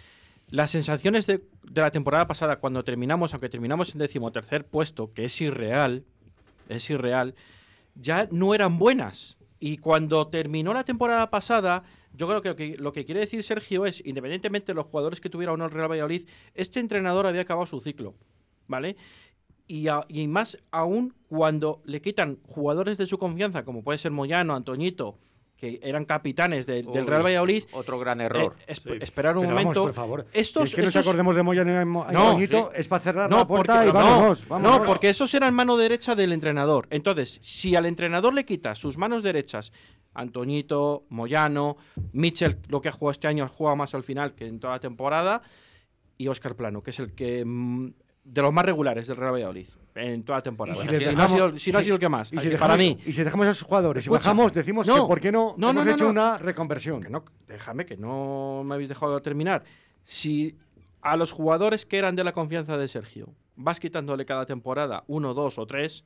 Las 0.50 0.70
sensaciones 0.70 1.26
de, 1.26 1.42
de 1.64 1.80
la 1.80 1.90
temporada 1.90 2.26
pasada, 2.28 2.56
cuando 2.56 2.84
terminamos, 2.84 3.32
aunque 3.32 3.48
terminamos 3.48 3.92
en 3.94 3.98
decimotercer 3.98 4.64
puesto, 4.64 5.12
que 5.12 5.24
es 5.24 5.40
irreal, 5.40 6.04
es 6.68 6.88
irreal, 6.90 7.34
ya 7.96 8.28
no 8.30 8.54
eran 8.54 8.78
buenas. 8.78 9.38
Y 9.58 9.78
cuando 9.78 10.28
terminó 10.28 10.72
la 10.74 10.84
temporada 10.84 11.30
pasada, 11.30 11.82
yo 12.16 12.26
creo 12.28 12.56
que 12.56 12.76
lo, 12.78 12.92
que 12.92 13.04
quiere 13.04 13.20
decir 13.20 13.42
Sergio 13.42 13.86
es, 13.86 14.04
independientemente 14.04 14.72
de 14.72 14.74
los 14.74 14.86
jugadores 14.86 15.20
que 15.20 15.30
tuviera 15.30 15.52
o 15.52 15.56
no 15.56 15.66
el 15.66 15.70
Real 15.70 15.90
Valladolid, 15.90 16.26
este 16.54 16.80
entrenador 16.80 17.26
había 17.26 17.42
acabado 17.42 17.66
su 17.66 17.80
ciclo, 17.80 18.14
¿vale? 18.66 18.96
Y, 19.68 19.86
y 20.08 20.28
más 20.28 20.58
aún 20.70 21.14
cuando 21.28 21.82
le 21.84 22.00
quitan 22.00 22.38
jugadores 22.42 22.98
de 22.98 23.06
su 23.06 23.18
confianza, 23.18 23.64
como 23.64 23.82
puede 23.82 23.98
ser 23.98 24.12
Moyano, 24.12 24.54
Antoñito, 24.54 25.18
que 25.56 25.80
eran 25.82 26.04
capitanes 26.04 26.66
de- 26.66 26.82
del 26.82 27.06
Real 27.06 27.24
Valladolid. 27.24 27.64
Otro 27.72 27.98
gran 27.98 28.20
error. 28.20 28.54
eh, 28.66 28.74
esp- 28.74 28.92
Sí. 28.92 28.98
Esperar 29.00 29.36
un 29.36 29.44
Pero 29.44 29.54
vamos, 29.54 29.64
momento. 29.64 29.82
por 29.84 29.94
favor. 29.94 30.26
Estos, 30.32 30.64
es 30.64 30.74
que 30.74 30.82
nos 30.82 30.96
acordemos 30.96 31.34
de 31.34 31.42
Moya 31.42 31.62
y 31.62 31.84
Mo- 31.86 32.06
y 32.08 32.12
No, 32.12 32.38
sí. 32.38 32.48
es 32.74 32.88
para 32.88 33.02
cerrar 33.02 33.30
no, 33.30 33.38
la 33.38 33.46
porque, 33.46 33.64
puerta 33.66 33.84
y 33.84 33.86
no, 33.88 33.92
vámonos, 33.94 34.46
no, 34.50 34.82
porque 34.84 35.08
esos 35.08 35.32
eran 35.34 35.54
mano 35.54 35.76
derecha 35.76 36.14
del 36.14 36.32
entrenador. 36.32 36.86
Entonces, 36.90 37.38
si 37.40 37.74
al 37.74 37.86
entrenador 37.86 38.34
le 38.34 38.44
quita 38.44 38.74
sus 38.74 38.98
manos 38.98 39.22
derechas, 39.22 39.72
Antoñito, 40.14 41.04
Moyano, 41.10 41.76
Mitchell, 42.12 42.56
lo 42.68 42.80
que 42.80 42.88
ha 42.88 42.92
jugado 42.92 43.12
este 43.12 43.28
año, 43.28 43.44
ha 43.44 43.48
jugado 43.48 43.76
más 43.76 43.94
al 43.94 44.02
final 44.02 44.34
que 44.34 44.46
en 44.46 44.58
toda 44.60 44.74
la 44.74 44.80
temporada, 44.80 45.42
y 46.18 46.28
Oscar 46.28 46.54
Plano, 46.56 46.82
que 46.82 46.90
es 46.90 46.98
el 46.98 47.14
que 47.14 47.44
mm, 47.44 47.90
de 48.28 48.42
los 48.42 48.52
más 48.52 48.64
regulares 48.64 49.06
del 49.06 49.16
Real 49.16 49.32
Valladolid 49.34 49.68
en 49.94 50.24
toda 50.24 50.38
la 50.38 50.42
temporada. 50.42 50.76
Si 50.80 50.86
no 51.14 51.22
ha 51.22 51.28
sido, 51.28 51.58
si 51.58 51.70
no 51.72 51.78
ha 51.78 51.80
y- 51.80 51.84
sido 51.84 51.94
el 51.94 52.00
que 52.00 52.08
más, 52.08 52.32
Y 52.32 52.38
si, 52.38 52.48
dejamos, 52.48 52.60
para 52.60 52.76
mí. 52.76 52.98
y 53.06 53.12
si 53.12 53.22
dejamos 53.22 53.46
a 53.46 53.50
esos 53.50 53.62
jugadores 53.66 54.04
Escucha. 54.04 54.16
y 54.16 54.20
bajamos, 54.24 54.52
decimos 54.52 54.86
No, 54.88 54.94
que 54.94 55.00
por 55.08 55.20
qué 55.20 55.30
no, 55.32 55.54
no, 55.56 55.70
hemos 55.70 55.86
hecho 55.86 56.08
una 56.08 56.36
reconversión. 56.36 57.02
Que 57.02 57.08
no, 57.08 57.24
déjame 57.46 57.86
que 57.86 57.96
no 57.96 58.62
me 58.64 58.74
habéis 58.74 58.88
dejado 58.88 59.22
terminar. 59.22 59.62
Si 60.04 60.56
a 61.02 61.16
los 61.16 61.30
jugadores 61.32 61.86
que 61.86 61.98
eran 61.98 62.16
de 62.16 62.24
la 62.24 62.32
confianza 62.32 62.76
de 62.76 62.88
Sergio 62.88 63.28
vas 63.54 63.78
quitándole 63.80 64.26
cada 64.26 64.44
temporada 64.44 65.04
uno, 65.06 65.32
dos 65.32 65.56
o 65.58 65.66
tres, 65.66 66.04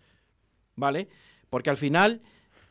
¿vale? 0.77 1.09
Porque 1.49 1.71
al 1.71 1.79
final 1.79 2.21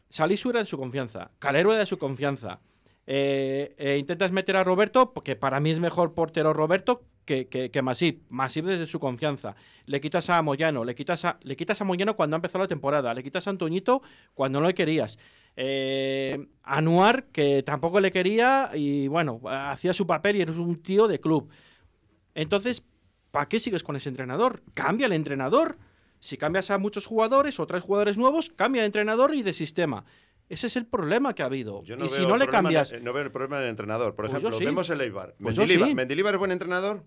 Salisu 0.10 0.52
era 0.52 0.60
de 0.62 0.66
su 0.68 0.78
confianza, 0.78 1.32
Calero 1.40 1.72
era 1.72 1.80
de 1.80 1.86
su 1.86 1.98
confianza. 1.98 2.60
Eh, 3.08 3.74
eh, 3.80 3.98
intentas 3.98 4.32
meter 4.32 4.56
a 4.58 4.64
Roberto, 4.64 5.12
porque 5.14 5.36
para 5.36 5.60
mí 5.60 5.72
es 5.72 5.80
mejor 5.80 6.14
portero 6.14 6.54
Roberto 6.54 7.02
que, 7.30 7.48
que, 7.48 7.70
que 7.70 7.82
Masip. 7.84 8.24
Masip 8.30 8.65
desde 8.65 8.88
su 8.88 9.00
confianza. 9.00 9.56
Le 9.86 10.02
quitas 10.02 10.32
a 10.32 10.42
Moyano, 10.42 10.84
le 10.84 10.96
quitas 10.96 11.26
a, 11.26 11.38
le 11.44 11.56
quitas 11.56 11.80
a 11.80 11.84
Moyano 11.86 12.15
cuando 12.15 12.36
ha 12.36 12.39
empezado 12.39 12.63
la 12.63 12.68
temporada, 12.68 13.13
le 13.13 13.22
quitas 13.22 13.46
a 13.46 13.52
Antoñito 13.52 14.02
cuando 14.34 14.60
no 14.60 14.65
le 14.68 14.74
querías. 14.74 15.20
Eh, 15.56 16.48
Anuar, 16.63 17.26
que 17.26 17.62
tampoco 17.62 18.00
le 18.00 18.12
quería 18.12 18.72
y 18.74 19.08
bueno, 19.08 19.42
hacía 19.48 19.94
su 19.94 20.08
papel 20.08 20.38
y 20.38 20.42
eres 20.42 20.58
un 20.58 20.82
tío 20.82 21.08
de 21.08 21.20
club. 21.20 21.50
Entonces, 22.34 22.82
¿para 23.30 23.48
qué 23.48 23.60
sigues 23.60 23.84
con 23.84 23.96
ese 23.96 24.10
entrenador? 24.10 24.63
Cambia 24.74 25.06
el 25.06 25.13
entrenador. 25.13 25.78
Si 26.20 26.36
cambias 26.36 26.72
a 26.72 26.80
muchos 26.80 27.06
jugadores 27.06 27.60
o 27.60 27.68
traes 27.68 27.84
jugadores 27.84 28.18
nuevos, 28.18 28.50
cambia 28.50 28.82
de 28.82 28.88
entrenador 28.88 29.36
y 29.36 29.44
de 29.44 29.54
sistema. 29.54 30.04
Ese 30.50 30.65
es 30.65 30.76
el 30.78 30.88
problema 30.88 31.36
que 31.36 31.44
ha 31.44 31.46
habido. 31.46 31.84
Yo 31.84 31.96
no 31.96 32.06
y 32.06 32.10
si 32.10 32.26
no 32.26 32.36
le 32.36 32.48
cambias. 32.48 32.92
no 33.04 33.13
veo 33.13 33.22
el 33.24 33.32
problema 33.32 33.58
en 33.58 33.63
el 33.65 33.70
entrenador. 33.70 34.15
Por 34.15 34.26
Pues 34.26 34.32
ejemplo, 34.36 34.58
sí. 34.58 34.65
vemos 34.65 34.89
el 34.89 35.00
Eibar. 35.02 35.36
Pues 35.39 35.54
yo 35.56 35.62
Mendilibar. 35.62 35.89
sí. 35.89 35.96
¿Mendilibar 35.96 36.34
es 36.34 36.39
buen 36.39 36.52
entrenador? 36.52 37.04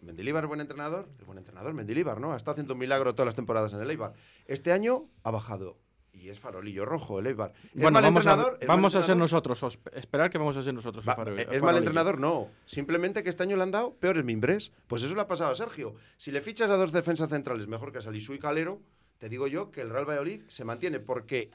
Mendilibar 0.00 0.44
es 0.44 0.48
buen 0.48 0.60
entrenador. 0.60 1.08
Es 1.18 1.26
buen 1.26 1.38
entrenador, 1.38 1.74
Mendilibar, 1.74 2.20
¿no? 2.20 2.32
Ha 2.32 2.36
estado 2.36 2.52
haciendo 2.52 2.74
un 2.74 2.80
milagro 2.80 3.14
todas 3.14 3.26
las 3.26 3.34
temporadas 3.34 3.72
en 3.74 3.80
el 3.80 3.90
Eibar. 3.90 4.14
Este 4.46 4.72
año 4.72 5.06
ha 5.24 5.30
bajado. 5.30 5.76
Y 6.12 6.28
es 6.30 6.40
farolillo 6.40 6.84
rojo 6.84 7.18
el 7.20 7.26
Eibar. 7.28 7.52
¿Es 7.66 7.74
Bueno, 7.74 7.92
mal 7.92 8.02
vamos, 8.02 8.26
a, 8.26 8.30
entrenador? 8.32 8.58
¿Es 8.60 8.66
mal 8.68 8.76
vamos 8.78 8.94
a 8.96 9.02
ser 9.02 9.16
nosotros. 9.16 9.62
os- 9.62 9.78
esperar 9.94 10.30
que 10.30 10.38
vamos 10.38 10.56
a 10.56 10.62
ser 10.62 10.74
nosotros. 10.74 11.04
el 11.04 11.08
Va, 11.10 11.16
farol- 11.16 11.34
¿Es 11.34 11.38
el 11.40 11.46
mal 11.46 11.60
farolillo. 11.60 11.78
entrenador? 11.78 12.18
No. 12.18 12.48
Simplemente 12.66 13.22
que 13.22 13.30
este 13.30 13.42
año 13.42 13.56
le 13.56 13.62
han 13.62 13.70
dado 13.70 13.94
peores 13.94 14.24
mimbres. 14.24 14.72
Pues 14.88 15.02
eso 15.02 15.14
le 15.14 15.20
ha 15.20 15.28
pasado 15.28 15.50
a 15.50 15.54
Sergio. 15.54 15.94
Si 16.16 16.30
le 16.32 16.40
fichas 16.40 16.68
a 16.70 16.76
dos 16.76 16.92
defensas 16.92 17.28
centrales 17.28 17.68
mejor 17.68 17.92
que 17.92 17.98
a 17.98 18.00
Salisu 18.00 18.34
y 18.34 18.38
Calero, 18.38 18.80
te 19.18 19.28
digo 19.28 19.46
yo 19.46 19.70
que 19.70 19.82
el 19.82 19.90
Real 19.90 20.06
Valladolid 20.08 20.42
se 20.48 20.64
mantiene 20.64 20.98
porque 20.98 21.50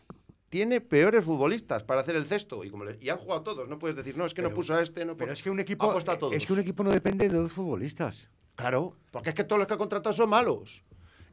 tiene 0.49 0.79
peores 0.81 1.25
futbolistas 1.25 1.83
para 1.83 2.01
hacer 2.01 2.15
el 2.15 2.25
cesto. 2.25 2.63
Y, 2.63 2.69
como 2.69 2.85
le- 2.85 2.97
y 3.01 3.09
han 3.09 3.17
jugado 3.17 3.41
todos. 3.43 3.67
No 3.67 3.79
puedes 3.79 3.95
decir, 3.95 4.15
no, 4.17 4.25
es 4.25 4.33
que 4.33 4.41
no 4.41 4.49
Pero- 4.49 4.55
puso 4.55 4.73
a 4.75 4.81
este. 4.81 5.05
No 5.05 5.17
Pero 5.17 5.29
pu- 5.31 5.33
es 5.33 5.43
que 5.43 5.49
un 5.49 5.59
Ha 5.59 5.63
equipo, 5.63 5.91
puesto 5.91 6.11
a 6.11 6.17
todos. 6.17 6.33
es 6.33 6.45
que 6.45 6.53
un 6.53 6.59
equipo 6.59 6.83
no 6.83 6.91
depende 6.91 7.27
de 7.29 7.35
dos 7.35 7.51
futbolistas. 7.51 8.29
Claro, 8.55 8.95
porque 9.11 9.29
es 9.29 9.35
que 9.35 9.43
todos 9.43 9.59
los 9.59 9.67
que 9.67 9.73
ha 9.73 9.77
contratado 9.77 10.13
son 10.13 10.29
malos. 10.29 10.83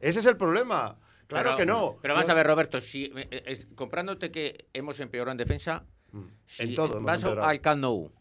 Ese 0.01 0.19
es 0.19 0.25
el 0.25 0.35
problema. 0.35 0.97
Claro 1.27 1.51
Pero- 1.51 1.57
que 1.57 1.65
no. 1.65 1.97
Pero 2.01 2.15
vamos 2.15 2.29
a 2.29 2.33
ver, 2.33 2.45
Roberto, 2.45 2.81
si 2.81 3.05
eh, 3.05 3.27
eh, 3.31 3.43
es- 3.45 3.67
comprándote 3.75 4.29
que 4.31 4.65
hemos 4.73 4.99
empeorado 4.99 5.31
en 5.31 5.37
defensa, 5.37 5.85
si 6.45 6.63
En 6.63 6.75
todo 6.75 6.97
hemos 6.97 7.03
vas 7.03 7.23
al 7.23 7.61
Camp 7.61 7.81
Nou 7.81 8.11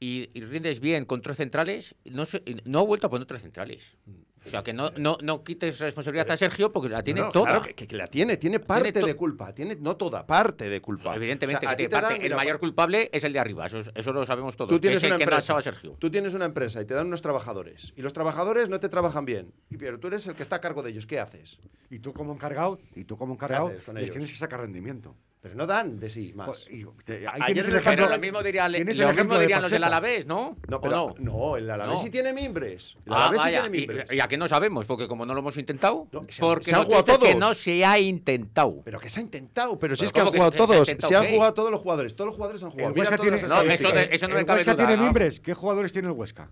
y, 0.00 0.28
y 0.34 0.40
rindes 0.44 0.80
bien 0.80 1.04
con 1.04 1.22
tres 1.22 1.36
centrales, 1.36 1.94
no, 2.04 2.24
se- 2.26 2.42
no 2.64 2.80
ha 2.80 2.82
vuelto 2.82 3.06
a 3.06 3.10
poner 3.10 3.26
tres 3.26 3.42
centrales. 3.42 3.96
O 4.46 4.48
sea, 4.48 4.62
que 4.62 4.72
no, 4.72 4.90
no, 4.96 5.18
no 5.20 5.44
quites 5.44 5.78
responsabilidad 5.80 6.30
a 6.30 6.36
Sergio 6.36 6.72
porque 6.72 6.88
la 6.88 7.02
tiene 7.02 7.20
No, 7.20 7.30
toda. 7.30 7.60
Claro 7.60 7.62
que, 7.62 7.86
que 7.86 7.96
la 7.96 8.06
tiene, 8.06 8.36
tiene 8.38 8.58
parte 8.58 8.92
de 8.92 9.14
culpa. 9.14 9.54
Tiene, 9.54 9.76
no 9.76 9.96
toda, 9.96 10.26
parte 10.26 10.68
de 10.68 10.80
culpa. 10.80 11.14
Evidentemente, 11.14 11.58
O 11.58 11.60
sea, 11.60 11.70
a 11.70 11.76
que 11.76 11.84
ti 11.84 11.88
tiene 11.88 11.90
te 11.90 11.94
dan, 11.94 12.02
parte. 12.12 12.22
mira, 12.22 12.34
el 12.36 12.40
mayor 12.40 12.58
culpable 12.58 13.10
es 13.12 13.22
el 13.24 13.32
de 13.34 13.38
arriba, 13.38 13.66
eso, 13.66 13.80
eso 13.94 14.12
lo 14.12 14.24
sabemos 14.24 14.56
todos. 14.56 14.70
Tú 14.70 14.76
que 14.76 14.80
tienes 14.80 15.02
es 15.02 15.10
una 15.10 15.16
empresa. 15.16 15.60
Sergio. 15.60 15.96
Tú 15.98 16.10
tienes 16.10 16.32
una 16.34 16.46
empresa 16.46 16.80
y 16.80 16.86
te 16.86 16.94
dan 16.94 17.06
unos 17.08 17.20
trabajadores. 17.20 17.92
Y 17.96 18.02
los 18.02 18.12
trabajadores 18.12 18.70
no 18.70 18.80
te 18.80 18.88
trabajan 18.88 19.24
bien. 19.26 19.52
Y 19.68 19.76
pero 19.76 19.98
tú 20.00 20.06
eres 20.08 20.26
el 20.26 20.34
que 20.34 20.42
está 20.42 20.56
a 20.56 20.60
cargo 20.60 20.82
de 20.82 20.90
ellos. 20.90 21.06
¿Qué 21.06 21.18
haces? 21.18 21.58
Y 21.90 21.98
tú 21.98 22.12
como 22.14 22.32
encargado, 22.32 22.78
y 22.94 23.04
tú 23.04 23.16
como 23.18 23.34
encargado, 23.34 23.72
les 23.94 24.10
tienes 24.10 24.30
que 24.30 24.38
sacar 24.38 24.60
rendimiento. 24.60 25.14
Pero 25.42 25.54
no 25.54 25.66
dan 25.66 25.98
de 25.98 26.10
sí 26.10 26.32
más. 26.34 26.46
Pues, 26.46 26.68
y 26.70 26.84
te- 27.02 27.26
Ayer 27.26 27.64
el 27.66 27.76
ejemplo, 27.76 27.82
Pero 28.06 28.08
lo 28.10 28.18
mismo, 28.18 28.42
diría, 28.42 28.68
lo 28.68 28.78
mismo 28.78 29.34
de 29.34 29.40
dirían 29.40 29.62
los 29.62 29.70
del. 29.70 29.82
Alavés, 29.84 30.26
¿no? 30.26 30.58
no, 30.68 30.76
¿O 30.76 30.80
pero, 30.82 31.14
no? 31.18 31.56
el 31.56 31.70
Alavés 31.70 31.94
No. 31.96 32.02
sí 32.04 32.10
tiene 32.10 32.34
mimbres. 32.34 32.98
El 33.06 33.12
Ah, 33.14 33.16
Alavés 33.28 33.42
sí 33.42 33.48
tiene 33.48 33.66
y- 33.68 33.70
mimbres. 33.70 34.12
Y, 34.12 34.20
a 34.20 34.28
que 34.28 34.36
no 34.36 34.46
sabemos, 34.48 34.84
porque 34.84 35.08
como 35.08 35.24
no 35.24 35.32
lo 35.32 35.40
hemos 35.40 35.56
intentado, 35.56 36.06
No, 36.12 36.26
se 36.28 36.42
han- 36.42 36.48
porque 36.48 36.64
se 36.66 36.74
han 36.74 36.84
jugado 36.84 37.04
es 37.06 37.18
que 37.18 37.24
todos. 37.26 37.36
no 37.36 37.54
se 37.54 37.82
ha 37.86 37.98
intentado. 37.98 38.82
Pero 38.84 39.00
que 39.00 39.08
se 39.08 39.20
ha 39.20 39.22
intentado. 39.22 39.78
Pero 39.78 39.96
si 39.96 40.00
Pero 40.00 40.06
es 40.08 40.12
que 40.12 40.20
han 40.20 40.24
¿cómo 40.26 40.32
que 40.32 40.38
jugado 40.38 40.52
se- 40.52 40.58
se 40.58 40.62
ha 40.62 40.96
todos. 40.98 41.08
Se 41.08 41.16
han 41.16 41.26
jugado 41.34 41.54
todos 41.54 41.70
los 41.70 41.80
jugadores. 41.80 42.14
Todos 42.16 42.26
los 42.26 42.34
jugadores 42.36 42.62
han 42.62 42.70
jugado. 42.72 42.90
El 42.92 42.98
Huesca 43.00 43.16
tiene- 43.16 43.36
No, 43.42 43.60
eso 43.62 43.88
eso 43.88 44.28
no 44.28 44.38
el 44.38 44.44
Huesca 44.46 44.74
¿no? 44.96 45.02
mimbres. 45.04 45.40
¿Qué 45.40 45.54
jugadores 45.54 45.90
tiene 45.90 46.08
el 46.08 46.12
Huesca? 46.14 46.50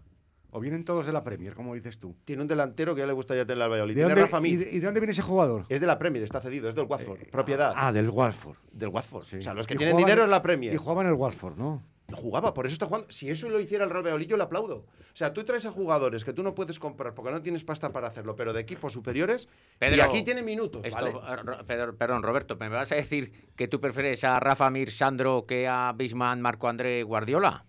¿O 0.59 0.61
vienen 0.61 0.85
todos 0.85 1.07
de 1.07 1.13
la 1.13 1.23
Premier, 1.23 1.55
como 1.55 1.73
dices 1.77 2.01
tú? 2.01 2.17
Tiene 2.25 2.43
un 2.43 2.49
delantero 2.49 2.93
que 2.93 3.01
ya 3.03 3.07
le 3.07 3.13
gustaría 3.13 3.47
tener 3.47 3.63
al 3.63 3.71
Valladolid. 3.71 3.95
¿De 3.95 4.01
Tiene 4.01 4.11
dónde, 4.15 4.23
Rafa 4.29 4.45
y, 4.45 4.57
de, 4.57 4.71
y 4.73 4.81
de 4.81 4.85
dónde 4.87 4.99
viene 4.99 5.13
ese 5.13 5.23
jugador? 5.23 5.67
Es 5.69 5.81
de 5.81 5.87
la 5.87 5.99
Premier, 6.01 6.25
está 6.25 6.41
cedido, 6.41 6.69
es 6.69 6.75
del 6.75 6.87
Watford. 6.87 7.21
propiedad 7.31 7.73
Ah, 7.77 7.93
del 7.93 8.11
Watford. 8.11 8.57
del 8.73 8.89
Watford. 8.89 9.25
sí. 9.27 9.37
O 9.37 9.43
sea, 9.43 9.55
los 9.55 9.69
que 9.69 9.75
Y 9.75 9.77
tienen 9.77 9.95
jugaba 9.95 10.07
dinero 10.09 10.23
en- 10.25 10.29
es 10.29 10.31
la 10.33 10.43
Premier. 10.43 10.75
Y 10.75 10.77
jugaba 10.77 11.03
en 11.03 11.09
el 11.09 11.15
Watford, 11.15 11.57
¿no? 11.57 11.83
No 12.11 12.17
jugaba, 12.17 12.55
por 12.55 12.65
eso 12.67 12.73
está 12.73 12.87
jugando. 12.87 13.09
Si 13.11 13.29
eso 13.31 13.49
lo 13.51 13.61
hiciera 13.61 13.85
el 13.85 13.91
Real 13.91 14.03
Valladolid, 14.03 14.27
yo 14.27 14.37
le 14.37 14.43
aplaudo. 14.43 14.77
O 14.79 14.87
sea, 15.19 15.33
tú 15.35 15.45
traes 15.45 15.65
a 15.67 15.71
jugadores 15.71 16.25
que 16.25 16.33
tú 16.33 16.43
no 16.43 16.55
puedes 16.55 16.79
comprar 16.81 17.15
porque 17.15 17.31
no 17.31 17.41
tienes 17.43 17.63
pasta 17.65 17.93
para 17.93 18.09
hacerlo, 18.09 18.35
pero 18.35 18.53
de 18.53 18.61
equipos 18.63 18.93
superiores. 18.93 19.47
y 19.47 19.79
Pedro, 19.79 20.03
aquí 20.05 20.23
tiene 20.25 20.43
minutos, 20.43 20.81
Esto, 20.85 20.97
¿vale? 21.05 21.11
eh, 21.11 21.37
Ro- 21.45 21.67
Pedro- 21.67 21.97
perdón, 21.97 22.23
Roberto, 22.23 22.57
¿me 22.57 22.69
vas 22.71 22.91
a 22.93 22.97
decir 22.97 23.31
que 23.55 23.69
tú 23.69 23.81
prefieres 23.81 24.25
a 24.25 24.41
Rafa 24.41 24.71
Mir 24.71 24.91
Sandro 24.91 25.45
que 25.47 25.69
a 25.69 25.93
Bisman 25.95 26.41
Marco 26.41 26.67
André 26.69 27.03
Guardiola? 27.05 27.67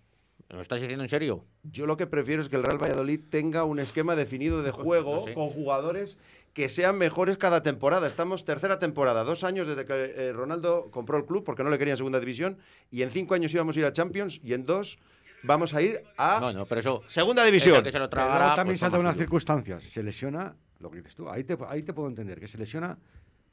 ¿Me 0.50 0.56
lo 0.56 0.62
estás 0.62 0.80
diciendo 0.82 1.04
en 1.04 1.10
serio? 1.10 1.46
Yo 1.72 1.86
lo 1.86 1.98
que 1.98 2.08
prefiero 2.08 2.42
es 2.42 2.50
que 2.50 2.56
el 2.56 2.64
Real 2.64 2.82
Valladolid 2.82 3.20
tenga 3.30 3.64
un 3.64 3.80
esquema 3.80 4.16
definido 4.16 4.64
de 4.64 4.72
juego 4.72 5.26
sé. 5.26 5.34
con 5.34 5.50
jugadores 5.50 6.18
que 6.54 6.68
sean 6.70 6.98
mejores 6.98 7.38
cada 7.38 7.62
temporada. 7.62 8.08
Estamos 8.08 8.44
tercera 8.46 8.80
temporada, 8.80 9.24
dos 9.24 9.44
años 9.44 9.68
desde 9.68 9.86
que 9.86 10.14
eh, 10.16 10.34
Ronaldo 10.34 10.90
compró 10.92 11.18
el 11.18 11.26
club 11.26 11.44
porque 11.44 11.64
no 11.64 11.70
le 11.70 11.78
quería 11.78 11.94
en 11.94 11.98
segunda 11.98 12.20
división 12.20 12.58
y 12.92 13.04
en 13.04 13.12
cinco 13.12 13.34
años 13.36 13.54
íbamos 13.54 13.76
a 13.78 13.80
ir 13.80 13.86
a 13.86 13.94
Champions 13.94 14.40
y 14.44 14.54
en 14.54 14.64
dos 14.64 14.98
vamos 15.44 15.74
a 15.74 15.82
ir 15.82 16.02
a 16.18 16.40
No, 16.42 16.52
no, 16.52 16.66
pero 16.66 16.80
eso. 16.82 17.04
segunda 17.08 17.44
eso 17.44 17.52
división. 17.52 17.84
que 17.84 17.92
se 17.92 18.00
lo 18.00 18.10
Pero 18.10 18.10
tragará, 18.10 18.40
luego 18.40 18.56
también 18.56 18.80
pues 18.80 18.92
toma 18.92 19.00
unas 19.02 19.18
circunstancias. 19.18 19.84
Se 19.84 20.02
lesiona, 20.04 20.56
lo 20.80 20.90
que 20.90 20.98
dices 20.98 21.16
tú, 21.16 21.30
ahí 21.30 21.44
te, 21.44 21.58
ahí 21.68 21.84
te 21.84 21.94
puedo 21.94 22.10
entender, 22.10 22.40
que 22.40 22.48
se 22.48 22.58
lesiona 22.58 22.98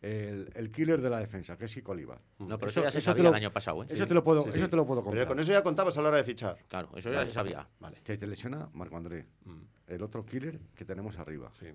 el, 0.02 0.50
el 0.54 0.70
killer 0.70 1.00
de 1.00 1.10
la 1.10 1.18
defensa, 1.20 1.56
que 1.56 1.64
es 1.64 1.74
Kiko 1.74 1.92
Oliva. 1.92 2.18
No, 2.38 2.58
pero 2.58 2.70
Eso- 2.70 2.80
eso, 2.80 2.82
ya 2.84 2.90
se 2.90 2.98
eso 2.98 3.04
sabía 3.10 3.24
lo- 3.24 3.28
el 3.30 3.34
año 3.36 3.52
pasado, 3.52 3.82
¿eh? 3.82 3.86
Eso, 3.90 4.06
te 4.06 4.14
lo 4.14 4.22
puedo, 4.22 4.42
Sí, 4.44 4.52
sí. 4.52 4.58
eso 4.58 4.68
te 4.68 4.76
lo 4.76 4.86
puedo 4.86 5.02
comprar. 5.02 5.22
Pero 5.24 5.28
con 5.28 5.40
eso 5.40 5.52
ya 5.52 5.62
contabas 5.62 5.96
a 5.98 6.02
la 6.02 6.08
hora 6.08 6.18
de 6.18 6.24
fichar. 6.24 6.56
Claro, 6.68 6.90
eso 6.96 7.10
ya 7.10 7.24
se 7.24 7.32
sabía. 7.32 7.66
Vale. 7.80 7.98
Se 8.04 8.16
te 8.18 8.26
lesiona 8.26 8.68
Marco 8.74 8.96
André, 8.96 9.26
Mm, 9.44 9.60
el 9.88 10.02
otro 10.02 10.24
killer 10.24 10.58
que 10.74 10.84
tenemos 10.84 11.18
arriba. 11.18 11.50
sí, 11.58 11.66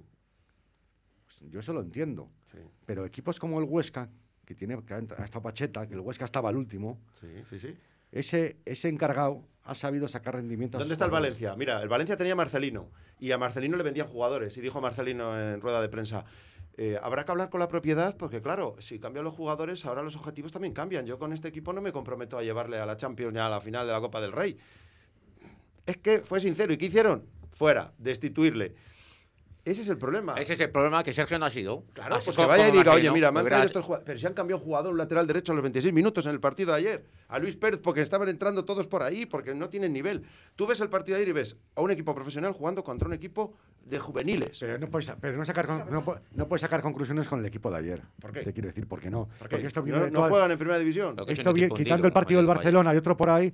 Pues 1.25 1.51
yo 1.51 1.59
eso 1.59 1.73
lo 1.73 1.81
entiendo. 1.81 2.29
sí, 2.51 2.57
Pero 2.85 3.05
equipos 3.05 3.39
como 3.39 3.59
el 3.59 3.65
Huesca, 3.65 4.09
que 4.45 4.55
tiene 4.55 4.81
que 4.83 4.93
ha 4.93 4.99
estado 5.23 5.41
Pacheta, 5.41 5.87
que 5.87 5.93
el 5.93 6.01
Huesca 6.01 6.25
estaba 6.25 6.49
al 6.49 6.57
último, 6.57 6.99
sí, 7.19 7.27
sí, 7.49 7.59
sí. 7.59 7.75
ese, 8.11 8.57
ese 8.65 8.89
encargado 8.89 9.43
ha 9.63 9.75
sabido 9.75 10.07
sacar 10.07 10.35
rendimiento. 10.35 10.77
a 10.77 10.79
¿Dónde 10.79 10.93
está 10.93 11.05
el. 11.05 11.11
Valencia? 11.11 11.55
Mira, 11.55 11.81
el 11.81 11.87
Valencia 11.89 12.17
tenía 12.17 12.33
a 12.33 12.35
Marcelino 12.35 12.89
y 13.19 13.31
a 13.31 13.37
Marcelino 13.37 13.77
le 13.77 13.83
vendían 13.83 14.07
jugadores. 14.07 14.57
Y 14.57 14.61
dijo 14.61 14.81
Marcelino 14.81 15.39
en 15.39 15.61
rueda 15.61 15.81
de 15.81 15.87
prensa, 15.89 16.25
eh, 16.77 16.97
habrá 17.01 17.25
que 17.25 17.31
hablar 17.31 17.49
con 17.49 17.59
la 17.59 17.67
propiedad 17.67 18.15
porque, 18.17 18.41
claro, 18.41 18.75
si 18.79 18.99
cambian 18.99 19.25
los 19.25 19.35
jugadores, 19.35 19.85
ahora 19.85 20.03
los 20.03 20.15
objetivos 20.15 20.51
también 20.51 20.73
cambian. 20.73 21.05
Yo 21.05 21.19
con 21.19 21.33
este 21.33 21.47
equipo 21.47 21.73
no 21.73 21.81
me 21.81 21.91
comprometo 21.91 22.37
a 22.37 22.43
llevarle 22.43 22.79
a 22.79 22.85
la 22.85 22.97
Champions 22.97 23.33
ni 23.33 23.39
a 23.39 23.49
la 23.49 23.61
final 23.61 23.85
de 23.85 23.93
la 23.93 23.99
Copa 23.99 24.21
del 24.21 24.31
Rey. 24.31 24.57
Es 25.85 25.97
que 25.97 26.19
fue 26.19 26.39
sincero. 26.39 26.71
¿Y 26.73 26.77
qué 26.77 26.85
hicieron? 26.85 27.25
Fuera, 27.53 27.93
destituirle. 27.97 28.75
Ese 29.63 29.81
es 29.83 29.89
el 29.89 29.97
problema. 29.97 30.33
Ese 30.39 30.53
es 30.53 30.59
el 30.59 30.71
problema 30.71 31.03
que 31.03 31.13
Sergio 31.13 31.37
no 31.37 31.45
ha 31.45 31.49
sido. 31.51 31.83
Claro, 31.93 32.15
Así 32.15 32.25
pues 32.25 32.37
que 32.37 32.45
vaya 32.45 32.67
y 32.67 32.71
diga, 32.71 32.93
oye, 32.93 33.11
mira, 33.11 33.31
me 33.31 33.39
han 33.39 33.45
hubiera- 33.45 33.57
traído 33.57 33.65
estos 33.67 33.85
jugadores. 33.85 34.05
Pero 34.07 34.17
si 34.19 34.25
han 34.25 34.33
cambiado 34.33 34.57
un 34.59 34.65
jugador, 34.65 34.91
un 34.91 34.97
lateral 34.97 35.27
derecho 35.27 35.51
a 35.51 35.55
los 35.55 35.61
26 35.61 35.93
minutos 35.93 36.25
en 36.25 36.31
el 36.31 36.39
partido 36.39 36.71
de 36.71 36.77
ayer. 36.79 37.05
A 37.27 37.37
Luis 37.37 37.55
Pérez, 37.55 37.79
porque 37.79 38.01
estaban 38.01 38.27
entrando 38.27 38.65
todos 38.65 38.87
por 38.87 39.03
ahí, 39.03 39.25
porque 39.27 39.53
no 39.53 39.69
tienen 39.69 39.93
nivel. 39.93 40.23
Tú 40.55 40.65
ves 40.65 40.81
el 40.81 40.89
partido 40.89 41.15
de 41.17 41.23
ayer 41.23 41.29
y 41.29 41.33
ves 41.33 41.57
a 41.75 41.81
un 41.81 41.91
equipo 41.91 42.15
profesional 42.15 42.53
jugando 42.53 42.83
contra 42.83 43.07
un 43.07 43.13
equipo 43.13 43.53
de 43.85 43.99
juveniles. 43.99 44.57
Pero 44.59 44.79
no 44.79 44.87
puedes, 44.89 45.11
pero 45.21 45.37
no 45.37 45.45
sacar, 45.45 45.67
con- 45.67 45.89
no, 45.91 46.03
no 46.33 46.47
puedes 46.47 46.61
sacar 46.61 46.81
conclusiones 46.81 47.27
con 47.27 47.39
el 47.39 47.45
equipo 47.45 47.69
de 47.69 47.77
ayer. 47.77 48.01
¿Por 48.19 48.31
qué? 48.31 48.41
Te 48.41 48.53
quiero 48.53 48.67
decir, 48.69 48.87
¿por 48.87 48.99
qué 48.99 49.11
no? 49.11 49.27
¿Por 49.37 49.47
qué? 49.47 49.55
Porque 49.57 49.67
esto 49.67 49.83
viene 49.83 49.99
no, 49.99 50.05
de 50.05 50.11
no 50.11 50.17
toda- 50.19 50.29
juegan 50.29 50.51
en 50.51 50.57
primera 50.57 50.79
división. 50.79 51.15
Esto 51.27 51.53
viene, 51.53 51.69
quitando 51.69 51.93
hundido, 51.93 52.07
el 52.07 52.13
partido 52.13 52.39
del 52.39 52.47
Barcelona 52.47 52.93
y 52.93 52.97
otro 52.97 53.15
por 53.15 53.29
ahí, 53.29 53.53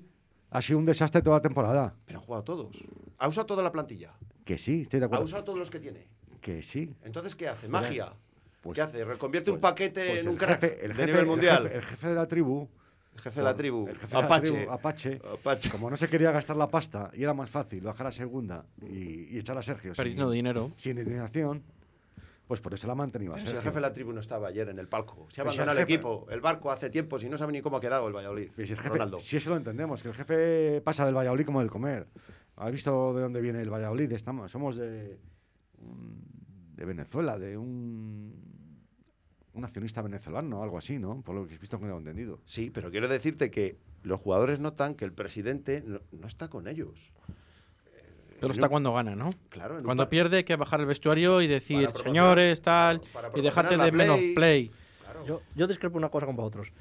ha 0.49 0.61
sido 0.61 0.79
un 0.79 0.85
desastre 0.85 1.21
toda 1.21 1.37
la 1.37 1.41
temporada. 1.41 1.93
Pero 2.05 2.19
han 2.19 2.25
jugado 2.25 2.43
todos. 2.43 2.83
Ha 3.17 3.27
usado 3.27 3.45
toda 3.45 3.63
la 3.63 3.71
plantilla. 3.71 4.13
Que 4.45 4.57
sí, 4.57 4.81
estoy 4.83 4.99
de 4.99 5.05
Ha 5.05 5.07
acuerdo. 5.07 5.25
usado 5.25 5.43
todos 5.43 5.59
los 5.59 5.69
que 5.69 5.79
tiene. 5.79 6.07
Que 6.41 6.61
sí. 6.61 6.93
Entonces, 7.03 7.35
¿qué 7.35 7.47
hace? 7.49 7.67
¿Magia? 7.67 8.13
Pues- 8.61 8.75
¿Qué 8.75 8.81
hace? 8.81 9.03
¿Reconvierte 9.05 9.51
un 9.51 9.59
pues- 9.59 9.71
paquete 9.71 10.01
pues 10.05 10.19
en 10.19 10.25
el 10.25 10.29
un 10.29 10.35
crack 10.37 10.61
jefe- 10.61 10.77
el 10.83 10.87
de 10.89 10.93
jefe- 10.93 11.05
nivel 11.05 11.19
el 11.21 11.25
mundial? 11.27 11.63
jefe- 11.63 11.75
El 11.75 11.81
jefe 11.83 12.07
de 12.09 12.15
la 12.15 12.27
tribu. 12.27 12.67
El 13.15 13.21
jefe 13.21 13.39
de 13.39 13.43
la 13.43 13.55
tribu. 13.55 13.87
El 13.87 13.95
jefe 13.97 14.07
de 14.07 14.13
la 14.13 14.19
Apache. 14.25 14.51
tribu, 14.51 14.71
Apache. 14.71 15.21
Apache. 15.33 15.69
Como 15.71 15.89
no 15.89 15.97
se 15.97 16.07
quería 16.07 16.31
gastar 16.31 16.55
la 16.55 16.67
pasta 16.67 17.09
y 17.13 17.23
era 17.23 17.33
más 17.33 17.49
fácil 17.49 17.81
bajar 17.81 18.07
a 18.07 18.11
segunda 18.11 18.63
y, 18.87 19.35
y 19.35 19.39
echar 19.39 19.57
a 19.57 19.61
Sergio 19.63 19.93
Perdiendo 19.93 20.25
sin, 20.27 20.33
dinero. 20.35 20.71
sin 20.77 20.97
indignación, 20.99 21.63
pues 22.47 22.61
por 22.61 22.73
eso 22.73 22.87
la 22.87 22.93
ha 22.93 22.95
mantenido 22.95 23.33
a 23.35 23.39
si 23.39 23.47
el 23.47 23.61
jefe 23.61 23.75
de 23.75 23.81
la 23.81 23.91
tribu 23.93 24.13
no 24.13 24.21
estaba 24.21 24.47
ayer 24.47 24.69
en 24.69 24.79
el 24.79 24.87
palco. 24.87 25.27
Se 25.29 25.41
ha 25.41 25.43
Pero 25.43 25.51
si 25.53 25.57
el 25.57 25.63
abandonado 25.63 25.77
el 25.79 25.83
equipo, 25.83 26.27
el 26.29 26.39
barco 26.41 26.71
hace 26.71 26.89
tiempo, 26.89 27.19
si 27.19 27.27
no 27.29 27.37
sabe 27.37 27.51
ni 27.51 27.61
cómo 27.61 27.77
ha 27.77 27.81
quedado 27.81 28.07
el 28.07 28.13
Valladolid. 28.15 28.49
Si 28.55 28.61
el 28.61 28.67
jefe- 28.77 28.89
Ronaldo. 28.89 29.19
si 29.19 29.37
eso 29.37 29.49
lo 29.49 29.57
entendemos, 29.57 30.01
que 30.01 30.07
el 30.09 30.13
jefe 30.15 30.81
pasa 30.81 31.05
del 31.05 31.15
Valladolid 31.15 31.45
como 31.45 31.59
del 31.59 31.69
comer. 31.69 32.07
¿Has 32.55 32.71
visto 32.71 33.13
de 33.13 33.21
dónde 33.21 33.41
viene 33.41 33.61
el 33.61 33.69
Valladolid? 33.69 34.11
Estamos, 34.13 34.49
somos 34.51 34.77
de, 34.77 35.19
Venezuela, 36.75 37.37
de 37.37 37.57
un, 37.57 38.33
un 39.53 39.63
accionista 39.65 40.01
venezolano, 40.01 40.63
algo 40.63 40.77
así, 40.77 40.97
¿no? 40.97 41.21
Por 41.21 41.35
lo 41.35 41.47
que 41.47 41.55
he 41.55 41.57
visto 41.57 41.79
que 41.79 41.85
he 41.85 41.89
entendido. 41.95 42.39
Sí, 42.45 42.71
pero 42.73 42.89
quiero 42.91 43.07
decirte 43.07 43.51
que 43.51 43.77
los 44.03 44.19
jugadores 44.21 44.59
notan 44.59 44.95
que 44.95 45.05
el 45.05 45.11
presidente 45.13 45.83
no, 45.85 45.99
no 46.11 46.27
está 46.27 46.47
con 46.49 46.67
ellos. 46.67 47.11
Pero 48.39 48.53
está 48.53 48.69
cuando 48.69 48.93
gana, 48.93 49.15
¿no? 49.15 49.29
Claro, 49.49 49.77
un 49.77 49.83
Cuando 49.83 50.09
pierde 50.09 50.37
hay 50.37 50.43
que 50.43 50.55
bajar 50.55 50.79
el 50.79 50.85
vestuario 50.85 51.41
y 51.41 51.47
decir, 51.47 51.89
señores, 52.03 52.61
tal, 52.61 53.01
para 53.13 53.29
y 53.35 53.41
dejarte 53.41 53.77
de 53.77 53.77
la 53.77 53.91
menos 53.91 54.17
Play. 54.17 54.33
play. 54.35 54.71
Claro. 55.03 55.25
Yo, 55.25 55.41
yo 55.55 55.67
discrepo 55.67 55.97
una 55.97 56.09
cosa 56.09 56.25
con 56.25 56.35
vosotros. 56.35 56.71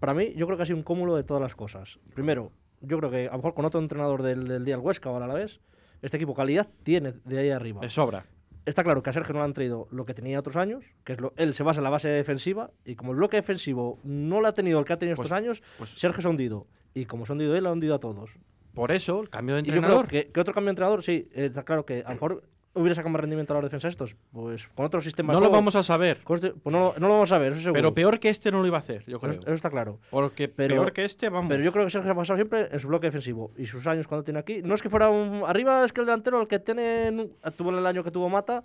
Para 0.00 0.14
mí, 0.14 0.32
yo 0.36 0.46
creo 0.46 0.56
que 0.56 0.62
ha 0.62 0.66
sido 0.66 0.76
un 0.76 0.82
cúmulo 0.84 1.16
de 1.16 1.24
todas 1.24 1.42
las 1.42 1.54
cosas. 1.54 1.98
Primero, 2.14 2.52
yo 2.80 2.98
creo 2.98 3.10
que 3.10 3.26
a 3.28 3.32
lo 3.32 3.38
mejor 3.38 3.54
con 3.54 3.64
otro 3.64 3.80
entrenador 3.80 4.22
del, 4.22 4.46
del 4.46 4.64
día 4.64 4.74
al 4.74 4.80
Huesca 4.80 5.10
o 5.10 5.16
al 5.16 5.22
Alavés, 5.22 5.60
este 6.02 6.16
equipo 6.18 6.34
calidad 6.34 6.68
tiene 6.82 7.14
de 7.24 7.38
ahí 7.38 7.50
arriba. 7.50 7.80
De 7.80 7.88
sobra. 7.90 8.26
Está 8.66 8.84
claro 8.84 9.02
que 9.02 9.08
a 9.08 9.12
Sergio 9.14 9.32
no 9.32 9.40
le 9.40 9.46
han 9.46 9.54
traído 9.54 9.88
lo 9.90 10.04
que 10.04 10.12
tenía 10.12 10.38
otros 10.38 10.56
años, 10.56 10.84
que 11.02 11.14
es 11.14 11.20
lo, 11.20 11.32
él 11.36 11.54
se 11.54 11.62
basa 11.62 11.80
en 11.80 11.84
la 11.84 11.90
base 11.90 12.08
defensiva, 12.08 12.70
y 12.84 12.96
como 12.96 13.12
el 13.12 13.16
bloque 13.16 13.38
defensivo 13.38 13.98
no 14.04 14.42
lo 14.42 14.46
ha 14.48 14.52
tenido 14.52 14.78
el 14.78 14.84
que 14.84 14.92
ha 14.92 14.98
tenido 14.98 15.16
Pues- 15.16 15.26
estos 15.26 15.36
años, 15.38 15.62
pues- 15.78 15.90
Sergio 15.98 16.20
se 16.20 16.28
ha 16.28 16.30
hundido. 16.30 16.66
Y 16.92 17.06
como 17.06 17.24
se 17.24 17.32
ha 17.32 17.34
hundido 17.34 17.56
él, 17.56 17.66
ha 17.66 17.72
hundido 17.72 17.94
a 17.94 17.98
todos. 17.98 18.32
Por 18.78 18.92
eso, 18.92 19.20
el 19.20 19.28
cambio 19.28 19.56
de 19.56 19.62
entrenador. 19.62 20.06
que, 20.06 20.28
que 20.28 20.38
otro 20.38 20.54
cambio 20.54 20.68
de 20.68 20.70
entrenador, 20.70 21.02
sí, 21.02 21.28
está 21.34 21.64
claro 21.64 21.84
que 21.84 22.02
a 22.02 22.10
lo 22.10 22.14
mejor 22.14 22.44
hubiera 22.78 22.94
sacado 22.94 23.10
más 23.12 23.20
rendimiento 23.20 23.52
a 23.52 23.56
la 23.56 23.62
defensa 23.62 23.88
estos. 23.88 24.16
Pues 24.32 24.68
con 24.68 24.86
otro 24.86 25.00
sistema 25.00 25.32
No 25.32 25.38
de 25.40 25.44
lo 25.44 25.48
juego, 25.50 25.60
vamos 25.60 25.74
a 25.76 25.82
saber. 25.82 26.18
este- 26.28 26.52
pues 26.52 26.72
no, 26.72 26.94
no 26.98 27.08
lo 27.08 27.14
vamos 27.14 27.32
a 27.32 27.38
ver, 27.38 27.52
eso 27.52 27.60
seguro. 27.62 27.74
Pero 27.74 27.94
peor 27.94 28.18
que 28.20 28.28
este 28.30 28.50
no 28.50 28.60
lo 28.60 28.66
iba 28.66 28.76
a 28.76 28.80
hacer, 28.80 29.04
yo 29.06 29.16
Eso, 29.16 29.20
creo. 29.20 29.32
eso 29.40 29.52
está 29.52 29.70
claro. 29.70 29.98
Porque 30.10 30.48
pero- 30.48 30.74
peor 30.76 30.92
que 30.92 31.04
este, 31.04 31.28
vamos. 31.28 31.48
Pero 31.48 31.62
yo 31.62 31.72
creo 31.72 31.84
que 31.84 31.90
Sergio 31.90 32.06
se 32.08 32.10
ha 32.12 32.14
basado 32.14 32.36
siempre 32.36 32.68
en 32.70 32.80
su 32.80 32.88
bloque 32.88 33.06
defensivo. 33.08 33.50
Y 33.56 33.66
sus 33.66 33.86
años 33.86 34.06
cuando 34.06 34.24
tiene 34.24 34.40
aquí. 34.40 34.62
No 34.62 34.74
es 34.74 34.82
que 34.82 34.88
fuera 34.90 35.08
un. 35.10 35.42
Arriba 35.46 35.84
es 35.84 35.92
que 35.92 36.00
el 36.00 36.06
delantero, 36.06 36.40
el 36.40 36.48
que 36.48 36.58
tiene. 36.58 37.30
Tuvo 37.56 37.70
el 37.70 37.86
año 37.86 38.02
que 38.04 38.10
tuvo 38.10 38.28
Mata, 38.28 38.62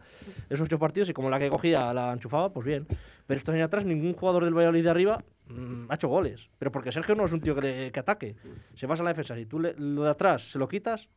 esos 0.50 0.66
ocho 0.68 0.80
partidos, 0.80 1.10
y 1.10 1.14
como 1.14 1.30
la 1.30 1.40
que 1.40 1.50
cogía 1.50 1.94
la 1.94 2.14
enchufaba, 2.14 2.52
pues 2.54 2.66
bien. 2.66 2.86
Pero 3.26 3.38
estos 3.38 3.54
años 3.56 3.66
atrás, 3.68 3.86
ningún 3.86 4.14
jugador 4.14 4.44
del 4.46 4.54
Valladolid 4.54 4.84
de 4.84 4.90
arriba 4.90 5.24
mm, 5.48 5.86
ha 5.90 5.96
hecho 5.96 6.08
goles. 6.10 6.50
Pero 6.60 6.72
porque 6.72 6.92
Sergio 6.92 7.16
no 7.16 7.26
es 7.26 7.32
un 7.34 7.40
tío 7.42 7.56
que, 7.56 7.62
le- 7.62 7.92
que 7.92 8.00
ataque. 8.00 8.36
Se 8.76 8.86
basa 8.86 9.02
en 9.02 9.06
la 9.06 9.12
defensa. 9.12 9.36
Si 9.36 9.46
tú 9.46 9.60
le- 9.60 9.74
lo 9.78 10.04
de 10.04 10.10
atrás 10.10 10.52
se 10.52 10.60
lo 10.60 10.68
quitas, 10.68 11.08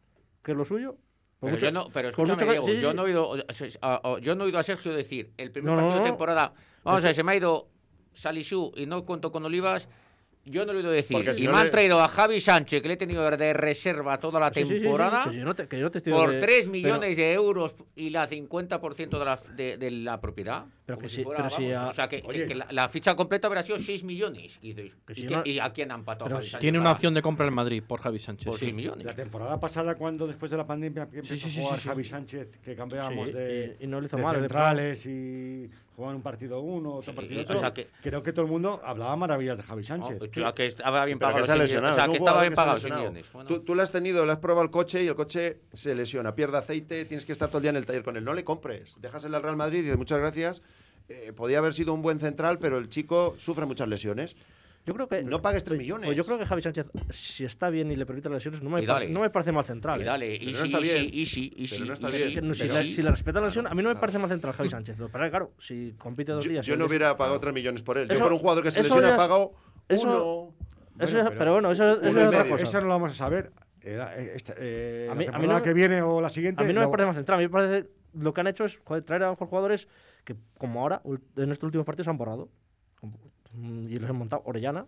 que 0.43 0.53
es 0.53 0.57
lo 0.57 0.65
suyo. 0.65 0.97
Por 1.39 1.51
Pero, 1.51 1.57
mucho- 1.57 1.67
yo 1.67 1.73
no, 1.73 1.91
pero 1.93 2.09
escúchame, 2.09 2.45
Diego, 2.45 2.67
sí, 2.67 2.81
yo, 2.81 2.95
no 2.95 3.03
he 3.03 3.05
oído, 3.07 3.37
yo 4.21 4.35
no 4.35 4.45
he 4.45 4.47
oído 4.47 4.59
a 4.59 4.63
Sergio 4.63 4.93
decir 4.95 5.33
el 5.37 5.51
primer 5.51 5.73
No, 5.73 5.77
partido 5.77 5.99
de 6.03 6.09
temporada, 6.09 6.53
vamos 6.83 7.05
a 7.05 7.09
ver, 7.09 7.15
se 7.15 7.23
me 7.23 7.33
ha 7.33 7.37
ido 7.37 7.69
Salisu 8.15 8.73
y 8.77 8.87
no 8.87 9.05
cuento 9.05 9.31
con 9.31 9.45
Olivas. 9.45 9.89
Yo 10.49 10.65
no 10.65 10.73
lo 10.73 10.79
he 10.79 10.83
oído 10.83 10.93
decir. 10.93 11.17
Porque 11.17 11.35
si 11.35 11.43
y 11.43 11.47
no 11.47 11.53
me 11.53 11.59
han 11.59 11.65
le- 11.65 11.71
traído 11.71 12.01
a 12.01 12.07
Javi 12.09 12.39
Sánchez, 12.41 12.81
que 12.81 12.87
le 12.89 12.95
he 12.95 12.97
tenido 12.97 13.29
de 13.29 13.53
reserva 13.53 14.19
toda 14.19 14.39
la 14.39 14.53
Sí, 14.53 14.61
sí, 14.63 14.67
sí, 14.69 14.75
sí, 14.77 14.81
temporada, 14.81 15.25
que 15.29 15.37
yo 15.37 15.45
no 15.45 15.55
te- 15.57 15.67
que 15.67 15.79
yo 15.79 15.91
te 15.91 15.99
estoy 15.99 16.13
por 16.13 16.31
de- 16.31 16.39
3 16.39 16.61
pero- 16.61 16.71
millones 16.73 17.17
de 17.17 17.33
euros 17.33 17.75
y 17.97 18.11
la 18.11 18.29
50% 18.29 19.19
de 19.19 19.25
la, 19.25 19.39
de, 19.57 19.77
de 19.77 19.91
la 19.91 20.21
propiedad. 20.21 20.65
Pero 20.87 20.99
que 20.99 21.09
si 21.09 21.17
sí- 21.17 21.23
fuera, 21.25 21.43
pero 21.49 21.51
si 21.57 21.73
vamos, 21.73 21.83
a- 21.83 21.91
O 21.91 21.93
sea, 21.93 22.09
que, 22.09 22.23
que- 22.23 22.29
Oye. 22.29 22.47
que 22.47 22.55
la, 22.55 22.69
la 22.71 22.89
ficha 22.89 23.17
completa 23.17 23.49
habría 23.49 23.63
sido 23.65 23.79
6 23.81 24.05
millones. 24.05 24.57
Y, 24.63 24.73
dices, 24.73 24.93
Que 25.05 25.13
¿y 25.15 25.17
si 25.17 25.27
qué- 25.27 25.35
no- 25.37 25.43
¿y 25.45 25.59
a 25.59 25.71
quién 25.71 25.91
han 25.91 25.99
empatado 26.01 26.27
pero 26.27 26.37
Javi 26.37 26.45
si- 26.47 26.51
Sánchez 26.53 26.61
Tiene 26.63 26.79
una 26.79 26.93
opción 26.93 27.13
de 27.15 27.23
compra 27.23 27.47
en 27.49 27.55
Madrid 27.55 27.83
por 27.87 28.01
Javi 28.01 28.21
Sánchez. 28.21 28.47
por 28.47 28.59
sí. 28.59 28.67
6 28.67 28.75
millones? 28.75 29.05
La 29.05 29.15
temporada 29.17 29.59
pasada, 29.59 29.97
cuando 29.97 30.29
después 30.29 30.49
de 30.53 30.57
la 30.59 30.67
pandemia 30.67 31.07
que 31.11 31.17
empezó 31.19 31.35
sí, 31.35 31.51
sí, 31.51 31.59
a 31.59 31.63
jugar 31.65 31.79
sí, 31.79 31.83
sí. 31.83 31.89
Javi 31.89 32.05
Sánchez, 32.05 32.49
que 32.65 32.77
cambiábamos 32.77 33.29
Sí, 33.29 33.35
de, 33.35 33.77
y- 33.81 33.85
y 33.85 33.87
no 33.89 34.01
lo 34.01 34.07
hizo 34.07 34.17
de 34.17 34.23
mal, 34.23 34.37
centrales 34.37 35.05
y 35.07 35.69
jugaban 35.97 36.17
un 36.17 36.23
partido 36.23 36.61
uno, 36.61 36.97
otro 36.97 37.15
partido 37.15 37.41
o 37.41 37.43
otro. 37.43 37.57
sea 37.57 37.73
que- 37.75 37.89
Creo 38.03 38.23
que 38.23 38.33
todo 38.33 38.45
el 38.45 38.51
mundo 38.51 38.81
hablaba 38.85 39.17
maravillas 39.17 39.57
de 39.57 39.63
Javi 39.65 39.83
No, 39.83 39.89
Sánchez. 39.89 40.19
O 40.43 40.45
sea, 40.45 40.53
que 40.55 40.67
estaba 40.67 41.05
bien 41.05 41.19
Pero 41.19 41.29
pagado. 41.33 41.43
que 41.43 41.47
se 41.47 41.53
ha 41.53 41.57
los 41.57 41.69
6 41.69 41.73
lesionado. 41.73 41.95
O 41.95 41.99
sea, 41.99 42.09
que 42.09 42.17
estaba 42.17 42.41
bien 42.43 42.55
pagado 42.55 42.77
6 42.79 42.85
lesionado. 42.85 43.11
millones. 43.11 43.33
Bueno. 43.33 43.49
Tú, 43.49 43.61
tú 43.61 43.75
le 43.75 43.83
has 43.83 43.93
tenido, 43.93 44.25
le 44.27 44.33
has 44.33 44.39
probado 44.39 44.65
el 44.65 44.71
coche 44.71 45.03
y 45.03 45.09
el 45.09 45.15
coche 45.15 45.61
se 45.73 45.95
lesiona, 45.95 46.35
pierde 46.35 46.59
aceite, 46.59 47.05
tienes 47.05 47.25
que 47.25 47.33
estar 47.33 47.49
todo 47.49 47.59
el 47.59 47.63
día 47.63 47.71
en 47.71 47.77
el 47.77 47.87
taller 47.87 48.03
con 48.03 48.17
él. 48.17 48.25
No 48.25 48.35
le 48.35 48.45
compres. 48.45 48.95
Déjaselo 49.01 49.37
al 49.37 49.43
Real 49.43 49.57
Madrid 49.57 49.79
y 49.79 49.83
dices 49.83 49.99
muchas 49.99 50.19
gracias. 50.19 50.63
Eh, 51.09 51.33
podía 51.37 51.59
haber 51.59 51.73
sido 51.75 51.95
un 51.95 52.03
buen 52.03 52.19
central, 52.19 52.59
pero 52.59 52.79
el 52.79 52.89
chico 52.89 53.35
sufre 53.39 53.65
muchas 53.67 53.89
lesiones. 53.89 54.37
Yo 54.85 54.95
creo 54.95 55.09
que. 55.09 55.23
No 55.25 55.43
pagues 55.43 55.65
3 55.65 55.71
pues- 55.77 55.81
millones. 55.81 56.07
pues 56.07 56.17
yo 56.17 56.23
creo 56.25 56.39
que 56.39 56.47
Javi 56.47 56.63
Sánchez, 56.63 56.87
si 57.11 57.45
está 57.45 57.71
bien 57.71 57.91
y 57.91 57.97
le 57.97 58.07
permite 58.07 58.29
las 58.29 58.37
lesiones, 58.37 58.63
no 58.63 58.71
me, 58.71 58.87
dale. 58.87 59.09
no 59.09 59.21
me 59.21 59.31
parece 59.31 59.51
mal 59.51 59.65
central. 59.65 59.99
Y 59.99 60.03
¿eh? 60.03 60.07
dale, 60.07 60.27
Pero 60.39 60.45
y 60.51 60.53
no 60.53 60.59
sí, 60.59 60.65
está 60.65 60.81
y 60.81 60.85
sí, 60.85 60.89
sí, 60.89 60.97
Pero 61.01 61.27
sí, 61.27 61.27
sí, 61.27 61.67
si, 61.67 61.83
y 61.83 62.69
le, 62.69 62.83
sí. 62.85 62.91
si 62.93 63.03
le 63.03 63.11
respeta 63.11 63.41
la 63.41 63.47
lesión, 63.47 63.67
a 63.67 63.71
mí 63.71 63.83
no 63.83 63.89
me 63.89 63.95
claro. 63.95 64.01
parece 64.01 64.19
mal 64.21 64.29
central 64.31 64.55
Javi 64.55 64.71
Sánchez. 64.71 64.97
Lo 64.99 65.07
que, 65.07 65.13
claro, 65.13 65.51
si 65.59 65.93
compite 65.99 66.31
dos 66.31 66.45
Yo, 66.45 66.51
días. 66.51 66.65
yo 66.67 66.77
no 66.77 66.87
hubiera 66.87 67.17
pagado 67.17 67.41
3 67.41 67.53
millones 67.53 67.83
por 67.83 67.99
él. 67.99 68.07
yo 68.07 68.15
Eso- 68.15 68.23
por 68.23 68.33
un 68.33 68.39
jugador 68.39 68.63
que 68.63 68.71
se 68.71 68.81
lesiona 68.85 69.09
he 69.15 69.17
pagado 69.17 69.55
eso- 69.89 70.03
uno. 70.47 70.55
Eso 70.99 71.13
Bueno, 71.15 71.19
es- 71.19 71.25
pero- 71.29 71.39
pero 71.39 71.53
bueno, 71.53 71.71
eso, 71.73 71.85
eso 71.93 72.01
es 72.09 72.27
otra 72.29 72.39
medio. 72.41 72.53
cosa. 72.53 72.63
Eso 72.65 72.81
no 72.81 72.87
lo 72.87 72.93
vamos 72.95 73.11
a 73.11 73.15
saber. 73.15 73.53
eh, 73.83 74.05
eh, 74.17 74.33
esta- 74.35 74.55
eh, 74.57 75.07
A 75.09 75.15
la 75.15 75.15
mí- 75.15 75.27
a 75.33 75.39
mí 75.39 75.47
no- 75.47 75.63
que 75.63 75.73
viene 75.73 76.03
o 76.03 76.21
la 76.21 76.29
siguiente. 76.31 76.63
A 76.65 76.67
mí 76.67 76.73
no 76.73 76.81
me 76.81 76.89
parece 76.89 77.07
más 77.07 77.15
central. 77.17 77.37
A 77.37 77.39
mí 77.39 77.45
me 77.45 77.51
parece 77.51 77.89
lo 78.15 78.33
que 78.35 78.41
han 78.41 78.47
hecho 78.49 78.65
es 78.65 78.81
joder, 78.85 79.05
traer 79.05 79.23
a 79.23 79.27
lo 79.27 79.33
mejor 79.33 79.47
jugadores 79.49 79.87
que, 80.25 80.35
como 80.59 80.81
ahora, 80.81 81.03
en 81.37 81.53
estos 81.53 81.67
últimos 81.67 81.87
partidos 81.87 82.07
se 82.07 82.11
han 82.11 82.19
borrado. 82.19 82.49
Mm, 83.53 83.87
Y 83.89 83.99
los 83.99 84.11
han 84.11 84.17
montado. 84.17 84.43
Orellana. 84.45 84.87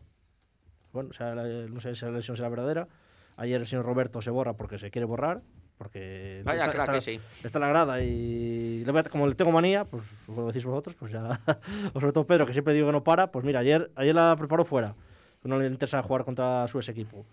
Bueno, 0.93 1.11
o 1.11 1.13
sea, 1.13 1.35
la- 1.35 1.45
no 1.69 1.81
sé 1.81 1.95
si 1.95 2.05
la 2.07 2.11
lesión 2.11 2.37
será 2.37 2.49
verdadera. 2.49 2.89
Ayer 3.37 3.61
el 3.61 3.67
señor 3.67 3.85
Roberto 3.85 4.21
se 4.21 4.31
borra 4.31 4.55
porque 4.55 4.79
se 4.79 4.91
quiere 4.91 5.05
borrar. 5.07 5.43
Porque 5.79 6.43
Vaya 6.45 6.65
está, 6.65 6.73
crack 6.77 6.97
está- 6.97 7.13
ese. 7.13 7.21
está 7.45 7.59
la 7.61 7.69
grada 7.69 8.03
y 8.03 8.83
le 8.85 8.91
voy 8.93 9.01
a- 9.01 9.05
como 9.05 9.27
le 9.29 9.35
tengo 9.37 9.53
manía, 9.53 9.85
pues 9.85 10.03
como 10.27 10.49
decís 10.49 10.65
vosotros, 10.65 10.97
pues 10.99 11.13
ya. 11.13 11.41
o 11.95 12.01
sobre 12.01 12.13
todo 12.13 12.27
Pedro, 12.27 12.47
que 12.47 12.53
siempre 12.53 12.75
digo 12.75 12.87
que 12.89 12.93
no 12.93 13.05
para, 13.05 13.31
pues 13.31 13.45
mira, 13.45 13.61
ayer, 13.61 13.91
ayer 13.95 14.15
la 14.15 14.35
preparó 14.37 14.65
fuera. 14.65 14.95
No 15.45 15.57
le 15.59 15.67
interesa 15.69 16.03
jugar 16.03 16.25
contra 16.25 16.67
su 16.67 16.79
ex 16.79 16.89
equipo. 16.89 17.25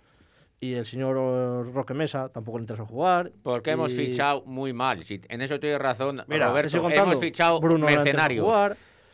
Y 0.62 0.74
el 0.74 0.86
señor 0.86 1.74
Roque 1.74 1.94
Mesa 1.94 2.30
tampoco 2.30 2.60
le 2.60 2.64
interesa 2.64 2.86
jugar. 2.86 3.32
Porque 3.44 3.72
hemos 3.72 3.92
y- 3.92 3.96
fichado 3.96 4.44
muy 4.46 4.72
mal. 4.74 5.04
Si- 5.04 5.20
en 5.28 5.42
eso 5.42 5.60
tienes 5.60 5.80
razón, 5.80 6.24
Mira, 6.28 6.48
Roberto. 6.50 6.78
Hemos 6.88 7.20
fichado 7.20 7.60
Bruno 7.60 7.88
no 7.90 8.04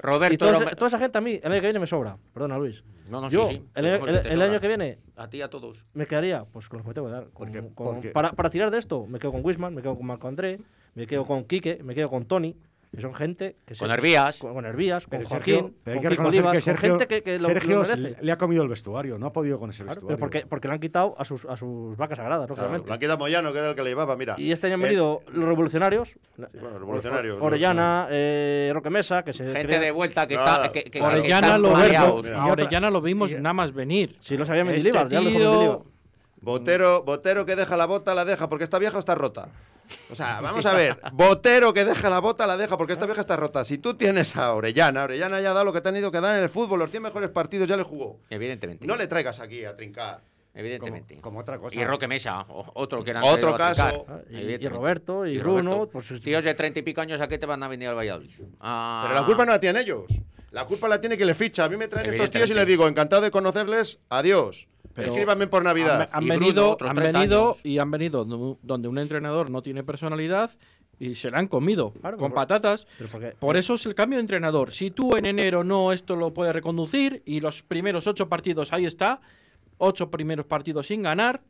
jugar, 0.01 0.33
y 0.33 0.37
Roberto. 0.37 0.37
toda, 0.45 0.51
Rome- 0.53 0.65
esa, 0.67 0.75
toda 0.75 0.87
esa 0.87 0.99
gente 0.99 1.17
a 1.17 1.21
mí, 1.21 1.39
el 1.43 1.51
año 1.51 1.61
que 1.61 1.67
viene 1.67 1.79
me 1.79 1.87
sobra. 1.87 2.17
Perdona, 2.33 2.57
Luis. 2.57 2.83
No, 3.09 3.19
no, 3.21 3.29
Yo, 3.29 3.45
sí, 3.47 3.55
sí. 3.55 3.63
el, 3.75 3.83
Sabemos 3.85 4.07
el- 4.09 4.15
que 4.15 4.21
te 4.21 4.27
el 4.29 4.33
sobra. 4.33 4.45
año 4.51 4.59
que 4.61 4.67
viene 4.67 4.97
A 5.17 5.27
ti 5.29 5.37
y 5.37 5.41
a 5.41 5.49
todos. 5.49 5.85
me 5.93 6.05
quedaría 6.07 6.45
pues 6.45 6.69
con 6.69 6.77
lo 6.79 6.83
que 6.83 6.87
me 6.89 6.93
tengo 6.93 7.07
que 7.07 7.13
dar. 7.13 7.27
Con- 7.31 7.69
con- 7.71 8.01
para, 8.13 8.31
para 8.33 8.49
tirar 8.49 8.71
de 8.71 8.77
esto, 8.77 9.05
me 9.05 9.19
quedo 9.19 9.31
con 9.33 9.43
Wisman, 9.45 9.73
me 9.75 9.81
quedo 9.81 9.95
con 9.97 10.05
Marco 10.05 10.27
André, 10.27 10.59
me 10.95 11.07
quedo 11.07 11.25
con 11.25 11.43
Quique, 11.43 11.81
me 11.83 11.93
quedo 11.93 12.09
con 12.09 12.25
Tony, 12.25 12.55
que 12.93 12.99
son 12.99 13.15
gente 13.15 13.55
que 13.65 13.73
Con 13.75 13.87
se- 13.87 13.93
Hervías. 13.93 14.37
Con, 14.37 14.53
con 14.53 14.65
Hervías, 14.65 15.07
con 15.07 15.23
Joaquín, 15.23 15.53
Sergio, 15.55 15.71
pero 15.83 15.93
hay 15.93 16.01
con 16.03 16.09
que 16.09 16.17
Kiko 16.17 16.27
Olivas, 16.27 16.51
que 16.57 16.61
Sergio, 16.61 16.89
con 16.89 16.99
gente 16.99 17.15
que, 17.15 17.23
que 17.23 17.39
lo, 17.39 17.47
Sergio 17.47 17.83
lo 17.83 17.95
le, 17.95 18.17
le 18.21 18.31
ha 18.33 18.37
comido 18.37 18.63
el 18.63 18.67
vestuario, 18.69 19.17
no 19.17 19.27
ha 19.27 19.31
podido 19.33 19.59
con 19.59 19.69
ese 19.69 19.83
Claro, 19.83 20.01
vestuario. 20.01 20.17
pero 20.17 20.19
porque, 20.19 20.45
porque 20.45 20.67
le 20.67 20.73
han 20.73 20.79
quitado 20.81 21.15
a 21.17 21.23
sus, 21.23 21.45
a 21.45 21.55
sus 21.55 21.95
vacas 21.95 22.17
sagradas, 22.17 22.47
Claro, 22.47 22.55
lógicamente. 22.61 22.87
Blanquita 22.87 23.15
Moyano, 23.15 23.53
que 23.53 23.59
era 23.59 23.69
el 23.69 23.75
que 23.75 23.83
le 23.83 23.89
llevaba, 23.91 24.17
mira. 24.17 24.35
Y 24.37 24.51
este 24.51 24.67
año 24.67 24.75
han 24.75 24.81
Eh, 24.81 24.83
venido 24.83 25.19
los 25.31 25.47
revolucionarios. 25.47 26.09
sí, 26.09 26.17
bueno, 26.59 26.79
revolucionarios. 26.79 27.39
¿no? 27.39 27.45
Orellana, 27.45 28.07
eh, 28.11 28.71
Roque 28.73 28.89
Mesa, 28.89 29.23
que 29.23 29.31
se. 29.31 29.45
Gente 29.45 29.67
crea- 29.67 29.79
de 29.79 29.91
vuelta 29.91 30.27
que 30.27 30.33
está. 30.33 30.69
Que, 30.71 30.83
que- 30.83 30.91
que 30.91 31.01
Orellana 31.01 31.47
están 31.47 31.61
lo, 31.61 31.71
Orellana 32.51 32.89
lo 32.89 33.01
vimos 33.01 33.33
nada 33.39 33.53
más 33.53 33.71
venir. 33.73 34.17
Sí, 34.19 34.35
lo 34.35 34.43
sabía 34.43 34.63
Este 34.63 34.71
Mendilibar, 34.73 35.07
ya 35.07 35.21
lo. 35.21 35.85
Botero, 36.41 37.03
Botero 37.03 37.45
que 37.45 37.55
deja 37.55 37.77
la 37.77 37.85
bota, 37.85 38.13
la 38.13 38.25
deja 38.25 38.49
porque 38.49 38.63
está 38.63 38.79
vieja 38.79 38.97
o 38.97 38.99
está 38.99 39.15
rota. 39.15 39.49
O 40.09 40.15
sea, 40.15 40.41
vamos 40.41 40.65
a 40.65 40.73
ver. 40.73 40.99
Botero 41.13 41.73
que 41.73 41.85
deja 41.85 42.09
la 42.09 42.19
bota, 42.19 42.47
la 42.47 42.57
deja 42.57 42.77
porque 42.77 42.93
esta 42.93 43.05
vieja 43.05 43.21
está 43.21 43.35
rota. 43.35 43.63
Si 43.63 43.77
tú 43.77 43.93
tienes 43.93 44.35
a 44.35 44.53
Orellana, 44.53 45.03
Orellana 45.03 45.39
ya 45.39 45.51
ha 45.51 45.53
dado 45.53 45.65
lo 45.65 45.71
que 45.71 45.79
ha 45.79 45.83
tenido 45.83 46.11
que 46.11 46.19
dar 46.19 46.35
en 46.35 46.43
el 46.43 46.49
fútbol. 46.49 46.79
Los 46.79 46.91
100 46.91 47.03
mejores 47.03 47.29
partidos 47.29 47.67
ya 47.67 47.77
le 47.77 47.83
jugó. 47.83 48.19
Evidentemente. 48.29 48.85
No 48.85 48.95
le 48.95 49.07
traigas 49.07 49.39
aquí 49.39 49.65
a 49.65 49.75
trincar. 49.75 50.21
Evidentemente. 50.53 51.13
Como, 51.15 51.21
como 51.23 51.39
otra 51.39 51.57
cosa. 51.57 51.79
Y 51.79 51.83
Roque 51.85 52.07
Mesa, 52.07 52.45
otro 52.73 53.03
que 53.03 53.11
eran 53.11 53.23
Otro 53.23 53.55
a 53.55 53.57
caso. 53.57 54.05
Ah, 54.07 54.19
y-. 54.29 54.67
Roberto, 54.67 55.25
y 55.25 55.37
Bruno, 55.37 55.71
Roberto. 55.75 55.91
pues- 55.93 56.21
Tíos 56.21 56.43
de 56.43 56.53
treinta 56.53 56.79
y 56.79 56.81
pico 56.81 56.99
años, 57.01 57.21
¿a 57.21 57.27
qué 57.27 57.37
te 57.37 57.45
van 57.45 57.63
a 57.63 57.67
venir 57.67 57.87
al 57.87 57.95
Valladolid? 57.95 58.29
Ah, 58.59 59.01
Pero 59.07 59.19
la 59.19 59.25
culpa 59.25 59.45
no 59.45 59.51
la 59.53 59.59
tienen 59.59 59.81
ellos. 59.81 60.05
La 60.51 60.65
culpa 60.65 60.89
la 60.89 60.99
tiene 60.99 61.17
que 61.17 61.23
le 61.23 61.33
ficha. 61.33 61.63
A 61.63 61.69
mí 61.69 61.77
me 61.77 61.87
traen 61.87 62.09
estos 62.09 62.29
tíos 62.31 62.49
y 62.49 62.53
les 62.53 62.67
digo, 62.67 62.85
encantado 62.87 63.21
de 63.21 63.31
conocerles, 63.31 63.99
adiós. 64.09 64.67
Pero 64.93 65.07
Escríbanme 65.07 65.47
por 65.47 65.63
Navidad. 65.63 66.01
Han, 66.01 66.07
han 66.11 66.23
Y 66.23 66.27
Bruno, 66.27 66.39
venido, 66.45 66.77
han 66.81 66.95
30 66.97 67.19
venido 67.19 67.57
y 67.63 67.77
han 67.77 67.89
venido 67.91 68.25
do- 68.25 68.57
donde 68.61 68.89
un 68.89 68.97
entrenador 68.97 69.49
no 69.49 69.61
tiene 69.61 69.85
personalidad 69.85 70.51
y 70.99 71.15
se 71.15 71.31
la 71.31 71.39
han 71.39 71.47
comido 71.47 71.93
Claro, 71.93 72.17
con 72.17 72.33
patatas. 72.33 72.85
Por 73.39 73.55
eso 73.55 73.75
es 73.75 73.85
el 73.85 73.95
cambio 73.95 74.17
de 74.17 74.21
entrenador. 74.23 74.73
Si 74.73 74.91
tú 74.91 75.15
en 75.15 75.25
enero 75.25 75.63
no 75.63 75.93
esto 75.93 76.17
lo 76.17 76.33
puedes 76.33 76.53
reconducir 76.53 77.21
y 77.25 77.39
los 77.39 77.63
primeros 77.63 78.05
ocho 78.05 78.27
partidos 78.27 78.73
ahí 78.73 78.85
está, 78.85 79.21
ocho 79.83 80.11
primeros 80.11 80.45
partidos 80.45 80.85
sin 80.87 81.01
ganar, 81.01 81.41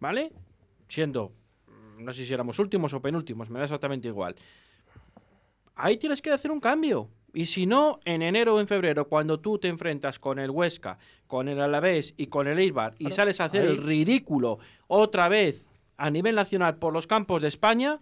¿vale? 0.00 0.32
Siendo, 0.88 1.32
mm, 1.68 2.02
no 2.04 2.12
sé 2.14 2.24
si 2.24 2.32
éramos 2.32 2.58
últimos 2.58 2.94
o 2.94 3.00
penúltimos, 3.02 3.50
me 3.50 3.58
da 3.58 3.66
exactamente 3.66 4.08
igual. 4.08 4.34
Ahí 5.76 5.96
tienes 5.98 6.22
que 6.22 6.30
hacer 6.30 6.50
un 6.50 6.60
cambio. 6.60 7.08
Y 7.34 7.46
si 7.46 7.66
no, 7.66 7.98
en 8.04 8.22
enero 8.22 8.54
o 8.54 8.60
en 8.60 8.68
febrero, 8.68 9.06
cuando 9.08 9.40
tú 9.40 9.58
te 9.58 9.68
enfrentas 9.68 10.18
con 10.18 10.38
el 10.38 10.50
Huesca, 10.50 10.98
con 11.26 11.48
el 11.48 11.60
Alavés 11.60 12.14
y 12.16 12.28
con 12.28 12.46
el 12.46 12.58
Eibar 12.58 12.94
y 12.98 13.06
sales 13.10 13.40
a 13.40 13.46
hacer 13.46 13.62
ahí- 13.62 13.68
el 13.70 13.82
ridículo 13.82 14.60
otra 14.86 15.28
vez 15.28 15.64
a 15.96 16.10
nivel 16.10 16.36
nacional 16.36 16.76
por 16.76 16.92
los 16.92 17.06
campos 17.06 17.42
de 17.42 17.48
España, 17.48 17.98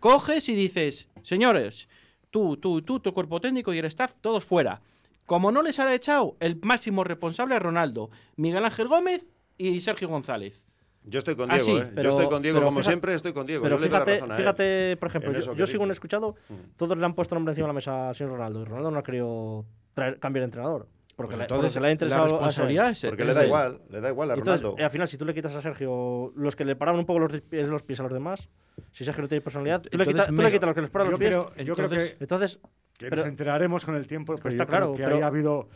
coges 0.00 0.48
y 0.48 0.54
dices, 0.54 1.08
señores, 1.22 1.88
tú, 2.30 2.56
tú, 2.58 2.82
tú, 2.82 3.00
tu 3.00 3.12
cuerpo 3.14 3.40
técnico 3.40 3.72
y 3.74 3.78
el 3.78 3.86
staff, 3.86 4.12
todos 4.20 4.44
fuera. 4.44 4.80
Como 5.28 5.52
no 5.52 5.60
les 5.60 5.78
ha 5.78 5.94
echado, 5.94 6.36
el 6.40 6.58
máximo 6.62 7.04
responsable 7.04 7.54
es 7.54 7.60
Ronaldo, 7.60 8.08
Miguel 8.36 8.64
Ángel 8.64 8.88
Gómez 8.88 9.26
y 9.58 9.78
Sergio 9.82 10.08
González. 10.08 10.64
Yo 11.04 11.18
estoy 11.18 11.36
con 11.36 11.50
Ah, 11.50 11.56
Diego, 11.56 11.66
sí, 11.66 11.84
¿eh? 11.84 11.90
pero- 11.94 12.02
Yo 12.04 12.08
estoy 12.16 12.28
con 12.32 12.40
Diego, 12.42 12.62
como 12.62 12.82
siempre, 12.82 13.12
estoy 13.12 13.34
con 13.34 13.46
Diego. 13.46 13.62
Pero 13.62 13.76
Yo 13.76 13.84
fíjate, 13.84 14.20
razón 14.20 14.36
fíjate, 14.38 14.96
por 14.96 15.08
ejemplo, 15.10 15.32
yo, 15.38 15.52
yo 15.54 15.66
sigo 15.66 15.82
un 15.82 15.90
escuchado, 15.90 16.34
Mm. 16.48 16.54
todos 16.78 16.96
le 16.96 17.04
han 17.04 17.12
puesto 17.12 17.34
nombre 17.34 17.52
encima 17.52 17.66
de 17.66 17.68
la 17.68 17.74
mesa 17.74 18.08
a 18.08 18.14
señor 18.14 18.32
Ronaldo 18.32 18.62
y 18.62 18.64
Ronaldo 18.64 18.90
no 18.90 18.98
ha 19.00 19.02
querido 19.02 19.66
traer, 19.92 20.18
cambiar 20.18 20.40
de 20.40 20.44
entrenador. 20.46 20.88
Porque, 21.18 21.30
Pues 21.30 21.38
le, 21.38 21.44
entonces, 21.46 21.72
porque 21.72 21.82
le 21.82 21.88
ha 21.88 21.90
interesado. 21.90 22.24
la 22.26 22.30
responsabilidad 22.32 22.90
es 22.90 23.00
Porque 23.04 23.22
es 23.22 23.28
le 23.28 23.34
da 23.34 23.44
igual, 23.44 23.80
le 23.90 24.00
da 24.00 24.08
igual 24.08 24.30
a 24.30 24.34
entonces, 24.34 24.62
Ronaldo. 24.62 24.80
eh, 24.80 24.84
al 24.84 24.90
final, 24.92 25.08
si 25.08 25.18
tú 25.18 25.24
le 25.24 25.34
quitas 25.34 25.52
a 25.56 25.60
Sergio 25.60 26.32
los 26.36 26.54
que 26.54 26.64
le 26.64 26.76
paraban 26.76 27.00
un 27.00 27.06
poco 27.06 27.18
los, 27.18 27.32
des- 27.32 27.66
los 27.68 27.82
pies 27.82 27.98
a 27.98 28.04
los 28.04 28.12
demás, 28.12 28.48
si 28.92 29.04
Sergio 29.04 29.22
no 29.22 29.28
tiene 29.28 29.42
personalidad, 29.42 29.82
tú, 29.82 29.98
le 29.98 30.06
quitas, 30.06 30.28
tú 30.28 30.34
le 30.40 30.48
quitas 30.48 30.66
los 30.68 30.74
que 30.76 30.80
les 30.82 30.90
paraban 30.90 31.10
Yo 31.10 31.18
los 31.18 31.18
pies. 31.18 31.30
creo, 31.56 31.66
yo 31.66 31.74
creo 31.74 31.86
entonces- 31.86 32.12
que, 32.12 32.22
Entonces, 32.24 32.58
que 32.96 33.10
pero- 33.10 33.16
nos 33.22 33.26
enteraremos 33.26 33.84
con 33.84 33.96
el 33.96 34.06
tiempo, 34.06 34.36
pero 34.36 34.48
está 34.48 34.62
yo 34.62 34.68
creo 34.68 34.78
claro, 34.78 34.92
que 34.92 35.02
pero- 35.02 35.16
ahí 35.16 35.22
ha 35.22 35.26
habido 35.26 35.68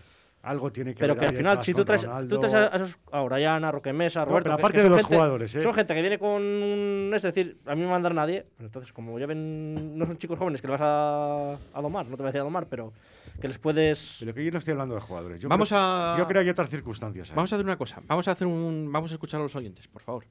algo 0.42 0.72
tiene 0.72 0.92
que 0.94 0.98
pero 1.00 1.14
ver 1.14 1.20
que 1.20 1.26
al 1.30 1.36
final, 1.36 1.62
si 1.62 1.72
tú 1.72 1.84
traes, 1.84 2.02
tú 2.02 2.08
Ronaldo. 2.08 2.38
traes 2.40 2.54
a, 2.54 2.66
a 2.72 2.76
esos, 2.76 2.98
a 3.12 3.20
Orellana, 3.22 3.68
a 3.68 3.72
Roque 3.72 3.92
Mesa, 3.92 4.22
a 4.22 4.24
No, 4.24 4.30
Roberto. 4.30 4.44
pero 4.48 4.56
que- 4.56 4.60
aparte 4.62 4.76
que 4.76 4.82
de 4.82 4.84
son 4.88 4.92
los 4.92 5.00
gente- 5.02 5.14
jugadores, 5.14 5.54
¿eh? 5.54 5.62
Son 5.62 5.74
gente 5.74 5.94
que 5.94 6.00
viene 6.00 6.18
con. 6.18 7.10
Es 7.14 7.22
decir, 7.22 7.58
a 7.64 7.74
mí 7.76 7.82
me 7.82 7.86
manda 7.88 8.10
nadie. 8.10 8.44
pero 8.56 8.66
entonces, 8.66 8.92
como 8.92 9.16
ya 9.20 9.26
ven, 9.26 9.96
no 9.96 10.04
son 10.04 10.16
chicos 10.18 10.38
jóvenes 10.38 10.60
que 10.60 10.66
le 10.66 10.72
vas 10.72 10.80
a, 10.82 11.52
a 11.72 11.80
domar, 11.80 12.06
no 12.06 12.16
te 12.16 12.22
voy 12.22 12.26
a 12.28 12.32
decir 12.32 12.40
a 12.40 12.44
domar, 12.44 12.66
pero 12.66 12.92
que 13.40 13.46
les 13.46 13.58
puedes. 13.58 14.16
Pero 14.20 14.34
que 14.34 14.44
yo 14.44 14.50
no 14.50 14.58
estoy 14.58 14.72
hablando 14.72 14.94
de 14.96 15.00
jugadores. 15.00 15.40
Yo 15.40 15.48
Vamos 15.48 15.68
creo, 15.68 15.80
a- 15.80 16.16
Yo 16.18 16.26
creo 16.26 16.40
que 16.42 16.46
hay 16.46 16.50
otras 16.50 16.70
circunstancias. 16.70 17.30
ahí. 17.30 17.36
Vamos 17.36 17.52
a 17.52 17.56
hacer 17.56 17.64
una 17.66 17.78
cosa, 17.78 18.02
vamos 18.06 18.26
a 18.26 18.32
hacer 18.32 18.46
un 18.48 18.90
vamos 18.90 19.12
a 19.12 19.14
escuchar 19.14 19.38
a 19.38 19.44
los 19.44 19.54
oyentes, 19.54 19.86
por 19.86 20.02
favor. 20.02 20.24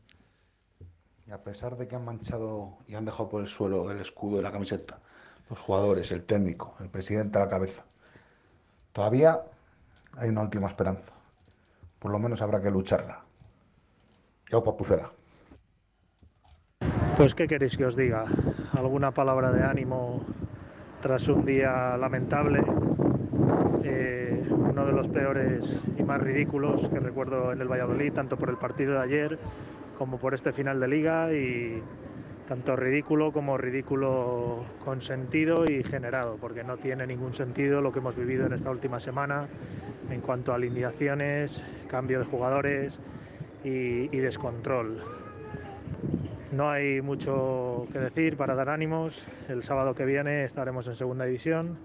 Y 1.25 1.31
a 1.31 1.41
pesar 1.41 1.77
de 1.77 1.87
que 1.87 1.95
han 1.95 2.03
manchado 2.03 2.79
y 2.85 2.95
han 2.95 3.05
dejado 3.05 3.29
por 3.29 3.39
el 3.41 3.47
suelo 3.47 3.89
el 3.89 3.99
escudo 4.01 4.39
y 4.41 4.43
la 4.43 4.51
camiseta, 4.51 4.99
los 5.49 5.57
jugadores, 5.59 6.11
el 6.11 6.23
técnico, 6.23 6.75
el 6.81 6.89
presidente 6.89 7.37
a 7.37 7.41
la 7.45 7.49
cabeza, 7.49 7.85
todavía 8.91 9.39
hay 10.17 10.29
una 10.29 10.41
última 10.41 10.67
esperanza. 10.67 11.13
Por 11.99 12.11
lo 12.11 12.19
menos 12.19 12.41
habrá 12.41 12.61
que 12.61 12.71
lucharla. 12.71 13.23
Yo, 14.49 14.63
papucera. 14.63 15.11
Pues 17.17 17.35
qué 17.35 17.47
queréis 17.47 17.77
que 17.77 17.85
os 17.85 17.95
diga, 17.95 18.25
alguna 18.73 19.11
palabra 19.11 19.51
de 19.51 19.63
ánimo 19.63 20.25
tras 21.01 21.27
un 21.27 21.45
día 21.45 21.97
lamentable, 21.97 22.63
eh, 23.83 24.43
uno 24.49 24.85
de 24.85 24.91
los 24.91 25.07
peores 25.09 25.81
y 25.97 26.03
más 26.03 26.21
ridículos 26.21 26.87
que 26.89 26.99
recuerdo 26.99 27.51
en 27.51 27.61
el 27.61 27.67
Valladolid, 27.67 28.13
tanto 28.13 28.37
por 28.37 28.49
el 28.49 28.57
partido 28.57 28.93
de 28.93 28.99
ayer 28.99 29.39
como 29.97 30.17
por 30.17 30.33
este 30.33 30.51
final 30.51 30.79
de 30.79 30.87
liga 30.87 31.33
y 31.33 31.83
tanto 32.51 32.75
ridículo 32.75 33.31
como 33.31 33.57
ridículo 33.57 34.65
con 34.83 34.99
sentido 34.99 35.63
y 35.63 35.85
generado, 35.85 36.35
porque 36.35 36.65
no 36.65 36.75
tiene 36.75 37.07
ningún 37.07 37.33
sentido 37.33 37.79
lo 37.79 37.93
que 37.93 37.99
hemos 37.99 38.17
vivido 38.17 38.45
en 38.45 38.51
esta 38.51 38.69
última 38.69 38.99
semana 38.99 39.47
en 40.09 40.19
cuanto 40.19 40.51
a 40.51 40.55
alineaciones, 40.55 41.63
cambio 41.87 42.19
de 42.19 42.25
jugadores 42.25 42.99
y, 43.63 44.13
y 44.13 44.19
descontrol. 44.19 45.01
No 46.51 46.69
hay 46.69 47.01
mucho 47.01 47.87
que 47.93 47.99
decir 47.99 48.35
para 48.35 48.53
dar 48.53 48.67
ánimos. 48.67 49.25
El 49.47 49.63
sábado 49.63 49.95
que 49.95 50.03
viene 50.03 50.43
estaremos 50.43 50.85
en 50.87 50.97
segunda 50.97 51.23
división. 51.23 51.77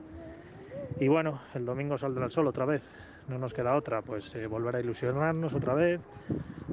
Y 0.98 1.06
bueno, 1.06 1.42
el 1.54 1.64
domingo 1.64 1.96
saldrá 1.96 2.24
el 2.24 2.32
sol 2.32 2.48
otra 2.48 2.64
vez. 2.64 2.82
No 3.28 3.38
nos 3.38 3.54
queda 3.54 3.76
otra, 3.76 4.02
pues 4.02 4.34
eh, 4.34 4.48
volver 4.48 4.74
a 4.74 4.80
ilusionarnos 4.80 5.54
otra 5.54 5.74
vez 5.74 6.00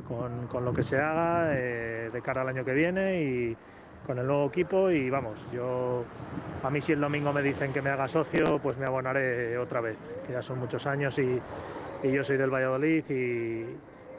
con, 0.08 0.47
con 0.47 0.65
lo 0.65 0.73
que 0.73 0.82
se 0.82 0.97
haga 0.97 1.51
eh, 1.51 2.10
de 2.12 2.21
cara 2.23 2.41
al 2.41 2.49
año 2.49 2.65
que 2.65 2.73
viene 2.73 3.21
y 3.21 3.58
con 4.06 4.20
el 4.20 4.28
nuevo 4.28 4.48
equipo. 4.48 4.89
Y 4.92 5.10
vamos, 5.10 5.39
yo 5.52 6.04
a 6.63 6.70
mí 6.70 6.82
si 6.82 6.94
el 6.94 7.02
domingo 7.02 7.34
me 7.34 7.42
dicen 7.42 7.74
que 7.74 7.82
me 7.82 7.89
haga 7.89 8.08
socio, 8.08 8.60
pues 8.60 8.78
me 8.78 8.86
abonaré 8.86 9.58
otra 9.58 9.82
vez, 9.82 9.98
que 10.26 10.34
ya 10.34 10.42
son 10.42 10.60
muchos 10.60 10.86
años 10.86 11.18
y, 11.20 11.39
y 12.04 12.12
yo 12.12 12.24
soy 12.24 12.38
del 12.38 12.50
Valladolid 12.50 13.04
y, 13.10 13.66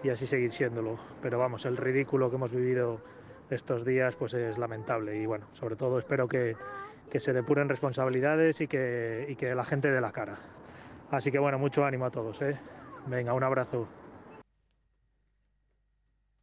y 0.07 0.11
así 0.11 0.27
seguir 0.27 0.53
siéndolo. 0.53 0.99
Pero 1.23 1.38
vamos, 1.38 1.66
el 1.66 1.77
ridículo 1.77 2.31
que 2.31 2.37
hemos 2.37 2.53
vivido 2.53 3.01
estos 3.51 3.85
días 3.85 4.16
pues 4.16 4.35
es 4.35 4.59
lamentable 4.59 5.16
y 5.16 5.27
bueno, 5.27 5.47
sobre 5.53 5.77
todo 5.77 5.99
espero 5.99 6.27
que, 6.29 6.57
que 7.11 7.20
se 7.20 7.33
depuren 7.33 7.68
responsabilidades 7.68 8.61
y 8.61 8.66
que, 8.66 9.27
y 9.29 9.37
que 9.37 9.55
la 9.55 9.64
gente 9.64 9.90
dé 9.90 10.01
la 10.01 10.12
cara. 10.12 10.37
Así 11.11 11.31
que 11.31 11.38
bueno, 11.38 11.59
mucho 11.59 11.85
ánimo 11.85 12.07
a 12.07 12.11
todos, 12.11 12.40
¿eh? 12.42 12.59
Venga, 13.07 13.35
un 13.35 13.44
abrazo. 13.44 13.87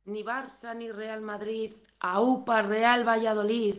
Ni 0.05 0.23
Barça 0.23 0.73
ni 0.73 0.91
Real 0.91 1.21
Madrid, 1.21 1.73
AUPA, 1.99 2.63
Real 2.63 3.07
Valladolid. 3.07 3.75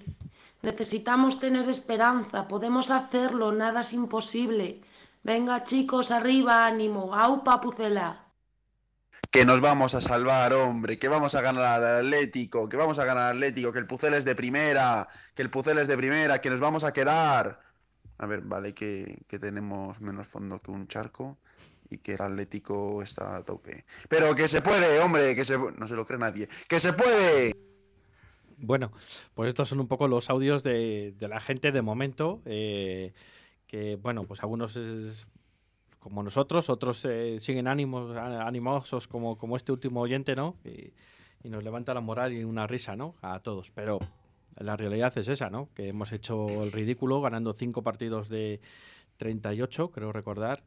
Necesitamos 0.63 1.41
tener 1.41 1.69
esperanza, 1.69 2.47
podemos 2.47 2.93
hacerlo, 2.93 3.51
nada 3.51 3.81
es 3.81 3.93
imposible. 3.93 4.81
Venga 5.25 5.65
chicos, 5.65 6.13
arriba, 6.13 6.65
ánimo, 6.65 7.13
AUPA 7.13 7.61
Pucela. 7.61 8.19
Que 9.33 9.45
nos 9.45 9.61
vamos 9.61 9.97
a 9.97 10.01
salvar, 10.01 10.53
hombre, 10.53 10.97
que 10.97 11.09
vamos 11.09 11.35
a 11.35 11.41
ganar 11.41 11.83
al 11.83 12.07
Atlético, 12.07 12.69
que 12.69 12.77
vamos 12.77 13.01
a 13.01 13.05
ganar 13.05 13.31
al 13.31 13.37
Atlético, 13.39 13.73
que 13.73 13.81
el 13.81 13.89
Pucel 13.89 14.15
es 14.15 14.25
de 14.25 14.37
primera, 14.37 15.09
que 15.35 15.43
el 15.43 15.51
Pucel 15.51 15.79
es 15.79 15.89
de 15.89 15.97
primera, 15.97 16.41
que 16.41 16.51
nos 16.51 16.61
vamos 16.61 16.85
a 16.85 16.93
quedar. 16.93 17.61
A 18.19 18.27
ver, 18.27 18.43
vale 18.43 18.75
que 18.75 19.39
tenemos 19.41 20.01
menos 20.01 20.29
fondo 20.29 20.61
que 20.61 20.71
un 20.71 20.87
charco 20.87 21.39
y 21.93 21.99
que 21.99 22.15
el 22.15 22.23
Atlético 22.23 23.03
está 23.03 23.37
a 23.37 23.45
tope. 23.45 23.85
Pero 24.09 24.35
que 24.35 24.49
se 24.49 24.63
puede, 24.63 24.99
hombre, 25.01 25.35
que 25.35 25.45
se... 25.45 25.59
No 25.59 25.87
se 25.87 25.95
lo 25.95 26.07
cree 26.07 26.19
nadie. 26.19 26.49
¡Que 26.69 26.81
se 26.81 26.93
puede! 26.93 27.55
Bueno, 28.59 28.93
pues 29.35 29.49
estos 29.49 29.69
son 29.69 29.81
un 29.81 29.89
poco 29.89 30.09
los 30.09 30.31
audios 30.31 30.63
de, 30.63 31.15
la 31.21 31.41
gente 31.41 31.73
de 31.73 31.83
momento. 31.83 32.41
eh, 32.47 33.13
que, 33.67 33.97
bueno, 33.97 34.25
pues 34.25 34.43
algunos 34.43 34.77
es 34.77 35.27
como 35.99 36.23
nosotros, 36.23 36.69
otros 36.69 37.05
eh, 37.05 37.39
siguen 37.41 37.69
ánimos, 37.69 38.17
animosos 38.17 39.09
como, 39.09 39.39
como 39.39 39.57
este 39.57 39.73
último 39.73 40.01
oyente, 40.01 40.35
¿no? 40.35 40.57
Y, 40.65 40.93
y 41.43 41.49
nos 41.49 41.65
levanta 41.65 41.95
la 41.95 42.01
moral 42.01 42.33
y 42.33 42.45
una 42.45 42.67
risa, 42.67 42.97
¿no? 42.97 43.15
A 43.23 43.41
todos. 43.41 43.71
Pero 43.71 43.99
la 44.59 44.77
realidad 44.77 45.17
es 45.17 45.29
esa, 45.29 45.49
¿no? 45.49 45.69
Que 45.75 45.89
hemos 45.89 46.13
hecho 46.13 46.63
el 46.63 46.73
ridículo 46.73 47.21
ganando 47.21 47.53
cinco 47.53 47.83
partidos 47.83 48.29
de 48.29 48.61
38, 49.17 49.91
creo 49.91 50.13
recordar, 50.13 50.65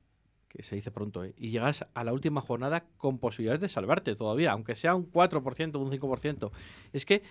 que 0.49 0.63
se 0.63 0.75
dice 0.75 0.91
pronto, 0.91 1.23
¿eh? 1.23 1.33
y 1.37 1.49
llegas 1.49 1.85
a 1.93 2.03
la 2.03 2.13
última 2.13 2.41
jornada 2.41 2.85
con 2.97 3.19
posibilidades 3.19 3.61
de 3.61 3.69
salvarte 3.69 4.15
todavía, 4.15 4.51
aunque 4.51 4.75
sea 4.75 4.95
un 4.95 5.11
4%, 5.11 5.75
un 5.77 5.91
5%. 5.91 6.51
Es 6.93 7.05
que 7.05 7.23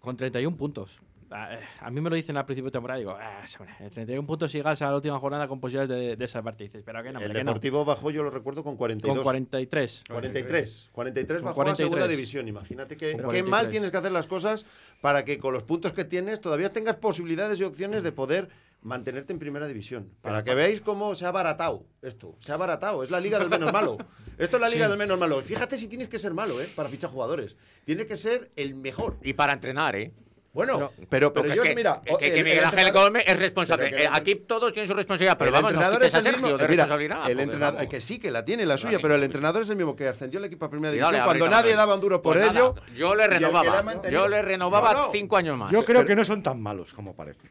con 0.00 0.16
31 0.16 0.56
puntos. 0.56 1.00
A, 1.30 1.58
a 1.80 1.90
mí 1.90 2.00
me 2.00 2.10
lo 2.10 2.16
dicen 2.16 2.36
al 2.36 2.44
principio 2.44 2.66
de 2.66 2.72
temporada, 2.72 2.98
digo, 2.98 3.16
ah, 3.18 3.42
hombre, 3.58 3.90
31 3.90 4.26
puntos 4.26 4.54
y 4.54 4.58
llegas 4.58 4.82
a 4.82 4.90
la 4.90 4.96
última 4.96 5.18
jornada 5.18 5.48
con 5.48 5.58
posibilidades 5.58 5.88
de, 5.88 6.16
de 6.16 6.28
salvarte. 6.28 6.64
Y 6.64 6.66
dices, 6.68 6.82
pero 6.84 7.02
que 7.02 7.12
no, 7.12 7.18
El 7.18 7.32
que 7.32 7.42
no". 7.42 7.50
Deportivo 7.50 7.84
bajó, 7.84 8.10
yo 8.10 8.22
lo 8.22 8.30
recuerdo, 8.30 8.62
con 8.62 8.76
42. 8.76 9.16
Con 9.16 9.24
43. 9.24 10.04
43. 10.06 10.90
43 10.92 11.38
Con 11.40 11.46
bajó 11.46 11.62
a 11.62 11.64
43. 11.64 11.76
segunda 11.76 12.08
división. 12.08 12.46
Imagínate 12.46 12.96
que, 12.96 13.12
qué 13.12 13.22
43. 13.22 13.46
mal 13.46 13.68
tienes 13.68 13.90
que 13.90 13.96
hacer 13.96 14.12
las 14.12 14.26
cosas 14.26 14.66
para 15.00 15.24
que 15.24 15.38
con 15.38 15.54
los 15.54 15.62
puntos 15.62 15.92
que 15.92 16.04
tienes 16.04 16.40
todavía 16.40 16.72
tengas 16.72 16.96
posibilidades 16.96 17.58
y 17.58 17.64
opciones 17.64 18.04
de 18.04 18.12
poder 18.12 18.48
mantenerte 18.84 19.32
en 19.32 19.38
primera 19.38 19.66
división. 19.66 20.10
Para 20.22 20.44
que 20.44 20.54
veáis 20.54 20.80
cómo 20.80 21.14
se 21.14 21.26
ha 21.26 21.32
baratado 21.32 21.84
esto. 22.02 22.36
Se 22.38 22.52
ha 22.52 22.56
baratado. 22.56 23.02
Es 23.02 23.10
la 23.10 23.18
liga 23.18 23.38
del 23.38 23.48
menos 23.48 23.72
malo. 23.72 23.96
Esto 24.38 24.56
es 24.56 24.60
la 24.60 24.68
liga 24.68 24.84
Sí. 24.86 24.90
del 24.90 24.98
menos 24.98 25.18
malo. 25.18 25.40
Fíjate 25.42 25.76
si 25.78 25.88
tienes 25.88 26.08
que 26.08 26.18
ser 26.18 26.32
malo, 26.34 26.60
¿eh? 26.60 26.68
Para 26.74 26.88
fichar 26.88 27.10
jugadores. 27.10 27.56
Tienes 27.84 28.06
que 28.06 28.16
ser 28.16 28.50
el 28.56 28.74
mejor. 28.74 29.16
Y 29.22 29.32
para 29.32 29.52
entrenar, 29.54 29.96
¿eh? 29.96 30.12
Bueno, 30.52 30.92
pero, 31.08 31.32
pero 31.32 31.52
yo, 31.52 31.64
es 31.64 31.68
que, 31.68 31.74
mira. 31.74 32.00
que, 32.04 32.16
que 32.16 32.26
el- 32.26 32.38
el 32.38 32.44
Miguel 32.44 32.64
Ángel 32.64 32.92
Gómez 32.92 33.24
es 33.26 33.36
responsable. 33.40 33.86
Pero 33.86 33.96
que 33.96 34.04
Eh, 34.04 34.08
aquí 34.12 34.34
todos 34.36 34.72
tienen 34.72 34.86
su 34.86 34.94
responsabilidad, 34.94 35.36
pero 35.36 35.48
el 35.48 35.52
vamos, 35.52 35.72
no 35.72 35.80
entrenador 35.80 35.98
quites 35.98 36.12
es 36.12 36.18
el 36.18 36.22
Sergio 36.22 36.42
mismo. 36.42 36.58
de 36.58 36.68
mira, 36.68 36.84
responsabilidad. 36.84 37.30
el 37.30 37.40
entrenador, 37.40 37.74
vamos. 37.78 37.90
que 37.90 38.00
sí, 38.00 38.18
que 38.20 38.30
la 38.30 38.44
tiene 38.44 38.64
la 38.64 38.78
suya, 38.78 38.98
pero 39.02 39.16
el 39.16 39.24
entrenador 39.24 39.62
es 39.62 39.70
el 39.70 39.76
mismo 39.76 39.96
que 39.96 40.06
ascendió 40.06 40.38
el 40.38 40.44
equipo 40.44 40.64
a 40.66 40.70
primera 40.70 40.90
dale, 40.94 41.00
división 41.00 41.24
cuando 41.24 41.48
nadie 41.48 41.74
daba 41.74 41.94
un 41.96 42.00
duro 42.00 42.22
por 42.22 42.36
Pues 42.36 42.50
ello. 42.52 42.74
nada, 42.76 42.86
yo 42.94 43.14
le 43.16 43.26
renovaba. 43.26 44.08
Yo 44.08 44.28
le 44.28 44.42
renovaba 44.42 44.92
No, 44.92 45.06
no. 45.06 45.10
cinco 45.12 45.36
años 45.36 45.58
más. 45.58 45.72
Yo 45.72 45.84
creo 45.84 46.06
que 46.06 46.14
no 46.14 46.24
son 46.24 46.40
tan 46.40 46.60
malos 46.60 46.94
como 46.94 47.16
parece. 47.16 47.48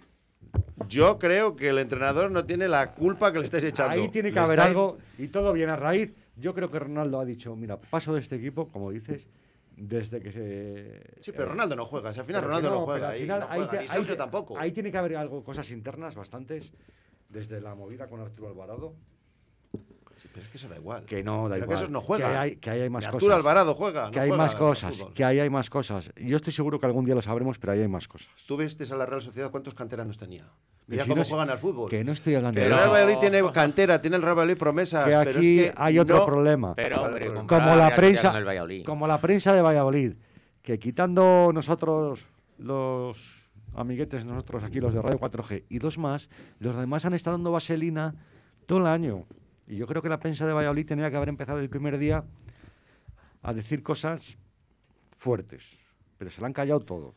Yo 0.87 1.17
creo 1.17 1.55
que 1.55 1.69
el 1.69 1.79
entrenador 1.79 2.29
no 2.31 2.45
tiene 2.45 2.67
la 2.67 2.93
culpa 2.93 3.31
que 3.31 3.39
le 3.39 3.45
estáis 3.45 3.63
echando. 3.63 3.93
Ahí 4.01 4.09
tiene 4.09 4.31
que 4.31 4.39
haber 4.39 4.59
estáis- 4.59 4.69
algo 4.69 4.97
y 5.17 5.27
todo 5.27 5.53
viene 5.53 5.71
a 5.71 5.75
raíz. 5.75 6.13
Yo 6.35 6.53
creo 6.53 6.69
que 6.69 6.79
Ronaldo 6.79 7.19
ha 7.19 7.25
dicho, 7.25 7.55
mira, 7.55 7.79
paso 7.79 8.13
de 8.13 8.19
este 8.21 8.35
equipo, 8.35 8.67
como 8.69 8.91
dices, 8.91 9.27
desde 9.77 10.19
que 10.19 10.31
se... 10.31 11.01
Sí, 11.21 11.31
pero 11.31 11.49
Ronaldo 11.49 11.75
no 11.75 11.85
juega. 11.85 12.09
Al 12.09 12.15
final 12.15 12.27
Pero 12.41 12.47
Ronaldo 12.47 12.69
no, 12.69 12.75
no, 12.81 12.85
juega. 12.85 13.07
al 13.09 13.13
ahí, 13.15 13.21
final 13.21 13.39
no 13.39 13.45
ahí 13.49 13.57
juega, 13.57 13.71
te- 13.71 13.77
ni 13.77 13.83
ahí 13.83 13.87
Sergio 13.89 14.13
te- 14.13 14.17
tampoco. 14.17 14.57
Ahí 14.57 14.71
tiene 14.71 14.91
que 14.91 14.97
haber 14.97 15.15
algo, 15.15 15.43
cosas 15.43 15.69
internas 15.71 16.15
bastantes, 16.15 16.71
desde 17.29 17.61
la 17.61 17.73
movida 17.75 18.07
con 18.07 18.19
Arturo 18.21 18.49
Alvarado. 18.49 18.93
Sí, 20.15 20.27
pero 20.31 20.45
es 20.45 20.49
que 20.51 20.57
eso 20.57 20.69
da 20.69 20.77
igual. 20.77 21.05
Que 21.05 21.23
no, 21.23 21.49
da 21.49 21.55
Pero 21.55 21.67
que 21.67 21.73
esos 21.73 21.89
no 21.89 21.99
juegan. 22.01 22.31
Que 22.31 22.37
hay, 22.37 22.55
que 22.57 22.69
hay 22.69 22.89
más 22.89 23.03
cosas. 23.05 23.15
Arturo 23.15 23.35
Alvarado 23.35 23.73
juega, 23.73 24.09
Que 24.11 24.17
no 24.17 24.21
hay 24.23 24.29
juega 24.29 24.43
más 24.43 24.55
cosas. 24.55 25.05
Que 25.13 25.25
ahí 25.25 25.39
hay 25.39 25.49
más 25.49 25.69
cosas. 25.69 26.11
Yo 26.15 26.35
estoy 26.35 26.53
seguro 26.53 26.79
que 26.79 26.85
algún 26.85 27.03
día 27.05 27.15
lo 27.15 27.21
sabremos, 27.21 27.57
pero 27.59 27.73
ahí 27.73 27.81
hay 27.81 27.87
más 27.87 28.07
cosas. 28.07 28.27
Tú 28.47 28.55
viste 28.57 28.83
a 28.91 28.95
la 28.95 29.05
Real 29.05 29.21
Sociedad 29.21 29.51
cuántos 29.51 29.73
canteranos 29.73 30.17
tenía. 30.17 30.45
Mira 30.87 31.03
si 31.03 31.09
cómo 31.09 31.21
no- 31.21 31.27
juegan 31.27 31.49
al 31.49 31.57
fútbol. 31.57 31.89
Que 31.89 32.03
no 32.03 32.11
estoy 32.11 32.35
hablando 32.35 32.55
Que 32.59 32.65
de 32.65 32.71
el 32.71 32.77
Real. 32.77 32.89
Valladolid 32.89 33.17
tiene 33.19 33.51
cantera, 33.51 34.01
tiene 34.01 34.17
el 34.17 34.21
Real 34.21 34.35
Valladolid 34.35 34.57
promesas. 34.57 35.05
Que 35.05 35.11
pero 35.11 35.39
aquí 35.39 35.59
es 35.59 35.71
que 35.71 35.73
hay 35.77 35.99
otro 35.99 36.17
no- 36.19 36.25
problema. 36.25 36.75
Pero, 36.75 37.01
hombre, 37.03 37.27
Como 37.47 37.75
la 37.75 37.95
prensa, 37.95 38.33
como 38.85 39.07
la 39.07 39.19
prensa 39.19 39.53
de 39.53 39.61
Valladolid, 39.61 40.13
que 40.61 40.79
quitando 40.79 41.51
nosotros 41.53 42.25
los 42.57 43.17
amiguetes, 43.75 44.25
nosotros 44.25 44.63
aquí 44.63 44.79
los 44.79 44.93
de 44.93 45.01
Radio 45.01 45.19
4G 45.19 45.63
y 45.69 45.79
dos 45.79 45.97
más, 45.97 46.29
los 46.59 46.75
demás 46.75 47.05
han 47.05 47.13
estado 47.13 47.37
dando 47.37 47.51
vaselina 47.51 48.15
todo 48.65 48.79
el 48.79 48.87
año. 48.87 49.25
Y 49.67 49.77
yo 49.77 49.87
creo 49.87 50.01
que 50.01 50.09
la 50.09 50.19
prensa 50.19 50.45
de 50.45 50.53
Valladolid 50.53 50.85
tenía 50.85 51.09
que 51.09 51.15
haber 51.15 51.29
empezado 51.29 51.59
el 51.59 51.69
primer 51.69 51.97
día 51.97 52.23
a 53.41 53.53
decir 53.53 53.81
cosas 53.83 54.37
fuertes, 55.17 55.63
pero 56.17 56.29
se 56.31 56.41
la 56.41 56.47
han 56.47 56.53
callado 56.53 56.81
todos. 56.81 57.15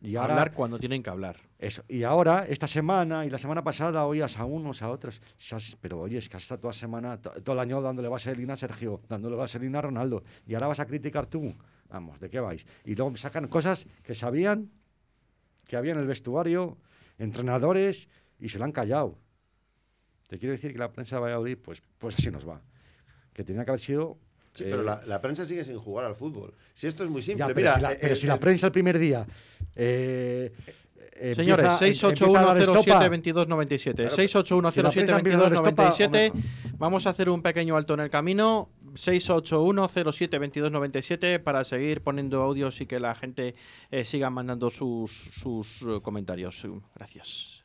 Y 0.00 0.14
ahora, 0.16 0.34
Hablar 0.34 0.52
cuando 0.52 0.78
tienen 0.78 1.02
que 1.02 1.08
hablar. 1.10 1.36
eso. 1.58 1.82
Y 1.88 2.02
ahora, 2.02 2.44
esta 2.46 2.66
semana 2.66 3.24
y 3.24 3.30
la 3.30 3.38
semana 3.38 3.64
pasada, 3.64 4.04
oías 4.06 4.36
a 4.38 4.44
unos, 4.44 4.82
a 4.82 4.90
otros. 4.90 5.22
Pero 5.80 6.00
oye, 6.00 6.18
es 6.18 6.28
que 6.28 6.36
has 6.36 6.42
estado 6.42 6.60
toda 6.60 6.72
semana, 6.74 7.16
to- 7.20 7.30
todo 7.42 7.54
el 7.54 7.60
año 7.60 7.80
dándole 7.80 8.08
vaselina 8.08 8.52
a 8.52 8.56
Sergio, 8.56 9.00
dándole 9.08 9.36
vaselina 9.36 9.78
a 9.78 9.82
Ronaldo. 9.82 10.22
Y 10.46 10.54
ahora 10.54 10.66
vas 10.68 10.80
a 10.80 10.86
criticar 10.86 11.26
tú. 11.26 11.54
Vamos, 11.88 12.20
¿de 12.20 12.28
qué 12.28 12.40
vais? 12.40 12.66
Y 12.84 12.94
luego 12.94 13.16
sacan 13.16 13.48
cosas 13.48 13.86
que 14.02 14.14
sabían 14.14 14.70
que 15.66 15.76
había 15.76 15.92
en 15.92 15.98
el 15.98 16.06
vestuario, 16.06 16.76
entrenadores, 17.18 18.08
y 18.38 18.50
se 18.50 18.58
lo 18.58 18.64
han 18.66 18.72
callado. 18.72 19.16
Te 20.28 20.38
quiero 20.38 20.52
decir 20.52 20.72
que 20.72 20.78
la 20.78 20.90
prensa 20.92 21.16
de 21.16 21.22
Valladolid, 21.22 21.58
pues, 21.62 21.82
pues 21.98 22.14
así 22.18 22.30
nos 22.30 22.46
va. 22.48 22.60
Que 23.32 23.44
tenía 23.44 23.64
que 23.64 23.70
haber 23.70 23.80
sido. 23.80 24.16
Sí, 24.52 24.64
eh, 24.64 24.68
pero 24.70 24.82
la, 24.82 25.02
la 25.06 25.20
prensa 25.20 25.44
sigue 25.44 25.62
sin 25.64 25.78
jugar 25.78 26.04
al 26.06 26.14
fútbol. 26.16 26.54
Si 26.74 26.86
esto 26.86 27.04
es 27.04 27.10
muy 27.10 27.22
simple. 27.22 27.40
ya, 27.40 27.46
pero 27.48 27.56
Mira, 27.60 27.74
si 27.74 27.80
la, 27.82 27.92
eh, 27.92 27.98
pero 28.00 28.12
eh, 28.12 28.16
si 28.16 28.26
la 28.26 28.34
eh, 28.34 28.38
prensa 28.38 28.66
el 28.66 28.72
primer 28.72 28.98
día. 28.98 29.26
eh, 29.74 30.52
eh, 31.18 31.34
Señores, 31.34 31.66
empieza- 31.80 32.08
empieza 32.08 32.40
a 32.40 32.44
dar 32.54 32.58
estopa, 32.60 33.08
681072297. 33.08 33.94
Claro, 33.94 34.10
si 34.70 34.82
la 34.82 34.90
prensa 34.90 35.16
empieza 35.18 35.38
a 35.38 35.50
dar 35.50 35.52
681072297. 35.52 36.26
estopa, 36.26 36.42
Vamos 36.78 37.06
a 37.06 37.10
hacer 37.10 37.28
un 37.30 37.42
pequeño 37.42 37.76
alto 37.76 37.94
en 37.94 38.00
el 38.00 38.10
camino. 38.10 38.68
681072297 38.94 41.42
para 41.42 41.64
seguir 41.64 42.02
poniendo 42.02 42.42
audios 42.42 42.80
y 42.80 42.86
que 42.86 42.98
la 43.00 43.14
gente 43.14 43.54
eh, 43.90 44.04
siga 44.04 44.28
mandando 44.30 44.68
sus, 44.70 45.10
sus 45.32 45.82
eh, 45.82 46.00
comentarios. 46.02 46.66
Gracias. 46.94 47.64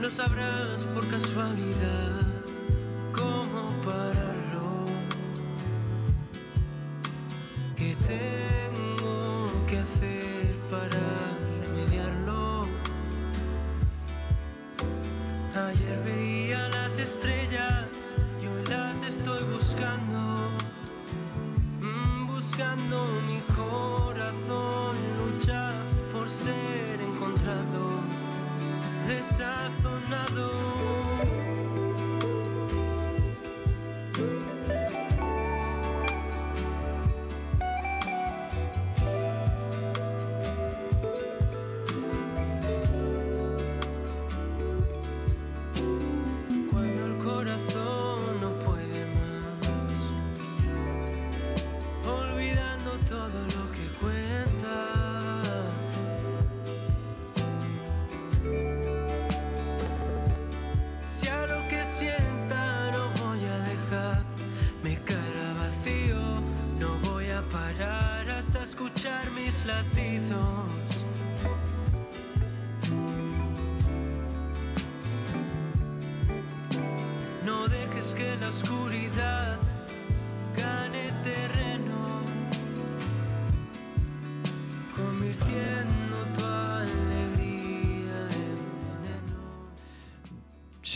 No 0.00 0.10
sabrás 0.10 0.84
por 0.94 1.06
casualidad 1.08 2.22
cómo 3.12 3.70
pararlo. 3.84 4.25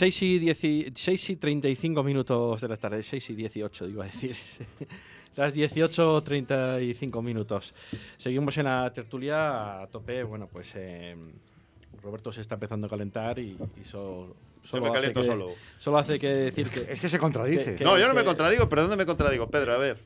6 0.01 0.21
y, 0.23 0.39
10 0.39 0.63
y- 0.63 0.91
6 0.95 1.29
y 1.29 1.35
35 1.35 2.01
minutos 2.03 2.59
de 2.59 2.67
la 2.67 2.75
tarde, 2.77 3.03
6 3.03 3.29
y 3.29 3.35
18 3.35 3.87
iba 3.87 4.03
a 4.03 4.07
decir. 4.07 4.35
Las 5.35 5.55
18.35 5.55 7.21
minutos. 7.21 7.75
Seguimos 8.17 8.57
en 8.57 8.65
la 8.65 8.91
tertulia 8.91 9.83
a 9.83 9.87
tope. 9.87 10.23
Bueno, 10.23 10.47
pues 10.51 10.71
eh, 10.75 11.15
Roberto 12.01 12.31
se 12.31 12.41
está 12.41 12.55
empezando 12.55 12.87
a 12.87 12.89
calentar 12.89 13.37
y, 13.37 13.55
y 13.79 13.83
so- 13.83 14.35
solo, 14.63 14.81
me 14.81 14.87
hace 14.89 14.95
caliento 14.95 15.21
que, 15.21 15.27
solo. 15.27 15.49
solo 15.77 15.97
hace 15.99 16.17
que 16.19 16.27
decir 16.29 16.67
que... 16.71 16.91
Es 16.91 16.99
que 16.99 17.07
se 17.07 17.19
contradice. 17.19 17.63
que- 17.73 17.75
que- 17.75 17.83
no, 17.83 17.99
yo 17.99 18.07
no 18.07 18.15
me 18.15 18.23
contradigo, 18.23 18.67
pero 18.67 18.81
¿dónde 18.81 18.97
me 18.97 19.05
contradigo, 19.05 19.47
Pedro? 19.51 19.75
A 19.75 19.77
ver, 19.77 19.99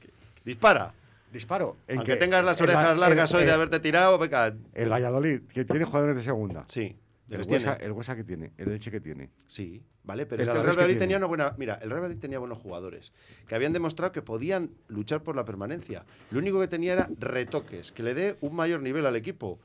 dispara. 0.43 0.93
Disparo. 1.31 1.77
en 1.87 1.99
Aunque 1.99 2.13
que 2.13 2.17
tengas 2.17 2.43
las 2.43 2.59
el 2.59 2.65
orejas 2.65 2.89
Va- 2.91 2.95
largas 2.95 3.31
el- 3.31 3.37
hoy 3.37 3.43
de 3.43 3.49
el- 3.49 3.55
haberte 3.55 3.79
tirado, 3.79 4.17
venga. 4.17 4.53
El 4.73 4.91
Valladolid, 4.91 5.39
que 5.53 5.63
tiene 5.63 5.85
jugadores 5.85 6.17
de 6.17 6.23
segunda. 6.23 6.65
Sí. 6.67 6.95
El 7.29 7.41
Huesa, 7.47 7.73
el 7.73 7.91
Huesa 7.91 8.15
que 8.15 8.23
tiene, 8.23 8.51
el 8.57 8.71
Elche 8.71 8.91
que 8.91 9.01
tiene. 9.01 9.31
Sí, 9.47 9.81
vale, 10.03 10.25
pero 10.27 10.43
El 10.43 10.47
es 10.47 10.53
que 10.53 10.59
el 10.59 10.63
Real 10.63 10.77
que 10.77 10.83
tiene. 10.85 10.99
tenía 10.99 11.17
una 11.17 11.25
buena. 11.25 11.55
Mira, 11.57 11.73
el 11.75 11.89
Real 11.89 12.01
Valladolid 12.01 12.19
tenía 12.21 12.37
buenos 12.39 12.59
jugadores 12.59 13.13
que 13.47 13.55
habían 13.55 13.73
demostrado 13.73 14.11
que 14.11 14.21
podían 14.21 14.69
luchar 14.87 15.23
por 15.23 15.35
la 15.35 15.43
permanencia. 15.43 16.05
Lo 16.29 16.39
único 16.39 16.59
que 16.59 16.67
tenía 16.67 16.93
era 16.93 17.09
retoques, 17.17 17.91
que 17.91 18.03
le 18.03 18.13
dé 18.13 18.37
un 18.41 18.55
mayor 18.55 18.81
nivel 18.81 19.05
al 19.05 19.15
equipo. 19.15 19.59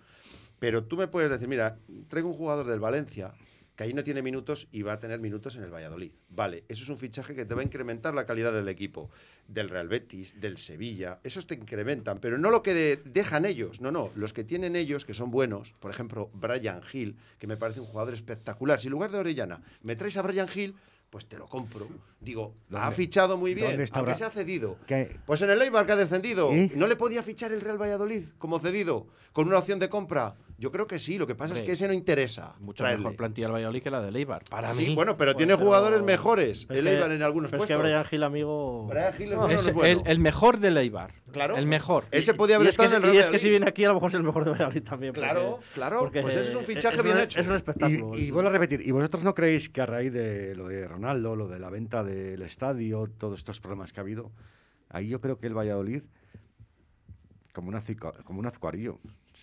Pero 0.59 0.85
tú 0.85 0.97
me 0.97 1.09
puedes 1.09 1.31
decir, 1.31 1.49
mira, 1.49 1.79
traigo 2.09 2.29
un 2.29 2.35
jugador 2.35 2.67
del 2.67 2.81
Valencia 2.81 3.33
que 3.81 3.85
ahí 3.85 3.95
no 3.95 4.05
tiene 4.05 4.21
minutos 4.21 4.69
y 4.73 4.83
va 4.83 4.93
a 4.93 5.01
tener 5.01 5.21
minutos 5.21 5.57
en 5.57 5.63
el 5.63 5.73
Valladolid. 5.73 6.13
Vale, 6.29 6.65
eso 6.69 6.83
es 6.83 6.91
un 6.91 6.99
fichaje 6.99 7.35
que 7.35 7.47
te 7.47 7.55
va 7.55 7.63
a 7.63 7.65
incrementar 7.65 8.13
la 8.13 8.27
calidad 8.27 8.53
del 8.53 8.69
equipo, 8.69 9.09
del 9.49 9.71
Real 9.71 9.89
Betis, 9.89 10.39
del 10.39 10.59
Sevilla, 10.59 11.19
esos 11.25 11.47
te 11.47 11.55
incrementan, 11.55 12.19
pero 12.19 12.37
no 12.37 12.51
lo 12.51 12.63
que 12.63 12.75
de- 12.75 13.01
dejan 13.07 13.47
ellos, 13.47 13.81
no, 13.81 13.91
no, 13.91 14.11
los 14.17 14.35
que 14.35 14.45
tienen 14.45 14.77
ellos, 14.77 15.07
que 15.07 15.15
son 15.15 15.31
buenos, 15.31 15.73
por 15.81 15.91
ejemplo, 15.91 16.29
Brian 16.35 16.83
Hill, 16.93 17.17
que 17.39 17.47
me 17.47 17.57
parece 17.57 17.81
un 17.81 17.87
jugador 17.87 18.13
espectacular. 18.13 18.79
Si 18.79 18.89
en 18.89 18.93
lugar 18.93 19.13
de 19.13 19.19
Orellana 19.19 19.63
me 19.83 19.97
traes 19.97 20.19
a 20.19 20.21
Brian 20.23 20.49
Hill, 20.55 20.75
pues 21.09 21.25
te 21.27 21.39
lo 21.39 21.47
compro. 21.49 21.89
Digo, 22.21 22.55
ha 22.73 22.81
¿Dónde- 22.83 22.97
fichado 22.97 23.39
muy 23.39 23.55
bien, 23.55 23.83
aunque 23.93 24.15
se 24.15 24.25
ha 24.25 24.31
cedido. 24.31 24.77
¿Qué? 24.87 25.17
Pues 25.25 25.41
en 25.41 25.49
el 25.49 25.63
Eibar 25.63 25.87
que 25.87 25.93
ha 25.93 25.97
descendido. 25.97 26.51
¿No 26.75 26.87
le 26.87 26.97
podía 26.97 27.23
fichar 27.23 27.51
el 27.51 27.63
Real 27.63 27.81
Valladolid 27.81 28.25
como 28.37 28.59
cedido? 28.59 29.07
¿Con 29.33 29.49
una 29.49 29.57
opción 29.59 29.79
de 29.79 29.89
compra? 29.89 30.37
Yo 30.61 30.71
creo 30.71 30.87
que 30.87 30.99
sí. 30.99 31.17
Lo 31.17 31.27
que 31.27 31.35
pasa 31.35 31.55
es 31.55 31.63
que 31.63 31.73
ese 31.73 31.89
no 31.89 31.95
interesa. 31.95 32.55
Mucho 32.61 32.85
traerle. 32.85 33.03
mejor 33.05 33.17
plantilla 33.17 33.47
el 33.47 33.53
Valladolid 33.55 33.83
que 33.83 33.91
la 33.91 34.03
del 34.03 34.15
Eibar. 34.15 34.43
Para 34.51 34.69
Sí, 34.75 34.89
mí. 34.89 34.95
bueno, 34.95 35.17
pero 35.17 35.31
Pues, 35.33 35.39
tiene 35.39 35.55
pero- 35.55 35.65
jugadores 35.67 36.03
mejores. 36.03 36.65
Es 36.65 36.71
el 36.71 36.85
que- 36.85 36.91
Eibar 36.93 37.11
en 37.13 37.23
algunos 37.23 37.51
pero 37.51 37.63
es 37.63 37.67
que 37.67 37.75
puestos. 37.75 37.83
Brian 37.91 38.05
Gil, 38.05 38.23
amigo. 38.23 38.87
Brian 38.89 39.15
Hill 39.19 39.23
es 39.25 39.31
No, 39.31 39.37
bueno, 39.39 39.55
Es 39.55 39.63
no 39.65 39.69
es 39.71 39.75
bueno. 39.75 40.03
el, 40.05 40.11
el 40.11 40.19
mejor 40.21 40.59
del 40.61 40.77
Eibar. 40.77 41.15
Claro. 41.33 41.57
El 41.57 41.67
mejor. 41.67 42.05
Ese 42.11 42.35
podía 42.35 42.57
haber 42.57 42.67
y 42.67 42.69
es 42.69 42.77
que, 42.77 42.83
estado 42.85 42.99
en 42.99 43.05
el 43.05 43.11
Real 43.11 43.17
y 43.17 43.19
es 43.25 43.31
que 43.31 43.39
si 43.39 43.49
viene 43.49 43.67
aquí, 43.69 43.85
a 43.85 43.89
lo 43.89 43.95
mejor 43.95 44.11
es 44.11 44.15
el 44.17 44.23
mejor 44.23 44.45
de 44.45 44.51
Valladolid 44.51 44.83
también. 44.83 45.13
porque- 45.15 45.31
Claro, 45.31 45.61
claro, 45.75 45.99
porque 46.01 46.21
pues 46.21 46.37
ese 46.37 46.51
es 46.51 46.55
un 46.55 46.65
fichaje 46.65 46.97
es 46.99 47.03
bien 47.05 47.17
un- 47.17 47.23
hecho. 47.23 47.41
Es 47.41 47.49
un 47.49 47.55
espectáculo. 47.57 48.19
Y, 48.19 48.25
y 48.25 48.31
vuelvo 48.31 48.51
a 48.51 48.53
repetir, 48.53 48.83
¿y 48.87 48.91
vosotros 48.91 49.25
no 49.25 49.35
creéis 49.35 49.71
que 49.71 49.81
a 49.81 49.87
raíz 49.87 50.13
de 50.13 50.55
lo 50.55 50.69
de 50.69 50.87
Ronaldo, 50.87 51.37
lo 51.37 51.49
de 51.49 51.59
la 51.59 51.71
venta 51.71 52.05
del 52.05 52.43
estadio, 52.43 53.09
todos 53.17 53.39
estos 53.39 53.61
problemas 53.61 53.95
que 53.95 54.01
ha 54.01 54.03
habido, 54.03 54.31
ahí 54.91 55.09
yo 55.09 55.23
creo 55.23 55.39
que 55.39 55.47
el 55.47 55.57
Valladolid, 55.57 56.03
como, 57.55 57.69
una 57.71 57.81
cica- 57.81 58.13
como 58.25 58.41
un 58.41 58.47
azucarillo. 58.47 58.99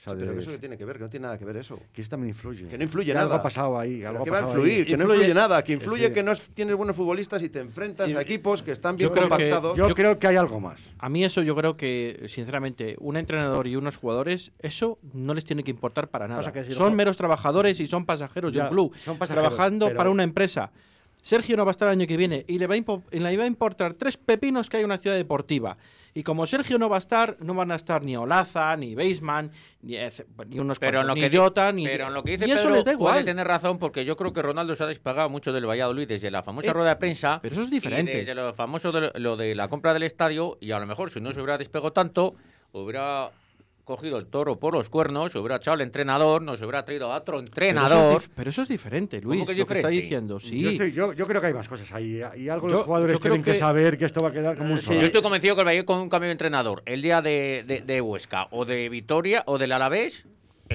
O 0.07 0.15
sea, 0.15 0.15
Sí, 0.15 0.19
pero 0.19 0.31
de- 0.31 0.37
que 0.37 0.41
eso 0.41 0.51
que 0.51 0.57
tiene 0.57 0.77
que 0.77 0.85
ver, 0.85 0.97
que 0.97 1.03
no 1.03 1.09
tiene 1.09 1.23
nada 1.25 1.37
que 1.37 1.45
ver 1.45 1.57
eso. 1.57 1.79
que 1.93 2.01
eso 2.01 2.09
también 2.09 2.29
influye. 2.29 2.67
Que 2.67 2.77
no 2.77 2.83
influye 2.83 3.07
Que 3.07 3.13
nada. 3.13 3.25
Algo 3.25 3.35
ha 3.37 3.43
pasado 3.43 3.79
ahí. 3.79 4.03
Algo 4.03 4.23
que 4.23 4.31
va 4.31 4.37
a 4.37 4.41
pasado 4.41 4.61
ahí. 4.63 4.69
influir, 4.69 4.85
que 4.87 4.97
no 4.97 5.03
Influye- 5.03 5.13
influye 5.15 5.33
nada, 5.33 5.63
que 5.63 5.73
influye 5.73 6.07
Sí. 6.07 6.13
que 6.13 6.23
no 6.23 6.31
es- 6.31 6.49
tienes 6.51 6.75
buenos 6.75 6.95
futbolistas 6.95 7.41
y 7.41 7.49
te 7.49 7.59
enfrentas 7.59 8.13
a 8.13 8.21
equipos 8.21 8.63
que 8.63 8.71
están 8.71 8.95
bien 8.95 9.09
Yo 9.09 9.13
creo 9.13 9.23
que- 9.25 9.29
compactados. 9.29 9.77
Yo, 9.77 9.87
creo 9.95 10.19
que 10.19 10.27
hay 10.27 10.35
algo 10.37 10.59
más. 10.59 10.79
A 10.99 11.09
mí 11.09 11.23
eso 11.25 11.41
yo 11.41 11.55
creo 11.55 11.77
que, 11.77 12.25
sinceramente, 12.27 12.95
un 12.99 13.17
entrenador 13.17 13.67
y 13.67 13.75
unos 13.75 13.97
jugadores, 13.97 14.51
eso 14.59 14.99
no 15.13 15.33
les 15.33 15.45
tiene 15.45 15.63
que 15.63 15.71
importar 15.71 16.09
para 16.09 16.27
nada. 16.27 16.39
Pasa 16.41 16.51
que 16.53 16.63
si 16.65 16.71
son 16.73 16.95
meros 16.95 17.17
trabajadores 17.17 17.79
y 17.79 17.87
son 17.87 18.05
pasajeros 18.05 18.51
Ya, 18.53 18.63
del 18.63 18.71
club, 18.71 18.93
son 19.03 19.17
pasajeros, 19.17 19.49
trabajando 19.49 19.87
pero- 19.87 19.97
para 19.97 20.09
una 20.09 20.23
empresa. 20.23 20.71
Sergio 21.27 21.57
no 21.57 21.65
va 21.65 21.71
a 21.71 21.75
estar 21.75 21.87
el 21.89 21.91
año 21.99 22.07
que 22.07 22.15
viene 22.15 22.45
y 22.47 22.57
le 22.57 22.67
va 22.67 22.75
a, 22.75 22.77
impo- 22.77 23.03
y 23.11 23.19
le 23.19 23.35
va 23.37 23.43
a 23.43 23.47
importar 23.47 23.93
tres 23.95 24.15
pepinos 24.15 24.69
que 24.69 24.77
hay 24.77 24.81
en 24.83 24.85
una 24.85 24.97
ciudad 24.97 25.15
deportiva. 25.17 25.77
Y 26.13 26.23
como 26.23 26.47
Sergio 26.47 26.79
no 26.79 26.87
va 26.89 26.95
a 26.95 26.99
estar, 26.99 27.35
no 27.41 27.53
van 27.53 27.69
a 27.71 27.75
estar 27.75 28.01
ni 28.03 28.15
Olaza, 28.15 28.75
ni 28.77 28.95
Baseman, 28.95 29.51
ni, 29.81 29.97
ni 30.47 30.59
unos 30.59 30.79
Pero 30.79 31.01
en, 31.01 31.07
lo 31.07 31.13
cuantos, 31.13 31.15
que 31.15 31.21
ni 31.21 31.29
di- 31.29 31.37
Jota, 31.37 31.71
ni, 31.71 31.85
pero 31.85 32.07
en 32.07 32.13
lo 32.13 32.23
que 32.23 32.31
dice 32.31 32.47
y 32.47 32.51
eso 32.51 32.63
Pedro 32.63 32.75
les 32.75 32.85
da 32.85 32.91
puede 32.97 33.11
igual. 33.11 33.25
tener 33.25 33.45
razón 33.45 33.77
porque 33.77 34.03
yo 34.05 34.15
creo 34.17 34.31
que 34.33 34.41
Ronaldo 34.41 34.73
se 34.75 34.83
ha 34.83 34.87
despegado 34.87 35.29
mucho 35.29 35.51
del 35.51 35.67
Valladolid 35.69 36.07
desde 36.07 36.31
la 36.31 36.41
famosa 36.43 36.69
Eh, 36.69 36.73
rueda 36.73 36.89
de 36.91 36.95
prensa. 36.95 37.39
pero 37.41 37.53
eso 37.53 37.61
es 37.63 37.67
y 37.67 37.71
diferente. 37.71 38.15
desde 38.17 38.33
lo 38.33 38.53
famoso 38.53 38.91
de 38.91 39.11
lo 39.19 39.35
de 39.37 39.53
la 39.53 39.67
compra 39.67 39.93
del 39.93 40.03
estadio 40.03 40.57
y 40.61 40.71
a 40.71 40.79
lo 40.79 40.87
mejor 40.87 41.11
si 41.11 41.19
no 41.21 41.31
se 41.33 41.39
hubiera 41.41 41.57
despegado 41.57 41.91
tanto, 41.91 42.35
hubiera 42.71 43.29
cogido 43.87 44.19
el 44.19 44.27
toro 44.27 44.59
por 44.59 44.73
los 44.73 44.89
cuernos, 44.89 45.31
se 45.31 45.39
hubiera 45.39 45.55
echado 45.55 45.75
al 45.75 45.81
entrenador, 45.81 46.41
nos 46.43 46.61
hubiera 46.61 46.85
traído 46.85 47.11
a 47.11 47.17
otro 47.17 47.37
Pero 47.37 47.43
eso, 47.43 47.47
entrenador. 47.49 48.21
es 48.21 48.29
pero 48.35 48.49
eso 48.51 48.61
es 48.61 48.67
diferente, 48.67 49.21
Luis, 49.21 49.45
que 49.45 49.53
es 49.53 49.57
lo 49.57 49.65
que 49.65 49.73
está 49.75 49.87
diciendo. 49.87 50.39
Sí. 50.39 50.61
Yo, 50.61 50.69
estoy- 50.69 50.91
yo- 50.91 51.13
yo 51.13 51.25
creo 51.25 51.41
que 51.41 51.47
hay 51.47 51.53
más 51.53 51.67
cosas 51.67 51.91
ahí. 51.93 52.21
Y 52.37 52.49
algo 52.49 52.67
Yo- 52.67 52.73
los 52.75 52.85
jugadores 52.85 53.19
tienen 53.19 53.41
que, 53.41 53.53
que- 53.53 53.57
saber 53.57 53.97
que 53.97 54.05
esto 54.05 54.21
va 54.21 54.29
a 54.29 54.31
quedar 54.33 54.57
como 54.57 54.73
un 54.73 54.81
Sí, 54.81 54.93
yo 54.93 55.01
estoy 55.01 55.21
convencido 55.21 55.55
que 55.55 55.61
el 55.61 55.67
Valladolid 55.67 55.85
con 55.87 55.99
un 55.99 56.09
cambio 56.09 56.27
de 56.27 56.33
entrenador, 56.33 56.83
el 56.85 57.01
día 57.01 57.21
de, 57.21 57.63
de, 57.65 57.81
de 57.81 58.01
Huesca 58.01 58.47
o 58.51 58.65
de 58.65 58.89
Vitoria 58.89 59.43
o 59.47 59.57
del 59.57 59.71
Alavés, 59.71 60.25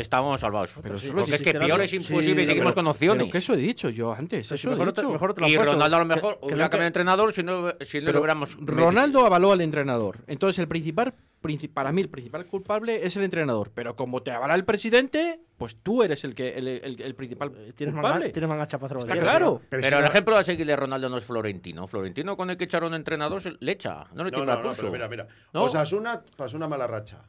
estábamos 0.01 0.41
salvados. 0.41 0.75
Pero 0.83 0.97
porque 1.15 1.35
es 1.35 1.43
que 1.43 1.53
peor 1.55 1.81
es 1.83 1.93
imposible 1.93 2.43
y 2.43 2.47
seguimos 2.47 2.75
pero- 2.75 2.85
con 2.85 2.87
opciones. 2.89 3.23
Pero 3.25 3.33
que 3.33 3.39
eso 3.39 3.55
he 3.55 3.57
dicho 3.59 3.89
yo 3.91 4.13
antes. 4.13 4.49
Pero 4.49 4.57
si 4.59 4.67
eso 4.67 4.69
he 4.69 4.79
mejor 4.79 4.93
te- 4.93 5.01
dicho. 5.03 5.13
mejor 5.13 5.35
te 5.35 5.41
lo 5.41 5.47
han 5.47 5.53
y 5.53 5.57
puesto. 5.57 5.73
Ronaldo 5.73 5.97
a 5.97 5.99
lo 6.01 6.05
mejor 6.07 6.39
que 6.41 6.47
hubiera 6.47 6.65
cambiado 6.69 6.81
de 6.83 6.87
entrenador 6.87 7.33
si 7.33 7.43
no, 7.43 7.71
si 7.81 7.99
no 8.01 8.07
Pero 8.07 8.13
lo 8.13 8.19
hubiéramos 8.21 8.57
Ronaldo 8.61 9.27
avaló 9.27 9.53
al 9.53 9.61
entrenador. 9.61 10.19
Entonces, 10.27 10.59
el 10.59 10.69
principal, 10.69 11.15
princi- 11.43 11.69
para 11.73 11.93
mí, 11.93 12.01
el 12.03 12.09
principal 12.09 12.47
culpable 12.47 13.05
es 13.07 13.17
el 13.17 13.25
entrenador. 13.25 13.71
Pero 13.75 13.97
como 13.97 14.23
te 14.23 14.31
avala 14.31 14.55
el 14.55 14.65
presidente, 14.65 15.41
pues 15.57 15.77
tú 15.83 16.03
eres 16.03 16.25
el 16.25 16.35
que 16.35 16.51
el, 16.59 16.67
el- 16.69 17.01
el 17.03 17.15
principal 17.15 17.51
Tienes 17.77 17.95
manga, 17.95 18.09
culpable. 18.09 18.31
tienes 18.33 18.49
manga 18.49 18.67
chapa 18.67 18.87
Está 18.87 19.17
claro. 19.19 19.61
Pero, 19.69 19.83
si 19.83 19.89
el 19.89 20.01
no- 20.01 20.07
ejemplo 20.07 20.37
a 20.37 20.43
seguir 20.45 20.67
de 20.67 20.75
Ronaldo 20.77 21.09
no 21.09 21.19
es 21.19 21.25
Florentino. 21.25 21.87
Florentino 21.87 22.37
con 22.37 22.51
el 22.51 22.57
que 22.57 22.69
a 22.75 22.79
un 22.85 22.95
entrenador 22.95 23.43
se- 23.43 23.55
le 23.61 23.73
echa. 23.73 24.05
No 24.15 24.25
le 24.25 24.31
No, 24.31 24.45
no, 24.45 24.63
no, 24.63 24.73
pero 24.75 24.91
mira, 24.91 25.09
mira. 25.09 25.27
¿No? 25.53 25.63
Osasuna 25.65 26.23
pasó 26.37 26.57
una 26.57 26.67
mala 26.69 26.87
racha. 26.87 27.23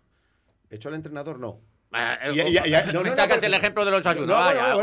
¿Echó 0.70 0.90
al 0.90 0.96
entrenador? 0.96 1.40
No. 1.40 1.60
Ah, 1.96 2.18
eh, 2.24 2.60
oh, 2.92 3.04
no, 3.04 3.16
sacas 3.16 3.44
el 3.44 3.54
ejemplo 3.54 3.86
de 3.86 3.92
los 3.92 4.06
asuna 4.06 4.26
No, 4.26 4.36
ah, 4.36 4.74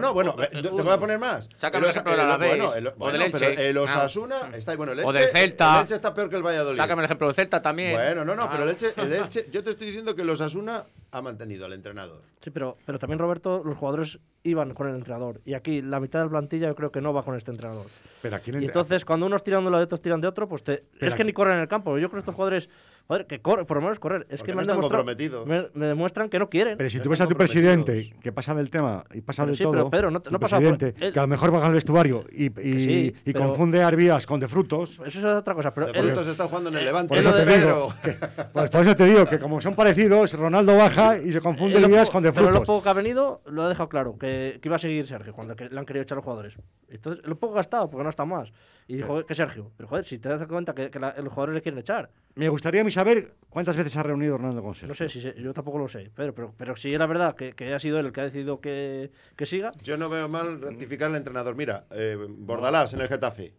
no, 0.00 0.12
bueno, 0.12 0.36
eh, 0.42 0.62
te 0.62 0.68
voy 0.68 0.88
a 0.88 0.98
poner 0.98 1.18
más. 1.18 1.48
Sácame 1.58 1.84
el, 1.84 1.90
ejemplo 1.90 2.10
de 2.10 2.18
la 2.18 2.24
Alavés. 2.24 2.50
Ah. 2.50 2.54
Mm. 2.54 2.58
Bueno, 2.58 2.74
el, 2.74 2.86
o 2.88 3.80
bueno, 3.80 3.82
Osasuna 3.82 4.50
está 4.54 4.74
bueno, 4.74 4.92
el 4.92 4.98
Elche, 4.98 5.28
Celta. 5.28 5.80
Elche 5.80 5.94
está 5.94 6.12
peor 6.12 6.28
que 6.28 6.36
el 6.36 6.42
Valladolid. 6.42 6.76
Sácame 6.76 7.02
el 7.02 7.06
ejemplo 7.06 7.28
del 7.28 7.36
Celta 7.36 7.62
también. 7.62 7.94
Bueno, 7.94 8.24
no, 8.24 8.34
no, 8.34 8.50
pero 8.50 8.64
el 8.64 8.70
Elche, 8.70 8.92
yo 9.52 9.62
te 9.62 9.70
estoy 9.70 9.86
diciendo 9.86 10.16
que 10.16 10.22
el 10.22 10.30
Osasuna 10.30 10.84
ha 11.12 11.22
mantenido 11.22 11.66
al 11.66 11.72
entrenador. 11.72 12.22
Sí, 12.42 12.50
pero, 12.50 12.76
pero 12.84 12.98
también 12.98 13.20
Roberto, 13.20 13.62
los 13.64 13.76
jugadores 13.76 14.18
iban 14.42 14.74
con 14.74 14.88
el 14.88 14.94
entrenador 14.94 15.40
y 15.44 15.54
aquí 15.54 15.82
la 15.82 15.98
mitad 15.98 16.20
de 16.20 16.26
la 16.26 16.30
plantilla 16.30 16.68
yo 16.68 16.74
creo 16.74 16.92
que 16.92 17.00
no 17.00 17.12
va 17.12 17.22
con 17.22 17.36
este 17.36 17.50
entrenador. 17.50 17.86
Pero 18.22 18.38
y 18.44 18.64
entonces 18.64 19.04
cuando 19.04 19.26
unos 19.26 19.42
tiran 19.42 19.64
de 19.64 19.70
lado 19.70 19.82
y 19.82 19.84
otros 19.84 20.00
tiran 20.00 20.20
de 20.20 20.28
otro, 20.28 20.48
pues 20.48 20.62
te, 20.62 20.84
es 21.00 21.14
que 21.14 21.24
ni 21.24 21.32
corren 21.32 21.56
en 21.56 21.62
el 21.62 21.68
campo. 21.68 21.98
Yo 21.98 22.08
creo 22.08 22.18
que 22.18 22.18
estos 22.20 22.34
jugadores 22.34 22.68
Joder, 23.08 23.26
que 23.26 23.40
corre, 23.40 23.64
por 23.64 23.76
lo 23.76 23.82
menos 23.82 24.00
correr. 24.00 24.26
Es 24.28 24.42
que 24.42 24.52
me, 24.52 24.64
no 24.64 24.72
han 24.72 24.80
están. 24.80 25.70
Me, 25.74 25.86
demuestran 25.86 26.28
que 26.28 26.40
no 26.40 26.48
quieren. 26.48 26.76
Pero 26.76 26.90
si 26.90 26.98
tú 26.98 27.10
ves 27.10 27.20
a 27.20 27.28
tu 27.28 27.36
presidente 27.36 28.12
que 28.20 28.32
pasa 28.32 28.52
del 28.52 28.68
tema 28.68 29.04
y 29.14 29.20
pasa 29.20 29.42
pero 29.42 29.46
del 29.46 29.56
sí, 29.56 29.62
todo. 29.62 29.72
Pero 29.72 29.90
Pedro, 29.90 30.10
no, 30.10 30.20
pasa 30.40 30.60
por, 30.60 30.76
Que 30.76 31.12
a 31.16 31.22
lo 31.22 31.28
mejor 31.28 31.52
baja 31.52 31.66
al 31.66 31.72
vestuario 31.72 32.24
y, 32.32 33.32
confunde 33.32 33.82
a 33.82 33.88
Arbías 33.88 34.26
con 34.26 34.40
De 34.40 34.48
Frutos. 34.48 35.00
Eso 35.06 35.18
es 35.18 35.24
otra 35.24 35.54
cosa. 35.54 35.72
Pero 35.72 35.86
de 35.86 35.94
Frutos 35.94 36.26
está 36.26 36.48
jugando 36.48 36.70
en 36.70 36.76
el 36.76 36.82
eh, 36.82 36.86
Levante. 36.86 37.08
Por 37.08 37.18
eso, 37.18 37.32
te 37.32 37.58
digo, 37.58 37.94
que, 38.02 38.12
pues 38.52 38.70
por 38.70 38.80
eso 38.80 38.96
te 38.96 39.04
digo 39.04 39.26
que 39.26 39.38
como 39.38 39.60
son 39.60 39.76
parecidos, 39.76 40.32
Ronaldo 40.32 40.76
baja 40.76 41.18
y 41.24 41.32
se 41.32 41.40
confunde 41.40 41.78
Arbías 41.78 42.10
con 42.10 42.24
De 42.24 42.32
Frutos. 42.32 42.50
Pero 42.50 42.60
lo 42.60 42.66
poco 42.66 42.82
que 42.82 42.88
ha 42.88 42.94
venido 42.94 43.40
lo 43.46 43.62
ha 43.62 43.68
dejado 43.68 43.88
claro, 43.88 44.18
que, 44.18 44.60
iba 44.62 44.74
a 44.74 44.78
seguir 44.80 45.06
Sergio 45.06 45.32
cuando 45.32 45.54
le 45.54 45.78
han 45.78 45.86
querido 45.86 46.02
echar 46.02 46.16
los 46.16 46.24
jugadores. 46.24 46.54
Entonces, 46.88 47.24
lo 47.26 47.38
poco 47.38 47.54
gastado, 47.54 47.90
porque 47.90 48.04
no 48.04 48.10
está 48.10 48.24
más. 48.24 48.52
Y 48.86 48.96
dijo 48.96 49.24
que 49.26 49.34
Sergio, 49.34 49.72
pero 49.76 49.88
joder, 49.88 50.04
si 50.04 50.18
te 50.18 50.28
das 50.28 50.46
cuenta 50.46 50.74
que, 50.74 50.90
que 50.90 51.00
la, 51.00 51.14
los 51.18 51.32
jugadores 51.32 51.54
le 51.54 51.62
quieren 51.62 51.78
echar. 51.78 52.10
Me 52.34 52.48
gustaría 52.48 52.82
a 52.82 52.84
mí 52.84 52.90
saber 52.90 53.34
cuántas 53.48 53.76
veces 53.76 53.96
ha 53.96 54.02
reunido 54.02 54.36
Hernando 54.36 54.62
con 54.62 54.74
Sergio. 54.74 54.88
No 54.88 54.94
sé, 54.94 55.34
yo 55.40 55.52
tampoco 55.52 55.78
lo 55.78 55.88
sé, 55.88 56.10
pero, 56.14 56.34
pero, 56.34 56.54
pero 56.56 56.76
si 56.76 56.94
era 56.94 57.06
verdad 57.06 57.34
que, 57.34 57.54
que, 57.54 57.74
ha 57.74 57.78
sido 57.78 57.98
él 57.98 58.06
el 58.06 58.12
que 58.12 58.20
ha 58.20 58.24
decidido 58.24 58.60
que, 58.60 59.10
que 59.34 59.46
siga. 59.46 59.72
Yo 59.82 59.96
no 59.96 60.08
veo 60.08 60.28
mal 60.28 60.60
rectificar 60.60 61.10
al 61.10 61.16
entrenador. 61.16 61.56
Mira, 61.56 61.86
eh, 61.90 62.16
Bordalás 62.28 62.94
en 62.94 63.00
el 63.00 63.08
Getafe 63.08 63.54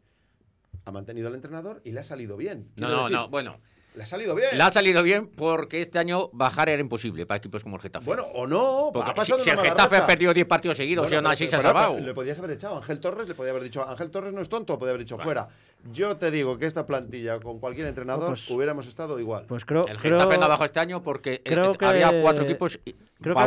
ha 0.86 0.92
mantenido 0.92 1.28
al 1.28 1.36
entrenador 1.36 1.82
y 1.84 1.92
le 1.92 2.00
ha 2.00 2.04
salido 2.04 2.38
bien. 2.38 2.72
No, 2.78 2.88
no, 2.88 3.10
no, 3.10 3.30
bueno. 3.30 3.60
Le 3.98 4.04
ha 4.04 4.06
salido 4.06 4.36
bien. 4.36 4.50
Le 4.54 4.64
ha 4.64 4.70
salido 4.70 5.02
bien 5.02 5.28
porque 5.28 5.82
este 5.82 5.98
año 5.98 6.30
bajar 6.32 6.70
era 6.70 6.80
imposible 6.80 7.26
para 7.26 7.40
equipos 7.40 7.64
como 7.64 7.78
el 7.78 7.82
Getafe. 7.82 8.06
Bueno, 8.06 8.26
o 8.36 8.46
no, 8.46 8.92
porque 8.94 9.10
ha 9.10 9.14
pasado 9.16 9.40
si, 9.40 9.50
el 9.50 9.58
Getafe 9.58 9.96
racha. 9.96 10.04
ha 10.04 10.08
perdido 10.08 10.36
10 10.36 10.46
partidos 10.46 10.78
seguidos, 10.78 11.08
bueno, 11.08 11.24
no, 11.24 11.30
así 11.30 11.48
se 11.48 11.56
ha 11.56 11.62
salvado. 11.62 12.00
Le 12.00 12.14
podías 12.14 12.38
haber 12.38 12.52
echado 12.52 12.78
Ángel 12.78 13.00
Torres, 13.00 13.28
le 13.28 13.34
podía 13.34 13.50
haber 13.50 13.64
dicho, 13.64 13.84
Ángel 13.84 14.12
Torres 14.12 14.34
no 14.34 14.42
es 14.42 14.50
tonto, 14.50 14.78
podía 14.78 14.92
haber 14.92 15.02
dicho 15.02 15.18
fuera. 15.18 15.48
Yo 15.92 16.16
te 16.18 16.30
digo 16.30 16.60
que 16.60 16.68
esta 16.68 16.86
plantilla 16.86 17.40
con 17.40 17.60
cualquier 17.60 17.88
entrenador 17.88 18.30
pues, 18.30 18.48
hubiéramos 18.52 18.86
estado 18.86 19.20
igual. 19.20 19.46
Pues 19.48 19.66
creo 19.66 19.88
El 19.88 19.98
Getafe 19.98 20.28
creo, 20.28 20.42
no 20.42 20.48
bajó 20.48 20.66
este 20.66 20.80
año 20.80 21.02
porque 21.02 21.42
eh, 21.44 21.56
eh, 21.56 21.78
había 21.80 22.22
cuatro 22.22 22.44
equipos 22.44 22.80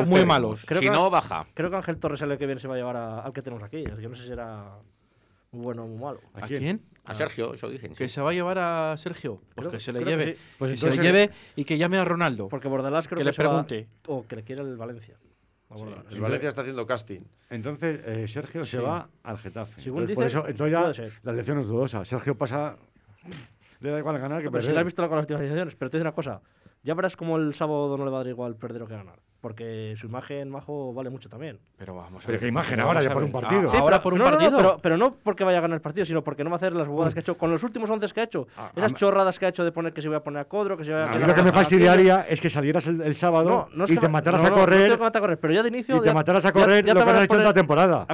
muy 0.04 0.26
malos. 0.26 0.66
Si 0.66 0.86
no, 0.86 1.10
baja. 1.10 1.46
Creo 1.54 1.70
que 1.70 1.76
Ángel 1.76 1.98
Torres 1.98 2.20
es 2.22 2.28
el 2.28 2.36
que 2.38 2.46
bien 2.46 2.58
se 2.58 2.66
va 2.66 2.74
a 2.74 2.76
llevar 2.76 2.96
al 2.96 3.32
que 3.32 3.42
tenemos 3.42 3.62
aquí. 3.62 3.84
Yo 4.00 4.08
no 4.08 4.16
sé 4.16 4.24
si 4.24 4.32
era 4.32 4.64
muy 5.52 5.64
bueno 5.64 5.86
muy 5.86 5.98
malo. 5.98 6.20
¿A, 6.34 6.46
quién? 6.46 6.82
A 7.04 7.14
Sergio, 7.14 7.54
eso 7.54 7.68
dicen. 7.68 7.94
Que 7.94 8.08
se 8.08 8.20
va 8.20 8.30
a 8.30 8.32
llevar 8.32 8.58
a 8.58 8.96
Sergio. 8.96 9.42
Pues 9.54 9.68
que 9.68 9.80
se 9.80 9.92
le 9.92 10.04
lleve. 10.04 10.24
Que 10.34 10.38
pues 10.58 10.72
que 10.72 10.76
se 10.76 10.90
le 10.90 11.02
lleve 11.02 11.30
y 11.56 11.64
que 11.64 11.76
llame 11.78 11.98
a 11.98 12.04
Ronaldo. 12.04 12.48
Porque 12.48 12.68
Bordalás 12.68 13.08
creo 13.08 13.18
que, 13.18 13.24
que 13.24 13.30
le 13.30 13.32
pregunte. 13.32 13.88
O 14.06 14.26
que 14.26 14.36
le 14.36 14.44
quiera 14.44 14.62
el 14.62 14.76
Valencia. 14.76 15.16
El 16.10 16.20
Valencia 16.20 16.48
está 16.48 16.62
haciendo 16.62 16.86
casting. 16.86 17.20
Entonces, 17.48 18.00
eh, 18.04 18.26
Sergio 18.26 18.64
se 18.64 18.78
va 18.78 19.08
al 19.22 19.38
Getafe. 19.38 19.80
Según 19.80 20.02
entonces, 20.02 20.18
dices, 20.18 20.40
por 20.40 20.50
eso, 20.50 20.64
entonces 20.66 21.20
la 21.22 21.32
elección 21.32 21.58
es 21.58 21.66
dudosa. 21.66 22.04
Sergio 22.04 22.36
pasa. 22.36 22.76
Le 23.80 23.90
da 23.90 23.98
igual 23.98 24.18
ganar 24.18 24.42
que 24.42 24.50
perder. 24.50 24.52
Pero 24.52 24.62
si 24.62 24.72
le 24.72 24.80
ha 24.80 24.82
visto 24.82 25.08
con 25.08 25.16
las 25.16 25.26
privatizaciones. 25.26 25.76
Pero 25.76 25.90
te 25.90 25.98
dice 25.98 26.02
una 26.02 26.12
cosa. 26.12 26.40
Ya 26.82 26.94
verás 26.94 27.16
como 27.16 27.36
el 27.36 27.52
sábado 27.54 27.96
no 27.98 28.04
le 28.04 28.10
va 28.10 28.18
a 28.18 28.20
dar 28.20 28.28
igual 28.28 28.56
perder 28.56 28.82
o 28.82 28.86
que 28.86 28.94
ganar. 28.94 29.20
Porque 29.40 29.94
su 29.96 30.06
imagen, 30.06 30.50
Majo, 30.50 30.92
vale 30.92 31.08
mucho 31.08 31.30
también. 31.30 31.58
Pero 31.78 31.94
vamos 31.94 32.24
a 32.24 32.26
ver. 32.28 32.36
Pero 32.36 32.40
qué 32.40 32.48
imagen 32.48 32.78
ahora, 32.80 33.02
ya 33.02 33.10
por 33.10 33.22
un 33.22 33.32
partido. 33.32 33.68
Sí, 33.68 33.76
ahora 33.76 34.02
por 34.02 34.12
un 34.12 34.20
partido. 34.20 34.78
Pero, 34.82 34.98
no 34.98 35.14
porque 35.14 35.44
vaya 35.44 35.58
a 35.58 35.60
ganar 35.62 35.76
el 35.76 35.80
partido, 35.80 36.04
sino 36.04 36.22
porque 36.22 36.44
no 36.44 36.50
va 36.50 36.56
a 36.56 36.58
hacer 36.58 36.74
las 36.74 36.86
jugadas 36.86 37.14
que 37.14 37.20
ha 37.20 37.22
hecho 37.22 37.38
con 37.38 37.50
los 37.50 37.62
últimos 37.64 37.88
11 37.88 38.06
que 38.12 38.20
ha 38.20 38.24
hecho. 38.24 38.46
Ah, 38.56 38.70
Esas 38.76 38.94
chorradas 38.94 39.38
que 39.38 39.46
ha 39.46 39.48
hecho 39.48 39.64
de 39.64 39.72
poner 39.72 39.94
que 39.94 40.02
se 40.02 40.08
iba 40.08 40.18
a 40.18 40.22
poner 40.22 40.40
a 40.40 40.44
Codro, 40.44 40.76
que 40.76 40.84
se 40.84 40.90
iba 40.90 41.04
a. 41.04 41.12
A 41.12 41.14
mí 41.16 41.24
lo 41.24 41.34
que 41.34 41.42
me 41.42 41.52
fastidiaría 41.52 42.26
es 42.28 42.38
que 42.38 42.50
salieras 42.50 42.86
el, 42.86 43.14
sábado 43.14 43.68
y 43.88 43.96
te 43.96 44.08
mataras 44.08 44.44
a 44.44 44.50
correr. 44.50 44.98
Te 44.98 45.04
a 45.04 45.20
correr, 45.20 45.40
pero 45.40 45.54
ya 45.54 45.62
de 45.62 45.68
inicio. 45.68 45.96
Y 45.96 46.00
te 46.00 46.12
mataras 46.12 46.44
a 46.44 46.52
correr 46.52 46.86
lo 46.86 46.94
que 47.04 47.10
has 47.10 47.24
hecho 47.24 47.36
en 47.36 47.44
la 47.44 47.54
temporada. 47.54 48.06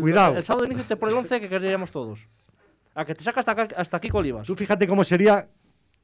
Cuidado. 0.00 0.36
El 0.36 0.44
sábado 0.44 0.64
de 0.64 0.72
inicio 0.72 0.86
te 0.86 0.96
pone 0.96 1.12
el 1.12 1.18
11 1.18 1.40
que 1.40 1.48
queríamos 1.48 1.90
todos. 1.90 2.28
A 2.94 3.04
que 3.04 3.14
te 3.14 3.22
sacas 3.22 3.46
hasta, 3.46 3.68
hasta 3.76 3.96
aquí 3.96 4.08
Colivas. 4.08 4.46
Tú 4.46 4.54
fíjate 4.54 4.88
cómo 4.88 5.04
sería 5.04 5.46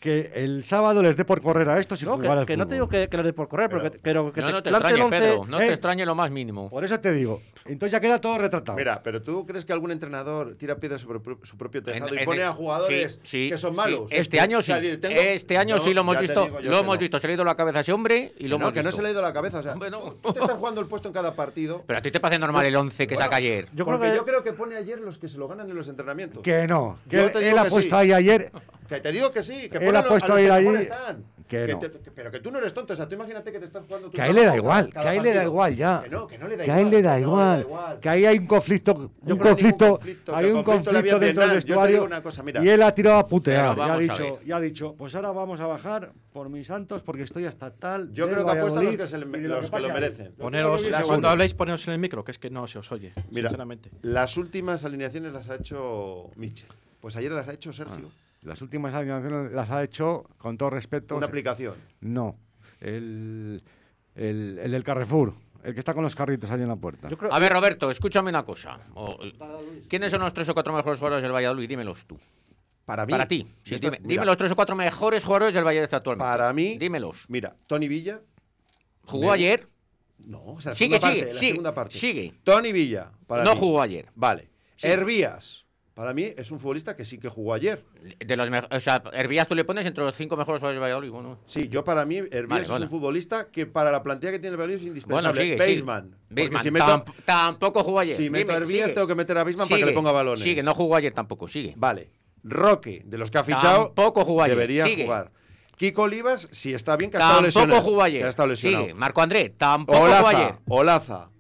que 0.03 0.33
el 0.35 0.65
sábado 0.65 1.01
les 1.01 1.17
dé 1.17 1.25
por 1.25 1.41
correr 1.41 1.69
a 1.69 1.79
estos 1.79 2.03
y 2.03 2.05
no, 2.05 2.17
jugar 2.17 2.23
que, 2.23 2.33
al 2.33 2.47
que 2.47 2.55
fútbol. 2.55 2.59
no 2.59 2.67
te 2.67 2.75
digo 2.75 2.89
que, 2.89 3.09
que 3.09 3.17
les 3.19 3.27
dé 3.27 3.33
por 3.33 3.47
correr, 3.47 3.69
pero, 3.71 3.83
pero 3.83 3.93
que, 3.93 3.99
pero 4.01 4.33
que 4.33 4.41
no, 4.41 4.61
te, 4.61 4.71
no 4.73 4.81
te 4.83 4.89
extrañe, 4.89 4.97
el 4.97 5.03
once, 5.03 5.21
Pedro, 5.21 5.47
no 5.47 5.61
eh, 5.61 5.67
te 5.67 5.73
extrañe 5.73 6.05
lo 6.05 6.15
más 6.17 6.31
mínimo. 6.33 6.69
Por 6.69 6.85
eso 6.85 6.99
te 6.99 7.13
digo. 7.13 7.41
Entonces 7.67 7.93
ya 7.93 8.01
queda 8.01 8.21
todo 8.21 8.37
retratado. 8.37 8.77
Mira, 8.77 9.01
pero 9.01 9.23
tú 9.23 9.47
crees 9.47 9.65
que 9.65 9.73
algún 9.73 9.93
entrenador 9.93 10.57
tira 10.57 10.75
piedras 10.75 11.03
sobre 11.03 11.21
su 11.45 11.57
propio 11.57 11.85
tejado 11.85 12.09
en, 12.09 12.21
y 12.21 12.25
pone 12.25 12.43
el, 12.43 12.49
a 12.49 12.53
jugadores 12.53 13.21
sí, 13.23 13.45
sí, 13.45 13.51
que 13.51 13.59
son 13.59 13.77
malos. 13.77 14.11
Sí. 14.11 14.17
Este, 14.17 14.41
año 14.41 14.61
sí. 14.61 14.73
O 14.73 14.81
sea, 14.81 15.01
tengo, 15.01 15.21
este 15.21 15.57
año 15.57 15.77
no, 15.77 15.85
sí 15.85 15.95
lo 15.95 16.01
hemos 16.01 16.19
visto. 16.19 16.49
Lo 16.49 16.79
hemos 16.79 16.97
no. 16.97 17.01
visto. 17.01 17.21
Se 17.21 17.29
le 17.29 17.35
ha 17.35 17.37
ido 17.37 17.45
la 17.45 17.55
cabeza 17.55 17.79
a 17.79 17.81
ese 17.83 17.93
hombre 17.93 18.33
y 18.39 18.49
lo 18.49 18.57
hemos 18.57 18.73
que 18.73 18.81
visto. 18.81 18.91
no 18.91 18.97
se 18.97 19.03
le 19.03 19.09
ha 19.09 19.11
ido 19.13 19.23
la 19.23 19.33
cabeza. 19.33 19.61
O 19.61 19.63
sea, 19.63 19.75
Hombre, 19.75 19.93
tú, 19.93 20.19
tú, 20.21 20.33
te 20.33 20.41
estás 20.41 20.59
jugando 20.59 20.81
el 20.81 20.89
puesto 20.89 21.07
en 21.07 21.15
cada 21.15 21.37
partido. 21.37 21.85
Pero 21.87 22.01
a 22.01 22.03
ti 22.03 22.11
te 22.11 22.19
parece 22.19 22.41
normal 22.41 22.67
el 22.67 22.75
11 22.75 23.07
que 23.07 23.15
saca 23.15 23.37
ayer. 23.37 23.69
Yo 23.73 23.87
creo 23.87 24.01
que 24.01 24.17
yo 24.17 24.25
creo 24.25 24.43
que 24.43 24.53
pone 24.53 24.75
ayer 24.75 24.99
los 25.01 25.19
que 25.19 25.29
se 25.29 25.39
lo 25.39 25.47
ganan 25.47 25.71
en 25.71 25.77
los 25.77 25.89
entrenamientos. 25.89 26.43
Que 26.43 26.67
no. 26.67 26.99
Que 27.09 27.31
él 27.49 27.57
apuesta 27.57 27.99
ahí 27.99 28.13
ayer 28.13 28.51
te 29.01 29.13
digo 29.13 29.33
que 29.33 29.43
sí, 29.43 29.69
que 29.69 29.79
él 29.79 29.97
ha 29.97 30.05
puesto 30.05 30.35
a 30.35 30.41
no. 30.41 31.21
pero 32.15 32.31
que 32.31 32.41
tú 32.41 32.51
no 32.51 32.59
eres 32.59 32.73
tonto, 32.73 32.95
o 32.95 32.97
sea, 32.97 33.09
tú 33.09 33.15
imagínate 33.15 33.53
que 33.53 33.59
te 33.59 33.67
están 33.67 33.85
jugando. 33.87 34.11
Que 34.11 34.23
a 34.23 34.27
él 34.27 34.35
le 34.35 34.45
da 34.47 34.57
igual, 34.57 34.91
que 34.91 34.99
a 34.99 35.15
él 35.15 35.23
le 35.23 35.35
da 35.35 35.45
igual 35.45 35.77
ya. 35.77 36.01
Que 36.03 36.09
no, 36.09 36.27
que 36.27 36.39
no 36.39 36.49
le 36.49 36.57
da 36.57 36.65
igual. 36.65 36.67
Que 36.67 36.73
a 36.73 36.81
él 36.81 36.91
le 36.91 37.03
da 37.03 37.21
igual. 37.21 38.01
Que 38.01 38.09
ahí 38.09 38.25
hay 38.27 38.39
un 38.39 38.47
conflicto, 38.47 39.13
un 39.23 39.39
conflicto, 39.39 40.01
hay 40.33 40.51
un 40.51 40.63
conflicto 40.63 41.19
dentro 41.19 41.47
del 41.47 41.55
vestuario. 41.57 42.09
Y 42.63 42.69
él 42.69 42.83
ha 42.83 42.95
tirado 42.95 43.19
a 43.19 43.27
putear, 43.27 43.77
ya 43.77 43.95
ha 43.95 43.99
dicho, 43.99 44.41
ha 44.53 44.61
dicho, 44.61 44.95
pues 44.97 45.15
ahora 45.15 45.33
vamos 45.33 45.61
a 45.61 45.67
bajar 45.67 46.13
por 46.33 46.49
mis 46.49 46.67
santos 46.67 47.03
porque 47.03 47.23
estoy 47.23 47.45
hasta 47.45 47.71
tal. 47.71 48.13
Yo 48.13 48.29
creo 48.29 48.45
que 48.45 48.51
apuestan 48.51 48.85
los 48.85 48.97
que, 48.97 49.07
se 49.07 49.19
los 49.19 49.71
que, 49.71 49.81
lo 49.81 49.93
merecen. 49.93 50.33
Poneros, 50.33 50.83
cuando 51.07 51.29
habléis, 51.29 51.55
poneros 51.55 51.87
en 51.87 51.95
el 51.95 51.99
micro, 51.99 52.25
que 52.25 52.33
es 52.33 52.39
que 52.39 52.51
no 52.51 52.67
se 52.67 52.79
os 52.79 52.91
oye, 52.93 53.13
Mira, 53.31 53.49
sinceramente. 53.49 53.91
Las 54.03 54.37
últimas 54.37 54.85
alineaciones 54.85 55.33
las 55.33 55.49
ha 55.51 55.57
hecho 55.57 56.31
Michel. 56.37 56.69
Pues 57.01 57.17
ayer 57.17 57.33
las 57.33 57.49
ha 57.49 57.53
hecho 57.53 57.73
Sergio. 57.73 58.11
Las 58.43 58.61
últimas 58.61 58.93
alineaciones 58.95 59.53
las 59.53 59.71
ha 59.71 59.83
hecho, 59.83 60.29
con 60.39 60.59
todo 60.59 60.71
respeto... 60.71 61.17
¿Una 61.17 61.27
aplicación? 61.27 61.75
No. 62.01 62.37
El, 62.81 63.63
el, 64.15 64.59
el 64.63 64.71
del 64.71 64.85
Carrefour. 64.85 65.35
El 65.63 65.75
que 65.75 65.79
está 65.79 65.95
con 65.95 66.03
los 66.03 66.17
carritos 66.17 66.51
ahí 66.51 66.61
en 66.61 66.67
la 66.67 66.75
puerta. 66.75 67.09
A 67.31 67.39
ver, 67.39 67.53
Roberto, 67.53 67.89
escúchame 67.89 68.31
una 68.31 68.45
cosa. 68.45 68.81
¿Quiénes 69.89 70.11
son 70.11 70.21
los 70.21 70.35
tres 70.35 70.49
o 70.49 70.55
cuatro 70.55 70.73
mejores 70.73 70.99
jugadores 70.99 71.23
del 71.23 71.33
Valladolid? 71.33 71.69
Dímelos 71.69 72.05
tú. 72.05 72.19
Para 72.85 73.07
mí. 73.07 73.13
Para 73.13 73.29
ti. 73.29 73.47
Sí, 73.63 73.77
dime, 74.01 74.25
los 74.25 74.37
tres 74.37 74.51
o 74.51 74.57
cuatro 74.57 74.75
mejores 74.75 75.23
jugadores 75.23 75.55
del 75.55 75.65
Valladolid 75.65 75.95
actualmente. 75.95 76.29
Para 76.29 76.53
mí. 76.53 76.79
Dímelos. 76.79 77.27
Mira, 77.29 77.55
Tony 77.69 77.87
Villa. 77.87 78.21
¿Jugó 79.05 79.31
ayer? 79.31 79.69
No, 80.19 80.45
o 80.45 80.61
sea, 80.61 80.75
sigue, 80.75 80.99
segunda 80.99 81.15
sigue, 81.15 81.31
sigue, 81.31 81.51
segunda 81.51 81.75
parte. 81.75 81.97
Sigue. 81.97 82.35
Tony 82.43 82.73
Villa. 82.73 83.13
Para 83.29 83.45
no 83.45 83.55
jugó 83.55 83.81
ayer. 83.81 84.09
Vale. 84.17 84.51
Hervías. 84.81 85.62
Para 86.03 86.15
mí 86.15 86.35
es 86.37 86.51
un 86.51 86.59
futbolista 86.59 86.97
que 86.97 87.05
sí 87.05 87.17
que 87.17 87.29
jugó 87.29 87.55
ayer. 87.55 87.85
De 88.19 88.37
los 88.37 88.51
o 88.73 88.81
sea, 88.81 89.05
Hervías 89.13 89.47
tú 89.47 89.55
le 89.55 89.63
pones 89.63 89.87
entre 89.87 90.03
los 90.03 90.17
cinco 90.17 90.37
mejores 90.37 90.59
jugadores 90.59 90.79
de 90.79 90.81
Valladolid. 90.81 91.11
Bueno. 91.11 91.39
Sí, 91.47 91.69
yo 91.69 91.85
para 91.85 92.05
mí 92.05 92.17
Hervías 92.17 92.63
es 92.63 92.71
un 92.71 92.89
futbolista 92.89 93.47
que 93.53 93.67
para 93.67 93.93
la 93.93 94.03
plantilla 94.03 94.33
que 94.33 94.41
tiene 94.41 94.55
el 94.55 94.61
Valladolid 94.61 94.83
es 94.83 94.89
indispensable. 94.89 95.57
Bueno, 95.57 95.65
sigue, 95.65 96.51
Baseman. 96.51 97.05
Tampoco 97.25 97.85
jugó 97.85 98.01
ayer. 98.01 98.17
Si 98.17 98.31
meto 98.31 98.47
Dime, 98.47 98.53
a 98.53 98.57
Hervías 98.57 98.93
tengo 98.93 99.07
que 99.07 99.15
meter 99.15 99.39
a 99.39 99.45
Baseman 99.45 99.69
para 99.69 99.79
que 99.79 99.87
le 99.87 99.93
ponga 99.93 100.11
balones. 100.11 100.43
Sigue, 100.43 100.61
no 100.65 100.75
jugó 100.75 100.97
ayer 100.97 101.13
tampoco, 101.13 101.47
sigue. 101.47 101.75
Vale. 101.77 102.11
Roque, 102.43 103.03
de 103.05 103.19
los 103.19 103.31
que 103.31 103.39
ha 103.39 103.45
fichado, 103.45 103.85
tampoco 103.95 104.25
jugó 104.25 104.43
ayer. 104.43 104.57
debería 104.57 105.05
jugar. 105.05 105.31
Kiko 105.77 106.03
Olivas, 106.03 106.49
si 106.51 106.75
está 106.75 106.97
bien, 106.97 107.13
que 107.13 107.19
ha 107.19 107.21
estado 107.21 107.43
lesionado. 107.43 107.75
Tampoco 107.75 107.91
jugó 107.91 108.03
ayer. 108.03 108.23
Que 108.23 108.27
ha 108.27 108.31
estado 108.31 108.49
lesionado. 108.49 108.87
Sigue. 108.87 108.95
Marco 108.95 109.23
André, 109.23 109.51
tampoco 109.51 110.01
jugó 110.01 110.27
ayer. 110.27 110.55
Olaza. 110.67 111.31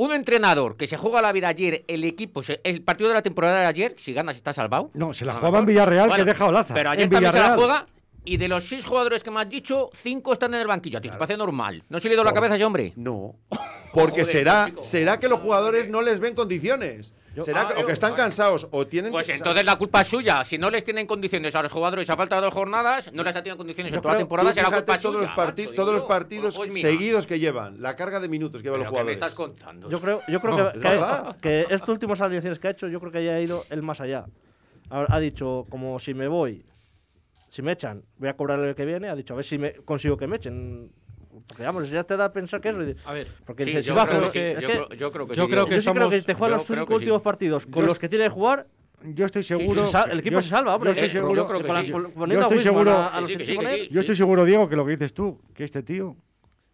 Un 0.00 0.12
entrenador 0.12 0.78
que 0.78 0.86
se 0.86 0.96
juega 0.96 1.20
la 1.20 1.30
vida 1.30 1.48
ayer, 1.48 1.84
el 1.86 2.04
equipo, 2.04 2.40
el 2.64 2.80
partido 2.80 3.10
de 3.10 3.16
la 3.16 3.20
temporada 3.20 3.60
de 3.60 3.66
ayer, 3.66 3.94
si 3.98 4.14
ganas 4.14 4.34
está 4.34 4.54
salvado. 4.54 4.90
No, 4.94 5.12
se 5.12 5.26
la 5.26 5.34
jugaba 5.34 5.58
en 5.58 5.66
Villarreal, 5.66 6.08
bueno, 6.08 6.24
que 6.24 6.30
deja 6.30 6.46
Olaza. 6.46 6.72
Pero 6.72 6.88
ayer 6.88 7.04
en 7.04 7.10
también 7.10 7.32
se 7.32 7.38
la 7.38 7.54
juega 7.54 7.86
y 8.24 8.38
de 8.38 8.48
los 8.48 8.66
seis 8.66 8.86
jugadores 8.86 9.22
que 9.22 9.30
me 9.30 9.42
has 9.42 9.50
dicho, 9.50 9.90
cinco 9.92 10.32
están 10.32 10.54
en 10.54 10.60
el 10.62 10.66
banquillo. 10.66 10.96
Anticipación 10.96 11.36
claro. 11.36 11.52
normal. 11.52 11.84
¿No 11.90 12.00
se 12.00 12.08
le 12.08 12.14
dio 12.14 12.24
la 12.24 12.32
cabeza 12.32 12.54
a 12.54 12.56
ese 12.56 12.64
hombre? 12.64 12.94
No. 12.96 13.36
Porque 13.92 14.24
será, 14.24 14.70
será 14.80 15.20
que 15.20 15.28
los 15.28 15.38
jugadores 15.38 15.90
no 15.90 16.00
les 16.00 16.18
ven 16.18 16.34
condiciones. 16.34 17.12
Ah, 17.54 17.74
o 17.78 17.86
que 17.86 17.92
están 17.92 18.14
cansados 18.14 18.66
o 18.72 18.86
tienen 18.86 19.12
Pues 19.12 19.28
entonces 19.28 19.64
la 19.64 19.76
culpa 19.76 20.00
es 20.00 20.08
suya. 20.08 20.44
Si 20.44 20.58
no 20.58 20.68
les 20.68 20.84
tienen 20.84 21.06
condiciones 21.06 21.54
a 21.54 21.62
los 21.62 21.70
jugadores 21.70 22.10
a 22.10 22.16
falta 22.16 22.36
de 22.36 22.42
dos 22.42 22.52
jornadas, 22.52 23.12
no 23.12 23.22
les 23.22 23.36
ha 23.36 23.42
tenido 23.42 23.56
condiciones 23.56 23.92
en 23.92 24.00
toda 24.00 24.14
la 24.14 24.18
temporada, 24.18 24.52
será 24.52 24.70
culpa 24.70 24.98
todos 24.98 25.14
suya. 25.14 25.20
Los 25.28 25.36
Marcho, 25.36 25.74
todos 25.74 25.94
los 25.94 26.04
partidos 26.04 26.56
pues 26.56 26.74
seguidos 26.80 27.26
que 27.26 27.38
llevan, 27.38 27.80
la 27.80 27.94
carga 27.94 28.18
de 28.18 28.28
minutos 28.28 28.60
que 28.60 28.66
llevan 28.66 28.80
los 28.80 28.88
jugadores. 28.88 29.18
Me 29.18 29.26
estás 29.26 29.34
contando? 29.34 29.88
Yo 29.88 30.00
creo, 30.00 30.22
yo 30.26 30.40
creo 30.40 30.72
que, 30.72 30.80
que, 30.80 31.36
que 31.40 31.74
estos 31.74 31.88
últimos 31.90 32.20
alineaciones 32.20 32.58
que 32.58 32.68
ha 32.68 32.70
hecho, 32.72 32.88
yo 32.88 32.98
creo 32.98 33.12
que 33.12 33.18
haya 33.18 33.38
ido 33.40 33.64
el 33.70 33.82
más 33.82 34.00
allá. 34.00 34.26
Ha, 34.90 35.06
ha 35.08 35.20
dicho, 35.20 35.66
como 35.70 35.98
si 36.00 36.14
me 36.14 36.26
voy, 36.26 36.64
si 37.48 37.62
me 37.62 37.72
echan, 37.72 38.02
voy 38.18 38.28
a 38.28 38.36
cobrar 38.36 38.58
el 38.58 38.74
que 38.74 38.84
viene. 38.84 39.08
Ha 39.08 39.14
dicho, 39.14 39.34
a 39.34 39.36
ver 39.36 39.44
si 39.44 39.56
me, 39.56 39.74
consigo 39.74 40.16
que 40.16 40.26
me 40.26 40.36
echen 40.36 40.90
porque 41.50 41.64
vamos, 41.64 41.90
ya 41.90 42.04
te 42.04 42.16
da 42.16 42.26
a 42.26 42.32
pensar 42.32 42.60
que 42.60 42.68
eso. 42.68 42.78
A 43.04 43.12
ver, 43.12 43.26
porque 43.44 43.64
sí, 43.64 43.70
dices, 43.70 43.84
yo, 43.86 43.94
si 43.94 44.06
creo 44.06 44.30
que, 44.30 44.52
es 44.52 44.56
que, 44.56 44.96
yo, 44.96 45.10
creo 45.10 45.26
que, 45.26 45.34
yo, 45.34 45.48
creo 45.48 45.66
que, 45.66 45.74
yo 45.74 45.80
somos, 45.80 45.98
creo 45.98 46.10
que 46.10 46.22
te 46.22 46.34
juegan 46.34 46.58
los 46.58 46.64
cinco 46.64 46.94
últimos 46.94 47.20
sí. 47.20 47.24
partidos 47.24 47.66
con 47.66 47.86
los 47.86 47.98
que 47.98 48.08
tiene 48.08 48.24
que 48.26 48.30
jugar 48.30 48.68
yo 49.02 49.26
estoy 49.26 49.42
seguro. 49.42 49.86
Sí, 49.86 49.92
sí, 49.92 49.98
sí. 50.04 50.10
el 50.10 50.18
equipo 50.20 50.34
yo, 50.36 50.42
se 50.42 50.48
salva, 50.50 50.74
hombre. 50.74 50.88
Yo 50.88 50.92
estoy 50.92 51.08
eh, 51.08 51.10
seguro. 51.10 51.48
Yo 53.90 54.00
estoy 54.00 54.16
seguro, 54.16 54.44
Diego, 54.44 54.68
que 54.68 54.76
lo 54.76 54.84
que 54.84 54.92
dices 54.92 55.14
tú, 55.14 55.40
que 55.54 55.64
este 55.64 55.82
tío, 55.82 56.16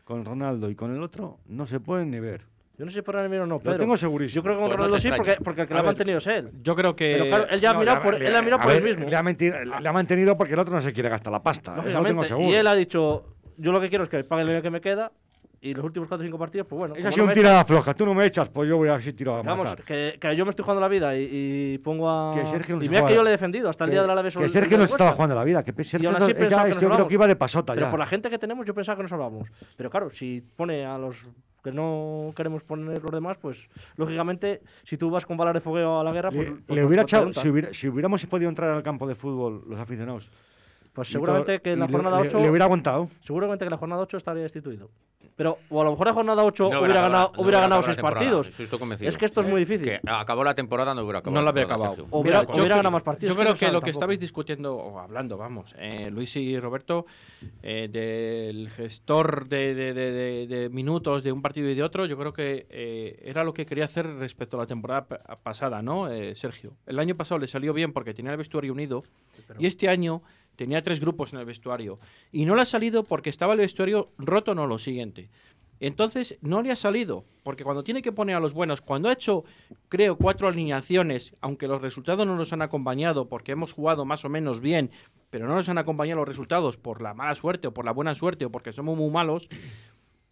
con 0.04 0.24
Ronaldo 0.24 0.68
y 0.68 0.74
con 0.74 0.94
el 0.94 1.02
otro, 1.02 1.38
no 1.46 1.66
se 1.66 1.80
pueden 1.80 2.10
ni 2.10 2.20
ver. 2.20 2.42
Yo 2.78 2.84
no 2.84 2.90
sé 2.90 3.02
por 3.02 3.16
el 3.16 3.32
o 3.40 3.46
no, 3.46 3.58
pero. 3.58 3.72
Lo 3.72 3.78
tengo 3.78 3.96
segurísimo. 3.96 4.36
Yo 4.36 4.42
creo 4.42 4.56
que 4.56 4.60
con 4.60 4.68
pues 4.68 4.76
Ronaldo 4.76 4.96
no 4.96 5.00
sí, 5.00 5.10
porque, 5.16 5.36
porque 5.42 5.62
el 5.62 5.68
que 5.68 5.74
lo 5.74 5.80
ha 5.80 5.82
mantenido 5.84 6.18
es 6.18 6.26
él. 6.26 6.50
Yo 6.62 6.76
creo 6.76 6.94
que. 6.94 7.12
Pero 7.12 7.26
claro, 7.26 7.46
él 7.48 7.60
ya 7.60 7.72
no, 7.72 7.78
ha 7.78 7.80
mirado 7.80 8.02
por, 8.02 8.14
eh, 8.22 8.26
él 8.26 8.36
ha 8.36 8.42
mirado 8.42 8.62
por 8.62 8.72
él 8.72 8.82
mismo. 8.82 9.08
Le 9.08 9.16
ha, 9.16 9.92
mantenido 9.92 10.36
porque 10.36 10.52
el 10.52 10.58
otro 10.58 10.74
no 10.74 10.80
se 10.82 10.92
quiere 10.92 11.08
gastar 11.08 11.32
la 11.32 11.42
pasta. 11.42 11.76
Eso 11.86 12.02
lo 12.02 12.06
tengo 12.06 12.24
seguro. 12.24 12.50
Y 12.50 12.54
él 12.54 12.66
ha 12.66 12.74
dicho, 12.74 13.36
yo 13.57 13.72
lo 13.72 13.80
que 13.80 13.88
quiero 13.88 14.04
es 14.04 14.11
que 14.11 14.22
pague 14.24 14.42
el 14.42 14.48
dinero 14.48 14.62
que 14.62 14.70
me 14.70 14.80
queda 14.80 15.12
y 15.61 15.74
los 15.74 15.84
últimos 15.84 16.09
4 16.09 16.22
o 16.22 16.26
5 16.26 16.38
partidos, 16.38 16.66
pues 16.66 16.78
bueno. 16.78 16.94
Esa 16.94 17.09
ha 17.09 17.12
sido 17.12 17.26
no 17.26 17.32
un 17.32 17.34
tirada 17.34 17.64
floja. 17.64 17.94
Tú 17.94 18.04
no 18.07 18.14
me 18.14 18.26
echas, 18.26 18.48
pues 18.48 18.68
yo 18.68 18.76
voy 18.76 18.88
a 18.88 19.00
ser 19.00 19.14
tirada 19.14 19.42
Vamos, 19.42 19.74
que, 19.86 20.16
que, 20.20 20.36
yo 20.36 20.44
me 20.44 20.50
estoy 20.50 20.62
jugando 20.62 20.80
la 20.80 20.88
vida 20.88 21.16
y, 21.16 21.28
y 21.74 21.78
pongo 21.78 22.11
a. 22.11 22.34
Que 22.34 22.44
Sergio 22.46 22.76
no 22.76 22.84
y 22.84 22.88
mira 22.88 23.04
que 23.07 23.14
yo 23.14 23.22
le 23.22 23.30
he 23.30 23.32
defendido 23.32 23.68
hasta 23.68 23.84
el 23.84 23.90
día 23.90 24.02
de 24.02 24.07
la 24.07 24.12
Alavés. 24.12 24.36
Que 24.36 24.48
Sergio 24.48 24.78
no 24.78 24.84
estaba 24.84 25.12
jugando 25.12 25.34
la 25.34 25.44
vida. 25.44 25.62
Que 25.64 25.72
Sergio 25.84 26.12
no, 26.12 26.18
ella, 26.18 26.34
que 26.34 26.80
yo 26.80 26.90
creo 26.90 27.09
que 27.09 27.14
iba 27.14 27.26
de 27.26 27.36
pasota 27.36 27.74
Pero 27.74 27.86
ya. 27.86 27.90
por 27.90 27.98
la 27.98 28.07
gente 28.07 28.30
que 28.30 28.38
tenemos, 28.38 28.66
yo 28.66 28.74
pensaba 28.74 28.96
que 28.96 29.02
nos 29.02 29.11
salvamos. 29.11 29.48
Pero 29.76 29.90
claro, 29.90 30.11
si 30.11 30.42
pone 30.57 30.84
a 30.84 30.98
los 30.98 31.26
que 31.64 31.72
no 31.72 32.32
queremos 32.36 32.62
poner 32.62 33.02
los 33.02 33.11
demás, 33.11 33.38
pues 33.38 33.68
lógicamente, 33.96 34.62
si 34.84 34.96
tú 34.96 35.11
vas 35.11 35.26
con 35.26 35.36
balas 35.36 35.54
de 35.54 35.61
fogueo 35.61 36.00
a 36.00 36.04
la 36.04 36.12
guerra, 36.12 36.30
pues. 36.30 36.48
Le, 36.48 36.54
pues, 36.54 36.76
le 36.76 36.84
hubiera 36.84 37.02
echado, 37.02 37.32
si, 37.32 37.48
hubiera, 37.48 37.74
si 37.74 37.88
hubiéramos 37.88 38.24
podido 38.26 38.48
entrar 38.48 38.70
al 38.70 38.82
campo 38.82 39.07
de 39.09 39.14
fútbol 39.14 39.64
los 39.66 39.80
aficionados 39.80 40.30
pues 40.97 41.09
seguramente 41.09 41.61
que 41.61 41.72
en 41.72 41.80
la 41.80 41.88
jornada 41.88 42.22
le, 42.22 42.28
8. 42.28 42.40
Le, 42.40 42.49
hubiera 42.49 42.64
aguantado. 42.64 43.11
Seguramente 43.20 43.66
que 43.66 43.70
la 43.70 43.76
jornada 43.76 44.01
8 44.01 44.16
estaría 44.16 44.42
destituido. 44.42 44.88
Pero, 45.36 45.59
o 45.68 45.82
a 45.82 45.84
lo 45.84 45.90
mejor 45.90 46.07
la 46.07 46.14
jornada 46.14 46.42
8 46.42 46.68
hubiera, 46.68 47.03
ganado, 47.03 47.32
no 47.36 47.42
hubiera 47.42 47.61
ganado, 47.61 47.82
partidos. 48.01 48.49
Es 49.03 49.18
que 49.18 49.26
esto 49.26 49.42
es 49.42 49.47
muy 49.47 49.61
¿Eh? 49.61 49.66
difícil. 49.66 49.86
Que 49.86 50.01
acabó 50.07 50.42
la 50.42 50.55
temporada, 50.55 50.94
no 50.94 51.03
hubiera 51.03 51.18
acabado. 51.18 51.38
No 51.38 51.44
la 51.44 51.51
había 51.51 51.64
acabado. 51.64 52.07
Hubiera, 52.11 52.47
yo, 52.47 52.62
ganado 52.64 52.90
más 52.90 53.03
partidos. 53.03 53.36
Yo 53.36 53.42
creo 53.42 53.55
que, 53.55 53.70
lo 53.70 53.82
que 53.82 53.90
estabais 53.90 54.18
discutiendo, 54.18 54.74
o 54.74 54.99
hablando, 54.99 55.36
vamos, 55.36 55.74
eh, 55.78 56.11
Luis 56.11 56.34
y 56.36 56.59
Roberto, 56.59 57.05
eh, 57.62 57.88
del 57.92 58.70
gestor 58.70 59.47
de, 59.47 60.70
minutos 60.72 61.22
de 61.22 61.32
un 61.32 61.42
partido 61.42 61.68
y 61.68 61.74
de 61.74 61.82
otro, 61.82 62.07
yo 62.07 62.16
creo 62.16 62.32
que 62.32 63.18
era 63.22 63.44
lo 63.44 63.53
que 63.53 63.66
quería 63.66 63.84
hacer 63.84 64.07
respecto 64.16 64.57
a 64.57 64.61
la 64.61 64.66
temporada 64.66 65.07
pasada, 65.42 65.82
¿no, 65.82 66.09
Sergio? 66.34 66.72
El 66.86 66.99
año 66.99 67.14
pasado 67.14 67.38
le 67.38 67.47
salió 67.47 67.74
bien 67.74 67.92
porque 67.92 68.14
tenía 68.14 68.32
el 68.32 68.38
vestuario 68.38 68.72
unido 68.72 69.05
y 69.59 69.66
este 69.66 69.90
año. 69.90 70.22
Tenía 70.57 70.82
tres 70.82 71.00
grupos 71.00 71.32
en 71.32 71.38
el 71.38 71.44
vestuario. 71.44 71.98
Y 72.32 72.44
no 72.44 72.57
le 72.57 72.62
ha 72.62 72.66
salido 72.66 73.04
porque 73.04 73.30
estaba 73.30 73.52
el 73.52 73.61
vestuario 73.61 74.11
roto, 74.18 74.54
no 74.54 74.66
lo 74.66 74.78
siguiente. 74.78 75.30
Entonces 75.78 76.38
no 76.40 76.62
le 76.62 76.72
ha 76.72 76.76
salido, 76.76 77.24
porque 77.42 77.64
cuando 77.64 77.84
tiene 77.84 78.00
que 78.00 78.12
poner 78.12 78.36
a 78.36 78.40
los 78.40 78.54
buenos, 78.54 78.80
cuando 78.80 79.09
ha 79.09 79.12
hecho, 79.12 79.44
creo, 79.88 80.16
cuatro 80.16 80.48
alineaciones, 80.48 81.34
aunque 81.42 81.68
los 81.68 81.82
resultados 81.82 82.26
no 82.26 82.34
nos 82.34 82.52
han 82.52 82.62
acompañado, 82.62 83.28
porque 83.28 83.52
hemos 83.52 83.74
jugado 83.74 84.07
más 84.07 84.24
o 84.24 84.30
menos 84.30 84.61
bien, 84.61 84.90
pero 85.28 85.46
no 85.46 85.54
nos 85.54 85.68
han 85.68 85.76
acompañado 85.76 86.20
los 86.20 86.28
resultados 86.28 86.78
por 86.78 87.02
la 87.02 87.12
mala 87.12 87.34
suerte 87.34 87.68
o 87.68 87.74
por 87.74 87.84
la 87.84 87.92
buena 87.92 88.14
suerte 88.14 88.46
o 88.46 88.50
porque 88.50 88.72
somos 88.72 88.96
muy 88.96 89.11
malos, 89.11 89.48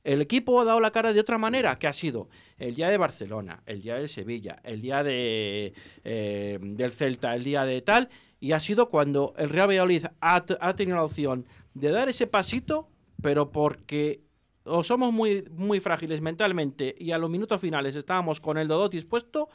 el 0.05 0.21
equipo 0.21 0.61
ha 0.61 0.65
dado 0.65 0.81
la 0.81 0.91
cara 0.91 1.13
de 1.13 1.21
otra 1.21 1.39
manera, 1.39 1.79
que 1.79 1.87
ha 1.87 1.93
sido 1.93 2.29
el 2.59 2.75
día 2.75 2.91
de 2.91 2.99
Barcelona, 2.99 3.63
el 3.67 3.83
día 3.83 3.97
de 3.97 4.09
Sevilla, 4.09 4.61
el 4.63 4.83
día 4.83 5.03
de, 5.03 5.73
eh, 6.05 6.59
del 6.61 6.93
Celta, 6.93 7.35
el 7.35 7.43
día 7.43 7.65
de 7.65 7.81
tal, 7.81 8.11
y 8.45 8.53
ha 8.53 8.61
sido 8.61 8.91
cuando 8.91 9.33
el 9.39 9.49
Real 9.49 9.69
Valladolid 9.69 10.05
ha, 10.21 10.45
tenido 10.77 10.99
la 10.99 11.05
opción 11.05 11.47
de 11.73 11.91
dar 11.91 12.11
ese 12.11 12.27
pasito, 12.27 12.91
pero 13.23 13.51
porque 13.51 14.21
o 14.65 14.85
somos 14.85 15.15
muy, 15.15 15.49
muy 15.51 15.81
frágiles 15.81 16.21
mentalmente 16.21 16.95
y 16.99 17.13
a 17.13 17.17
los 17.17 17.31
minutos 17.31 17.59
finales 17.59 17.97
estábamos 17.97 18.41
con 18.41 18.59
el 18.59 18.69
Dodot 18.69 18.93
dispuesto, 18.93 19.49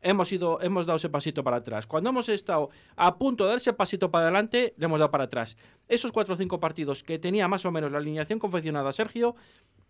hemos, 0.00 0.32
ido, 0.32 0.58
hemos 0.62 0.86
dado 0.86 0.96
ese 0.96 1.10
pasito 1.10 1.44
para 1.44 1.58
atrás. 1.58 1.86
Cuando 1.86 2.08
hemos 2.08 2.30
estado 2.30 2.70
a 2.96 3.18
punto 3.18 3.44
de 3.44 3.48
dar 3.48 3.58
ese 3.58 3.74
pasito 3.74 4.10
para 4.10 4.28
adelante, 4.28 4.72
le 4.78 4.86
hemos 4.86 4.98
dado 4.98 5.10
para 5.10 5.24
atrás. 5.24 5.58
Esos 5.86 6.10
cuatro 6.10 6.32
o 6.32 6.38
cinco 6.38 6.58
partidos 6.60 7.02
que 7.02 7.18
tenía 7.18 7.46
más 7.46 7.66
o 7.66 7.70
menos 7.70 7.92
la 7.92 7.98
alineación 7.98 8.38
confeccionada 8.38 8.90
Sergio, 8.94 9.36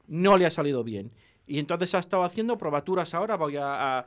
no 0.09 0.36
le 0.36 0.46
ha 0.46 0.51
salido 0.51 0.82
bien. 0.82 1.12
Y 1.46 1.61
entonces 1.61 1.94
ha 1.94 2.01
estado 2.01 2.24
haciendo 2.24 2.59
probaturas 2.59 3.14
ahora, 3.14 3.36
voy 3.36 3.57
a, 3.61 4.07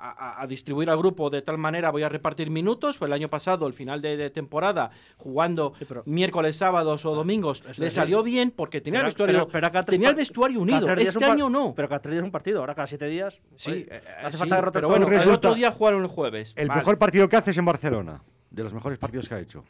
a, 0.00 0.46
distribuir 0.46 0.90
al 0.90 0.98
grupo 0.98 1.30
de 1.30 1.42
tal 1.42 1.58
manera 1.58 1.90
voy 1.90 2.02
a 2.02 2.08
repartir 2.08 2.50
minutos. 2.50 2.98
Fue 2.98 3.06
el 3.06 3.12
año 3.12 3.28
pasado, 3.28 3.66
el 3.66 3.72
final 3.72 4.00
de, 4.00 4.30
temporada, 4.30 4.90
jugando 5.16 5.74
miércoles, 6.06 6.56
sábados 6.56 7.04
o 7.04 7.12
ah, 7.12 7.16
domingos, 7.16 7.62
le 7.78 7.90
salió 7.90 8.22
bien. 8.22 8.50
porque 8.50 8.80
tenía, 8.80 9.00
el, 9.00 9.06
vestuario, 9.06 9.48
pero 9.48 9.70
tenía 9.84 10.10
el 10.10 10.14
vestuario 10.14 10.60
unido. 10.60 10.90
Este 10.94 11.24
año 11.24 11.48
no. 11.48 11.74
Pero 11.74 11.88
cada 11.88 12.00
tres 12.00 12.16
es 12.16 12.22
un 12.22 12.30
partido, 12.30 12.60
ahora 12.60 12.74
cada 12.74 12.86
siete 12.86 13.06
días. 13.06 13.40
Sí, 13.56 13.86
eh, 13.88 14.02
hace 14.22 14.36
falta 14.36 14.56
derrotar 14.56 14.80
pero 14.82 14.88
bueno, 14.88 15.08
el 15.08 15.28
otro 15.28 15.54
día 15.54 15.70
jugaron 15.72 16.02
el 16.02 16.08
jueves. 16.08 16.52
El 16.56 16.68
mejor 16.68 16.98
partido 16.98 17.28
que 17.28 17.36
haces 17.36 17.56
en 17.58 17.64
Barcelona, 17.64 18.22
de 18.50 18.62
los 18.62 18.74
mejores 18.74 18.98
partidos 18.98 19.28
que 19.28 19.34
ha 19.34 19.40
hecho. 19.40 19.64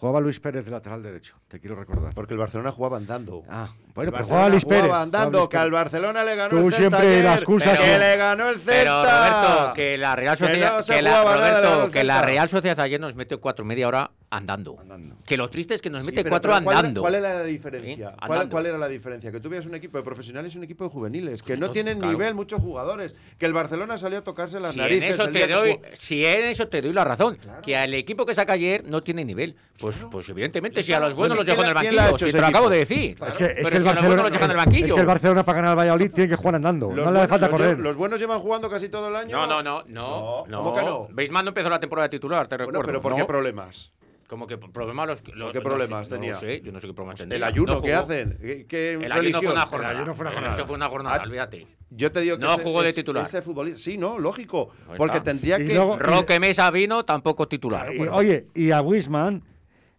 Jugaba 0.00 0.18
Luis 0.18 0.40
Pérez 0.40 0.64
de 0.64 0.70
lateral 0.70 1.02
derecho, 1.02 1.36
te 1.46 1.60
quiero 1.60 1.76
recordar. 1.76 2.14
Porque 2.14 2.32
el 2.32 2.38
Barcelona 2.40 2.72
jugaba 2.72 2.96
andando. 2.96 3.42
Ah, 3.50 3.68
bueno, 3.94 4.10
pero 4.12 4.24
jugaba 4.24 4.48
Luis 4.48 4.64
Pérez. 4.64 4.84
Jugaba 4.84 5.02
andando, 5.02 5.30
jugaba 5.30 5.50
que 5.50 5.56
al 5.58 5.70
Barcelona 5.70 6.24
le 6.24 6.36
ganó 6.36 6.48
Tú 6.48 6.56
el 6.56 6.72
Celta. 6.72 6.78
siempre 6.78 7.00
ayer, 7.00 7.24
la 7.24 7.34
excusa 7.34 7.76
que 7.76 7.98
le 7.98 8.16
ganó 8.16 8.48
el 8.48 8.58
Celta. 8.58 8.72
Pero 8.72 9.02
Roberto, 9.02 9.74
que 9.74 9.98
la 9.98 10.16
Real 10.16 10.38
Sociedad, 10.38 10.70
que, 10.70 10.92
no 10.92 10.96
que, 10.96 11.02
la, 11.02 11.22
Roberto, 11.22 11.90
que 11.90 12.04
la 12.04 12.22
Real 12.22 12.48
Sociedad 12.48 12.80
ayer 12.80 12.98
nos 12.98 13.14
mete 13.14 13.36
cuatro 13.36 13.62
media 13.66 13.88
hora 13.88 14.10
andando. 14.30 14.78
andando. 14.80 15.16
Que 15.26 15.36
lo 15.36 15.50
triste 15.50 15.74
es 15.74 15.82
que 15.82 15.90
nos 15.90 16.00
sí, 16.00 16.06
mete 16.06 16.22
pero, 16.22 16.30
cuatro 16.30 16.52
pero 16.54 16.70
andando. 16.70 17.00
¿Cuál 17.02 17.16
era 17.16 17.34
la 17.34 17.44
diferencia? 17.44 18.08
¿Eh? 18.08 18.26
¿Cuál, 18.26 18.48
¿Cuál, 18.48 18.66
era 18.66 18.78
la 18.78 18.88
diferencia? 18.88 19.30
Que 19.30 19.40
tú 19.40 19.50
veas 19.50 19.66
un 19.66 19.74
equipo 19.74 19.98
de 19.98 20.04
profesionales 20.04 20.54
y 20.54 20.58
un 20.58 20.64
equipo 20.64 20.84
de 20.84 20.90
juveniles, 20.90 21.42
que 21.42 21.48
pues 21.48 21.54
Entonces, 21.56 21.68
no 21.68 21.72
tienen 21.72 21.98
claro. 21.98 22.12
nivel 22.12 22.34
muchos 22.34 22.62
jugadores, 22.62 23.14
que 23.38 23.44
el 23.44 23.52
Barcelona 23.52 23.98
salió 23.98 24.20
a 24.20 24.24
tocarse 24.24 24.60
las 24.60 24.72
si 24.72 24.78
narices. 24.78 25.02
En 25.02 25.12
eso 25.12 25.28
te 25.28 25.46
doy. 25.46 25.78
Si 25.94 26.24
en 26.24 26.44
eso 26.44 26.68
te 26.68 26.80
doy 26.80 26.94
la 26.94 27.04
razón, 27.04 27.36
claro. 27.36 27.60
que 27.60 27.76
al 27.76 27.92
equipo 27.92 28.24
que 28.24 28.34
saca 28.34 28.54
ayer 28.54 28.84
no 28.88 29.02
tiene 29.02 29.24
nivel. 29.26 29.56
Pues 29.78 29.89
pues, 29.96 30.10
pues, 30.10 30.28
evidentemente, 30.28 30.82
si 30.82 30.92
a 30.92 31.00
los 31.00 31.14
buenos 31.14 31.36
los 31.38 31.46
dejan 31.46 31.64
en 31.64 31.68
el 31.68 31.74
banquillo, 31.74 32.18
si 32.18 32.32
te 32.32 32.40
lo 32.40 32.46
acabo 32.46 32.68
de 32.68 32.78
decir. 32.78 33.16
Es 33.26 33.36
que, 33.36 33.44
es 33.44 33.70
que 33.70 33.76
el 33.76 33.84
Barcelona, 33.84 34.22
los 34.22 34.32
dejan 34.32 34.50
en 34.50 34.50
el 34.50 34.56
banquillo. 34.56 34.86
Es 34.86 34.92
que 34.92 35.00
el 35.00 35.06
Barcelona 35.06 35.42
para 35.44 35.56
ganar 35.56 35.70
el 35.72 35.78
Valladolid 35.78 36.10
tiene 36.12 36.28
que 36.28 36.36
jugar 36.36 36.54
andando. 36.56 36.92
no 36.92 37.10
le 37.10 37.28
falta 37.28 37.48
correr. 37.50 37.78
Los 37.78 37.96
buenos 37.96 38.20
llevan 38.20 38.40
jugando 38.40 38.68
casi 38.70 38.88
todo 38.88 39.08
el 39.08 39.16
año. 39.16 39.36
No, 39.36 39.46
no, 39.46 39.84
no. 39.86 40.44
no, 40.46 40.58
¿Cómo 40.58 40.74
que 40.74 40.82
no? 40.82 41.08
Beisman 41.10 41.44
no 41.44 41.50
empezó 41.50 41.68
la 41.68 41.80
temporada 41.80 42.08
titular, 42.08 42.46
te 42.46 42.56
recuerdo. 42.56 42.82
pero 42.84 43.00
¿por 43.00 43.16
qué 43.16 43.24
problemas? 43.24 43.92
Como 44.30 44.46
que 44.46 44.56
problemas 44.58 45.08
los, 45.08 45.34
los 45.34 45.52
¿Qué 45.52 45.60
problemas 45.60 46.08
no 46.08 46.16
tenía? 46.16 46.38
Yo 46.60 46.70
no 46.70 46.78
sé 46.78 46.86
qué 46.86 46.94
problemas 46.94 47.18
pues 47.18 47.28
tenía. 47.28 47.36
El 47.36 47.42
ayuno, 47.42 47.74
no 47.74 47.82
¿qué 47.82 47.94
hacen? 47.94 48.38
¿Qué, 48.40 48.64
qué 48.64 48.92
el, 48.92 49.10
ayuno 49.10 49.42
fue 49.42 49.52
una 49.52 49.66
jornada, 49.66 49.90
el 49.90 49.96
ayuno 49.96 50.14
fue 50.14 50.22
una 50.22 50.30
jornada. 50.30 50.54
Eso 50.54 50.66
fue 50.66 50.76
una 50.76 50.88
jornada, 50.88 51.16
ah, 51.16 51.22
olvídate. 51.24 51.66
Yo 51.90 52.12
te 52.12 52.20
digo 52.20 52.38
que 52.38 52.44
no 52.44 52.56
jugó 52.58 52.84
de 52.84 52.92
titular. 52.92 53.24
Ese 53.24 53.42
futbolista, 53.42 53.80
sí, 53.80 53.98
no, 53.98 54.20
lógico, 54.20 54.70
porque 54.96 55.20
tendría 55.20 55.58
que 55.58 55.74
Roque 55.98 56.38
Mesa 56.38 56.70
vino 56.70 57.04
tampoco 57.04 57.48
titular. 57.48 57.88
Ah, 57.88 58.14
oye, 58.14 58.46
y 58.54 58.70
a 58.70 58.80
Wisman 58.80 59.42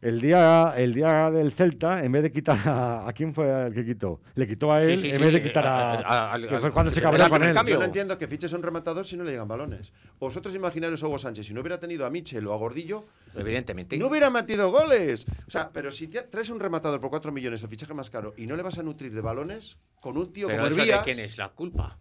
el 0.01 0.19
día, 0.19 0.73
el 0.75 0.95
día 0.95 1.29
del 1.29 1.51
Celta, 1.51 2.03
en 2.03 2.11
vez 2.11 2.23
de 2.23 2.31
quitar 2.31 2.57
a. 2.67 3.07
¿A 3.07 3.13
quién 3.13 3.35
fue 3.35 3.67
el 3.67 3.73
que 3.73 3.85
quitó? 3.85 4.19
Le 4.33 4.47
quitó 4.47 4.73
a 4.73 4.81
él 4.81 4.93
en 5.05 5.21
vez 5.21 5.31
de 5.31 5.37
eh, 5.37 5.43
quitar 5.43 5.65
a. 5.67 6.39
cuando 6.73 6.91
se 6.91 6.99
cabreó 6.99 7.29
con 7.29 7.43
él. 7.43 7.53
Cambio. 7.53 7.77
No 7.77 7.85
entiendo 7.85 8.17
que 8.17 8.27
fiches 8.27 8.49
son 8.49 8.61
un 8.61 8.63
rematador 8.63 9.05
si 9.05 9.15
no 9.15 9.23
le 9.23 9.31
llegan 9.31 9.47
balones. 9.47 9.93
Vosotros 10.19 10.55
imaginarios 10.55 11.03
a 11.03 11.07
Hugo 11.07 11.19
Sánchez, 11.19 11.45
si 11.45 11.53
no 11.53 11.61
hubiera 11.61 11.79
tenido 11.79 12.05
a 12.07 12.09
Michel 12.09 12.47
o 12.47 12.53
a 12.53 12.57
Gordillo. 12.57 13.05
Evidentemente. 13.35 13.95
No 13.97 14.07
hubiera 14.07 14.31
metido 14.31 14.71
goles. 14.71 15.27
O 15.47 15.51
sea, 15.51 15.69
pero 15.71 15.91
si 15.91 16.07
traes 16.07 16.49
un 16.49 16.59
rematador 16.59 16.99
por 16.99 17.11
4 17.11 17.31
millones, 17.31 17.61
el 17.61 17.69
fichaje 17.69 17.93
más 17.93 18.09
caro, 18.09 18.33
y 18.37 18.47
no 18.47 18.55
le 18.55 18.63
vas 18.63 18.79
a 18.79 18.83
nutrir 18.83 19.13
de 19.13 19.21
balones, 19.21 19.77
con 19.99 20.17
un 20.17 20.33
tío 20.33 20.49
como 20.49 20.65
eso 20.65 20.79
Herbía, 20.79 20.97
de 20.97 21.03
quién 21.03 21.19
es 21.19 21.37
la 21.37 21.49
culpa? 21.49 21.99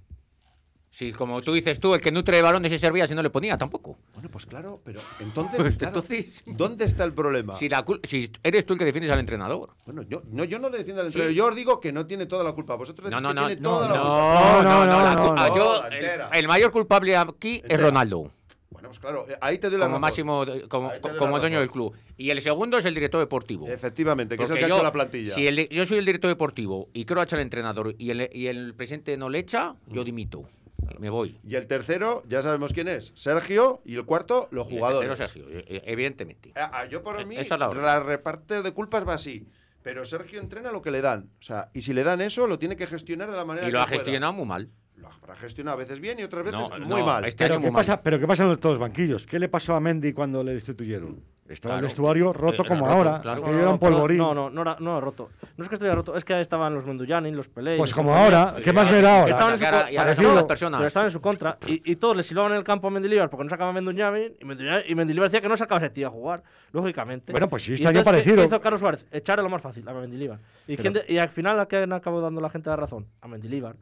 Si, 0.91 1.13
como 1.13 1.41
tú 1.41 1.53
dices 1.53 1.79
tú, 1.79 1.95
el 1.95 2.01
que 2.01 2.11
nutre 2.11 2.37
de 2.37 2.43
varones 2.43 2.73
se 2.73 2.79
servía 2.79 3.07
si 3.07 3.15
no 3.15 3.23
le 3.23 3.31
ponía, 3.31 3.57
tampoco. 3.57 3.97
Bueno, 4.13 4.29
pues 4.29 4.45
claro, 4.45 4.81
pero 4.85 5.01
entonces, 5.21 5.57
pues 5.57 5.79
claro, 5.79 6.01
entonces 6.01 6.43
¿dónde 6.47 6.85
está 6.85 7.05
el 7.05 7.13
problema? 7.13 7.55
Si, 7.55 7.69
la 7.69 7.85
si, 8.03 8.31
eres 8.43 8.67
tú 8.67 8.73
el 8.73 8.79
que 8.81 8.85
defiendes 8.85 9.13
al 9.13 9.21
entrenador. 9.21 9.71
Bueno, 9.87 10.03
yo 10.03 10.23
no, 10.27 10.43
yo 10.43 10.59
no 10.59 10.69
le 10.69 10.79
defiendo 10.79 11.03
al 11.03 11.07
entrenador. 11.07 11.33
Sí. 11.33 11.39
Yo 11.39 11.47
os 11.47 11.55
digo 11.55 11.81
que 11.81 11.93
no 11.93 12.07
tiene 12.07 12.27
toda 12.27 12.43
la 12.43 12.53
culpa. 12.53 12.75
Vosotros 12.75 13.09
no, 13.09 13.17
decís 13.19 13.23
no, 13.23 13.29
que 13.29 13.35
no, 13.35 13.47
tiene 13.47 13.63
no, 13.63 13.71
toda 13.71 13.89
no, 13.89 13.95
la 13.95 14.01
culpa. 14.01 14.63
No, 14.63 14.63
no, 14.63 14.87
no. 14.87 15.15
no, 15.15 15.35
la 15.37 15.49
yo, 15.49 15.87
el, 15.87 16.39
el, 16.39 16.49
mayor 16.49 16.73
culpable 16.73 17.17
aquí 17.17 17.57
entera. 17.57 17.75
es 17.75 17.81
Ronaldo. 17.81 18.33
Bueno, 18.71 18.89
pues 18.89 18.99
claro, 18.99 19.27
eh, 19.29 19.37
ahí 19.41 19.59
te 19.59 19.71
doy 19.71 19.79
la 19.79 19.87
como 19.87 19.95
razón. 19.95 20.01
máximo 20.01 20.45
eh, 20.45 20.65
como, 20.69 20.91
como 21.19 21.39
dueño 21.39 21.61
del 21.61 21.71
club. 21.71 21.95
Y 22.17 22.31
el 22.31 22.41
segundo 22.43 22.79
es 22.79 22.85
el 22.85 22.95
director 22.95 23.21
deportivo. 23.21 23.69
Efectivamente, 23.69 24.37
que 24.37 24.43
Porque 24.43 24.55
es 24.55 24.59
el 24.59 24.65
que 24.65 24.69
yo, 24.69 24.75
ha 24.75 24.79
hecho 24.79 24.85
la 24.85 24.93
plantilla. 24.93 25.35
Si 25.35 25.47
el, 25.47 25.69
yo 25.69 25.87
soy 25.87 25.99
el 25.99 26.05
director 26.05 26.29
deportivo 26.29 26.89
y 26.93 27.05
creo 27.05 27.23
echar 27.23 27.39
al 27.39 27.45
entrenador 27.45 27.95
y 27.97 28.11
el, 28.11 28.29
y 28.33 28.49
el 28.49 28.75
presidente 28.75 29.17
no 29.17 29.29
le 29.29 29.39
echa, 29.39 29.75
yo 29.87 30.03
dimito 30.03 30.49
me 30.99 31.11
voy. 31.11 31.39
Y 31.47 31.55
el 31.55 31.67
tercero, 31.67 32.23
ya 32.29 32.43
sabemos 32.43 32.73
quién 32.73 32.89
es, 32.89 33.13
Sergio, 33.15 33.81
y 33.85 33.97
el 33.97 34.05
cuarto, 34.05 34.49
los 34.51 34.67
jugadores. 34.67 35.11
El 35.11 35.17
tercero, 35.17 35.45
Sergio, 35.45 35.59
e-, 35.59 35.77
e-, 35.77 35.83
evidentemente. 35.87 36.53
Ah, 36.57 36.71
ah, 36.73 36.85
yo 36.87 37.03
por 37.03 37.21
e-, 37.21 37.25
mí, 37.25 37.37
la, 37.37 37.57
la 37.57 38.01
reparte 38.01 38.63
de 38.63 38.73
culpas 38.73 39.07
va 39.07 39.15
así. 39.15 39.47
Pero 39.83 40.05
Sergio 40.05 40.41
entrena 40.41 40.71
lo 40.71 40.83
que 40.83 40.91
le 40.91 41.01
dan. 41.01 41.31
O 41.41 41.43
sea, 41.43 41.71
y 41.73 41.81
si 41.81 41.95
le 41.95 42.05
dan 42.05 42.21
eso, 42.21 42.47
lo 42.47 42.59
tiene 42.59 42.77
que 42.77 42.87
gestionar 42.87 43.31
de 43.31 43.37
la 43.37 43.45
manera 43.45 43.67
y 43.67 43.71
que 43.71 43.71
Y 43.71 43.73
lo 43.73 43.81
ha 43.81 43.87
gestionado 43.87 44.33
muy 44.33 44.45
mal. 44.45 44.69
Lo 44.97 45.09
ha 45.09 45.37
gestionado 45.37 45.77
a 45.77 45.79
veces 45.79 46.01
bien 46.01 46.19
y 46.19 46.23
otras 46.23 46.45
veces 46.45 46.61
muy 46.81 47.03
mal. 47.03 47.25
Este 47.25 47.45
pero, 47.45 47.61
¿qué 47.61 47.73
pasa, 47.73 47.93
mal. 47.93 48.01
pero 48.05 48.21
¿qué 48.21 48.27
pasa 48.27 48.45
en 48.45 48.59
todos 48.59 48.75
los 48.75 48.81
banquillos? 48.81 49.25
¿Qué 49.25 49.39
le 49.39 49.49
pasó 49.49 49.75
a 49.75 49.81
Mendy 49.81 50.13
cuando 50.13 50.45
le 50.45 50.53
destituyeron? 50.53 51.23
Estaba 51.51 51.73
claro. 51.73 51.79
el 51.79 51.85
vestuario 51.85 52.33
roto 52.33 52.63
era 52.63 52.69
como 52.69 52.87
roto, 52.87 52.97
ahora. 52.97 53.21
Claro, 53.21 53.41
no, 53.41 53.59
era 53.59 53.71
un 53.71 53.79
polvorín. 53.79 54.19
No, 54.19 54.33
no, 54.33 54.51
no, 54.51 54.63
era, 54.63 54.77
no 54.79 54.93
era 54.93 55.01
roto. 55.01 55.31
No 55.57 55.65
es 55.65 55.69
que 55.69 55.75
estuviera 55.75 55.97
roto, 55.97 56.17
es 56.17 56.25
que 56.25 56.41
estaban 56.41 56.73
los 56.73 56.87
Menduyani, 56.87 57.33
los 57.33 57.49
Pelé. 57.49 57.77
Pues 57.77 57.93
como 57.93 58.15
ahora, 58.15 58.55
¿qué 58.63 58.73
más 58.73 58.89
verá 58.89 59.21
ahora? 59.21 59.33
Estaban 59.33 59.53
en 59.55 59.59
su 59.59 59.65
contra. 59.65 60.35
Las 60.35 60.45
personas. 60.45 60.79
Pero 60.79 60.87
estaban 60.87 61.07
en 61.09 61.13
su 61.13 61.21
contra. 61.21 61.59
Y, 61.67 61.91
y 61.91 61.97
todos 61.97 62.17
le 62.17 62.23
silbaban 62.23 62.53
en 62.53 62.59
el 62.59 62.65
campo 62.65 62.87
a 62.87 62.91
Mendilibar 62.91 63.29
porque 63.29 63.45
no 63.45 63.51
sacaba 63.51 63.73
Menduyani. 63.73 64.37
Y 64.41 64.95
Mendilibar, 64.95 65.29
decía 65.29 65.41
que 65.41 65.49
no 65.49 65.57
sacaba 65.57 65.81
ese 65.81 65.91
tío 65.91 66.07
a 66.07 66.11
jugar, 66.11 66.43
lógicamente. 66.73 67.33
Bueno, 67.33 67.49
pues 67.49 67.65
sí, 67.65 67.75
está 67.75 67.91
yo 67.91 68.05
parecido. 68.05 68.37
¿qué 68.37 68.45
hizo 68.45 68.61
Carlos 68.61 68.81
Suárez? 68.81 69.05
Echarle 69.11 69.43
lo 69.43 69.51
más 69.51 69.61
fácil 69.61 69.89
a 69.89 69.93
Mendilibar. 69.93 70.39
¿Y, 70.69 70.77
pero, 70.77 70.83
quién 70.83 70.93
de, 70.93 71.05
y 71.13 71.19
al 71.19 71.31
final, 71.31 71.59
¿a 71.59 71.67
quién 71.67 71.93
acabó 71.93 72.21
dando 72.21 72.41
la 72.41 72.51
gente 72.51 72.71
la 72.71 72.77
razón? 72.77 73.07
A 73.21 73.27
Mendilibar 73.29 73.75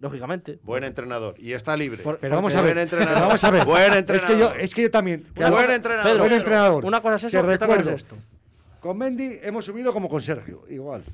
lógicamente. 0.00 0.58
Buen 0.62 0.84
entrenador. 0.84 1.34
Y 1.38 1.52
está 1.52 1.76
libre. 1.76 2.02
Pero, 2.20 2.34
vamos 2.34 2.54
a 2.56 2.62
ver, 2.62 2.88
pero 2.88 3.04
vamos 3.04 3.44
a 3.44 3.50
ver. 3.50 3.64
Buen 3.64 3.92
entrenador. 3.92 4.16
Es 4.16 4.24
que 4.24 4.38
yo, 4.38 4.52
es 4.52 4.74
que 4.74 4.82
yo 4.82 4.90
también. 4.90 5.26
Buen, 5.34 5.70
entrenador. 5.70 6.18
Buen 6.18 6.32
entrenador. 6.32 6.84
Una 6.84 7.00
cosa 7.00 7.16
es 7.16 7.34
eso, 7.34 7.46
que 7.46 7.94
esto. 7.94 8.16
Con 8.80 8.96
Mendy 8.96 9.40
hemos 9.42 9.66
subido 9.66 9.92
como 9.92 10.08
con 10.08 10.22
Sergio, 10.22 10.64
igual. 10.70 11.04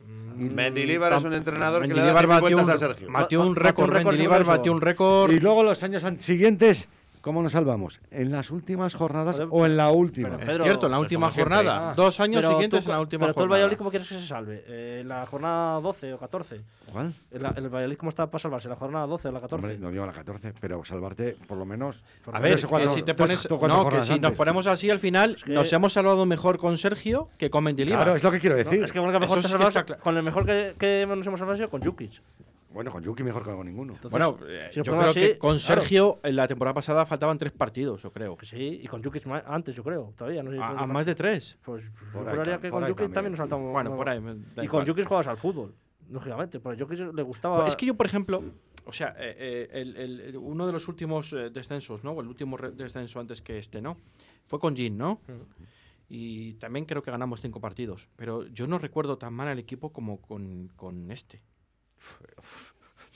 Mm, 0.00 0.54
Mendilibar 0.54 1.12
es 1.14 1.24
un 1.24 1.34
entrenador 1.34 1.82
que 1.82 1.94
le 1.94 2.02
da 2.02 2.20
50 2.20 2.72
a 2.72 2.78
Sergio. 2.78 3.08
Ah, 3.10 3.22
batió 3.22 3.42
un 3.42 3.56
récord, 3.56 4.46
batió 4.46 4.72
un 4.72 4.80
récord. 4.80 5.32
Y 5.32 5.40
luego 5.40 5.64
los 5.64 5.82
años 5.82 6.04
siguientes 6.20 6.88
¿Cómo 7.26 7.42
nos 7.42 7.50
salvamos? 7.50 8.00
¿En 8.12 8.30
las 8.30 8.52
últimas 8.52 8.94
jornadas 8.94 9.38
pero, 9.38 9.48
o 9.50 9.66
en 9.66 9.76
la 9.76 9.90
última? 9.90 10.36
Pero, 10.36 10.48
es 10.48 10.62
cierto, 10.62 10.86
en 10.86 10.92
la 10.92 11.00
última 11.00 11.32
jornada. 11.32 11.90
Ah. 11.90 11.94
Dos 11.96 12.20
años 12.20 12.40
pero 12.40 12.52
siguientes 12.52 12.84
tú, 12.84 12.88
en 12.88 12.94
la 12.94 13.00
última 13.00 13.26
pero 13.26 13.34
jornada. 13.34 13.34
Pero 13.34 13.34
tú 13.34 13.42
el 13.42 13.50
Valladolid, 13.50 13.78
¿cómo 13.78 13.90
quieres 13.90 14.08
que 14.08 14.14
se 14.14 14.24
salve? 14.24 14.62
Eh, 14.68 15.02
¿La 15.04 15.26
jornada 15.26 15.80
12 15.80 16.12
o 16.12 16.18
14? 16.20 16.60
¿Cuál? 16.92 17.12
El, 17.32 17.44
el, 17.44 17.68
Valladolid, 17.68 17.96
¿cómo 17.96 18.10
está 18.10 18.30
para 18.30 18.40
salvarse? 18.40 18.68
¿La 18.68 18.76
jornada 18.76 19.08
12 19.08 19.26
o 19.26 19.32
la 19.32 19.40
14? 19.40 19.54
Hombre, 19.66 19.76
no 19.80 19.90
digo 19.90 20.06
la 20.06 20.12
14, 20.12 20.54
pero 20.60 20.84
salvarte 20.84 21.36
por 21.48 21.58
lo 21.58 21.66
menos. 21.66 22.04
A 22.30 22.38
ver, 22.38 22.60
si 22.60 23.02
te 23.02 23.14
pones. 23.14 23.50
No, 23.50 23.88
que 23.88 24.02
si 24.02 24.12
antes. 24.12 24.30
nos 24.30 24.38
ponemos 24.38 24.68
así 24.68 24.88
al 24.88 25.00
final, 25.00 25.34
es 25.34 25.42
que 25.42 25.52
nos 25.52 25.72
hemos 25.72 25.94
salvado 25.94 26.26
mejor 26.26 26.58
con 26.58 26.78
Sergio 26.78 27.28
que 27.38 27.50
con 27.50 27.64
Mendilibar. 27.64 28.04
Claro, 28.04 28.14
es 28.14 28.22
lo 28.22 28.30
que 28.30 28.38
quiero 28.38 28.54
decir. 28.54 28.78
No, 28.78 28.84
es 28.84 28.92
que, 28.92 29.00
bueno, 29.00 29.12
que 29.12 29.18
mejor 29.18 29.42
te 29.42 29.48
salvas, 29.48 29.72
claro. 29.72 30.00
con 30.00 30.16
el 30.16 30.22
mejor 30.22 30.46
que, 30.46 30.76
que 30.78 31.04
nos 31.08 31.26
hemos 31.26 31.40
salvado 31.40 31.68
con 31.68 31.82
Jukic. 31.82 32.22
Bueno, 32.76 32.90
con 32.90 33.02
Jukic 33.02 33.24
mejor 33.24 33.42
que 33.42 33.52
con 33.52 33.66
ninguno. 33.66 33.94
Entonces, 33.94 34.10
bueno, 34.10 34.36
eh, 34.46 34.68
si 34.70 34.76
yo 34.76 34.82
creo 34.82 35.00
así, 35.00 35.18
que 35.18 35.38
con 35.38 35.58
Sergio, 35.58 36.20
en 36.22 36.36
la 36.36 36.46
temporada 36.46 36.74
pasada 36.74 37.06
faltaban 37.16 37.38
tres 37.38 37.52
partidos, 37.52 38.02
yo 38.02 38.12
creo. 38.12 38.36
Sí, 38.42 38.80
y 38.82 38.86
con 38.86 39.02
Jukic 39.02 39.26
antes, 39.46 39.74
yo 39.74 39.82
creo, 39.82 40.12
todavía. 40.16 40.42
No 40.42 40.50
sé 40.50 40.56
si 40.56 40.62
a, 40.62 40.86
más 40.86 41.06
de 41.06 41.14
tres? 41.14 41.58
Pues 41.64 41.90
juraría 42.12 42.58
que 42.60 42.70
con 42.70 42.86
Jukic 42.86 43.12
también. 43.12 43.32
nos 43.32 43.38
saltamos. 43.38 43.72
Bueno, 43.72 43.96
por 43.96 44.08
ahí. 44.08 44.20
Y 44.62 44.66
con 44.68 44.86
Jukic 44.86 45.04
jugabas 45.04 45.26
al 45.26 45.36
fútbol, 45.36 45.74
lógicamente, 46.10 46.60
pero 46.60 46.74
a 46.74 46.78
Jukic 46.78 47.14
le 47.14 47.22
gustaba. 47.22 47.66
Es 47.66 47.76
que 47.76 47.86
yo, 47.86 47.94
por 47.94 48.06
ejemplo, 48.06 48.42
o 48.84 48.92
sea, 48.92 49.16
eh, 49.18 49.36
eh, 49.38 49.68
el, 49.72 49.96
el, 49.96 50.36
uno 50.36 50.66
de 50.66 50.72
los 50.72 50.86
últimos 50.88 51.32
eh, 51.32 51.50
descensos, 51.50 52.04
¿no? 52.04 52.12
o 52.12 52.20
El 52.20 52.28
último 52.28 52.56
descenso 52.56 53.18
antes 53.18 53.40
que 53.42 53.58
este, 53.58 53.80
¿no? 53.80 53.96
Fue 54.46 54.60
con 54.60 54.76
Jin, 54.76 54.96
¿no? 54.96 55.20
Y 56.08 56.54
también 56.54 56.84
creo 56.84 57.02
que 57.02 57.10
ganamos 57.10 57.40
cinco 57.40 57.60
partidos. 57.60 58.08
Pero 58.16 58.46
yo 58.46 58.66
no 58.68 58.78
recuerdo 58.78 59.18
tan 59.18 59.34
mal 59.34 59.48
al 59.48 59.58
equipo 59.58 59.92
como 59.92 60.20
con, 60.20 60.70
con 60.76 61.10
este. 61.10 61.42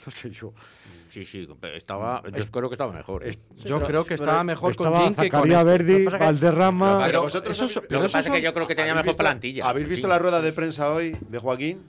No 0.07 0.13
sé 0.13 0.31
yo. 0.31 0.51
Mm, 0.51 1.11
sí, 1.11 1.25
sí, 1.25 1.49
estaba, 1.75 2.23
yo 2.33 2.45
creo 2.51 2.69
que 2.69 2.75
estaba 2.75 2.93
mejor. 2.93 3.27
¿eh? 3.27 3.37
Yo 3.65 3.81
creo 3.85 4.05
que 4.05 4.15
estaba 4.15 4.45
mejor 4.45 4.75
con 4.77 4.95
Jim 4.95 5.15
que 5.15 5.31
con 5.31 5.51
este. 5.51 5.65
Verdi, 5.65 6.05
Valderrama. 6.05 7.03
Pero, 7.05 7.27
lo 7.27 8.03
que 8.03 8.09
pasa 8.09 8.21
es 8.21 8.31
que 8.31 8.43
yo 8.43 8.55
creo 8.55 8.67
que 8.67 8.75
tenía 8.75 8.95
mejor 8.95 9.17
plantilla. 9.17 9.69
¿Habéis 9.69 9.89
visto 9.89 10.09
la 10.09 10.19
rueda 10.19 10.41
de 10.41 10.53
prensa 10.53 10.91
hoy 10.93 11.17
de 11.29 11.39
Joaquín? 11.39 11.83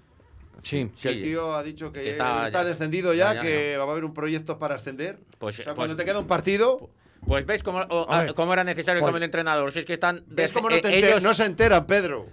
Sí, 0.64 0.92
sí, 0.96 1.08
el 1.08 1.24
tío 1.24 1.56
ha 1.56 1.64
dicho 1.64 1.92
que, 1.92 2.12
está, 2.12 2.64
descendido 2.64 3.14
ya, 3.14 3.40
que 3.40 3.78
va 3.78 3.84
a 3.86 3.92
haber 3.92 4.06
un 4.06 4.14
proyecto 4.14 4.60
para 4.60 4.76
ascender. 4.76 5.20
Pues, 5.40 5.60
o 5.60 5.64
sea, 5.64 5.74
cuando 5.74 5.96
pues 5.96 6.06
te 6.06 6.12
queda 6.12 6.20
un 6.20 6.28
partido, 6.28 6.78
pues 6.78 6.92
pues 7.26 7.46
veis 7.46 7.62
cómo, 7.62 7.86
cómo 8.36 8.54
era 8.54 8.64
necesario 8.64 8.98
el 8.98 9.02
pues 9.02 9.10
cambio 9.10 9.20
de 9.20 9.26
entrenador. 9.26 9.72
Si 9.72 9.80
es 9.80 9.86
que 9.86 9.94
están. 9.94 10.24
¿Ves 10.28 10.54
no, 10.54 10.70
eh, 10.70 10.82
ellos, 10.84 11.22
no 11.22 11.34
se 11.34 11.46
enteran, 11.46 11.86
Pedro. 11.86 12.28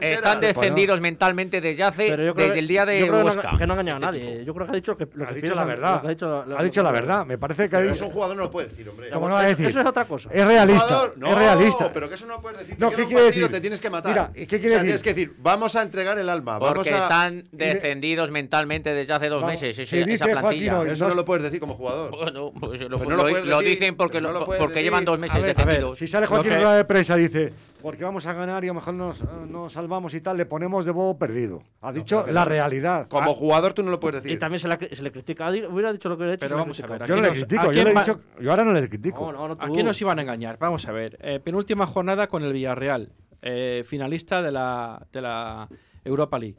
Están 0.00 0.40
pues 0.40 0.54
descendidos 0.54 1.00
mentalmente 1.00 1.60
desde 1.60 1.82
hace. 1.82 2.16
Desde 2.16 2.58
el 2.58 2.66
día 2.66 2.86
de 2.86 3.10
Huesca. 3.10 3.56
Que 3.58 3.66
no, 3.66 3.74
ha 3.74 3.80
engañado 3.80 4.10
este 4.10 4.24
nadie. 4.24 4.44
Yo 4.44 4.54
creo 4.54 4.66
que 4.66 4.72
ha 4.72 4.74
dicho 4.74 4.96
que, 4.96 5.04
ha 5.04 5.32
dicho 5.32 5.54
la 5.54 5.64
verdad. 5.64 6.02
Ha, 6.04 6.08
dicho, 6.08 6.44
ha 6.58 6.62
dicho, 6.62 6.82
la 6.82 6.90
verdad. 6.90 7.26
Me 7.26 7.36
parece 7.38 7.68
que. 7.68 7.76
Pero 7.76 7.92
un 7.92 8.10
jugador 8.10 8.36
no 8.36 8.42
lo 8.44 8.50
puede 8.50 8.68
decir, 8.68 8.88
hombre. 8.88 9.10
¿Cómo 9.10 9.28
no 9.28 9.34
va 9.34 9.42
a 9.42 9.46
decir? 9.46 9.66
Eso 9.66 9.80
es 9.80 9.86
otra 9.86 10.06
cosa. 10.06 10.30
Es 10.32 10.46
realista. 10.46 11.12
es 11.14 11.38
realista. 11.38 11.92
pero 11.92 12.08
que 12.08 12.14
eso 12.14 12.26
no 12.26 12.40
puedes 12.40 12.60
decir. 12.60 12.76
No, 12.78 12.90
¿qué 12.90 13.06
quiere 13.06 13.24
decir? 13.24 13.48
Te 13.48 13.60
tienes 13.60 13.80
que 13.80 13.90
matar. 13.90 14.12
Mira, 14.12 14.46
¿qué 14.46 14.58
decir? 14.58 14.80
Tienes 14.80 15.02
que 15.02 15.10
decir, 15.10 15.34
vamos 15.38 15.76
a 15.76 15.82
entregar 15.82 16.18
el 16.18 16.28
alma. 16.28 16.58
Porque 16.58 16.90
están 16.90 17.44
descendidos 17.52 18.30
mentalmente 18.30 18.94
desde 18.94 19.12
hace 19.12 19.28
dos 19.28 19.44
meses. 19.44 19.78
Esa 19.78 20.26
plantilla. 20.26 20.82
Eso 20.84 21.08
no 21.08 21.14
lo 21.14 21.24
puedes 21.24 21.42
decir 21.42 21.60
como 21.60 21.74
jugador. 21.74 22.10
Bueno, 22.10 22.52
pues 22.58 22.80
lo 22.80 23.60
dicen 23.60 23.96
porque 23.96 24.21
porque 24.58 24.82
llevan 24.82 25.04
dos 25.04 25.18
meses 25.18 25.40
ver, 25.42 25.84
si 25.96 26.08
sale 26.08 26.26
Joaquín 26.26 26.52
rueda 26.52 26.72
que... 26.72 26.76
de 26.76 26.84
prensa 26.84 27.16
dice, 27.16 27.52
porque 27.82 28.04
vamos 28.04 28.24
a 28.26 28.32
ganar 28.32 28.64
y 28.64 28.68
a 28.68 28.70
lo 28.70 28.74
mejor 28.74 28.94
nos, 28.94 29.20
eh, 29.20 29.26
salvamos 29.68 30.14
y 30.14 30.20
tal, 30.20 30.36
le 30.36 30.46
ponemos 30.46 30.84
de 30.84 30.92
bobo 30.92 31.18
perdido. 31.18 31.62
Ha 31.80 31.92
dicho 31.92 32.24
la 32.28 32.44
realidad. 32.44 33.08
Como 33.08 33.30
ah. 33.30 33.34
jugador 33.34 33.72
tú 33.72 33.82
no 33.82 33.90
lo 33.90 33.98
puedes 33.98 34.22
decir. 34.22 34.36
Y 34.36 34.38
también 34.38 34.60
se, 34.60 34.68
la, 34.68 34.78
se 34.78 35.02
le 35.02 35.10
critica. 35.10 35.50
Hubiera 35.50 35.92
dicho 35.92 36.08
lo 36.08 36.16
que 36.16 36.22
hubiera 36.22 36.36
dicho. 36.36 36.46
Pero 36.46 36.56
vamos 36.56 36.80
a 36.80 36.86
ver. 36.86 37.06
Yo 37.06 37.16
no 37.16 37.22
le 37.22 37.30
critico. 37.30 37.72
Yo, 37.72 37.84
le 37.84 37.90
he 37.90 37.94
dicho, 37.94 38.20
yo 38.40 38.50
ahora 38.50 38.64
no 38.64 38.72
le 38.72 38.88
critico. 38.88 39.32
No, 39.32 39.56
aquí 39.58 39.82
nos 39.82 40.00
iban 40.00 40.18
a 40.18 40.22
engañar. 40.22 40.58
Vamos 40.58 40.86
a 40.86 40.92
ver. 40.92 41.18
Eh, 41.20 41.40
penúltima 41.40 41.86
jornada 41.86 42.28
con 42.28 42.44
el 42.44 42.52
Villarreal. 42.52 43.10
Eh, 43.42 43.82
finalista 43.84 44.40
de 44.40 44.52
la, 44.52 45.68
Europa 46.04 46.38
League. 46.38 46.56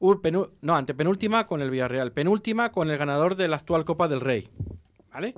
Uh, 0.00 0.16
no, 0.62 0.74
antepenúltima 0.74 1.46
con 1.46 1.60
el 1.60 1.70
Villarreal. 1.70 2.12
Penúltima 2.12 2.72
con 2.72 2.90
el 2.90 2.96
ganador 2.96 3.36
de 3.36 3.48
la 3.48 3.56
actual 3.56 3.84
Copa 3.84 4.08
del 4.08 4.20
Rey. 4.20 4.48
¿Vale? 5.12 5.34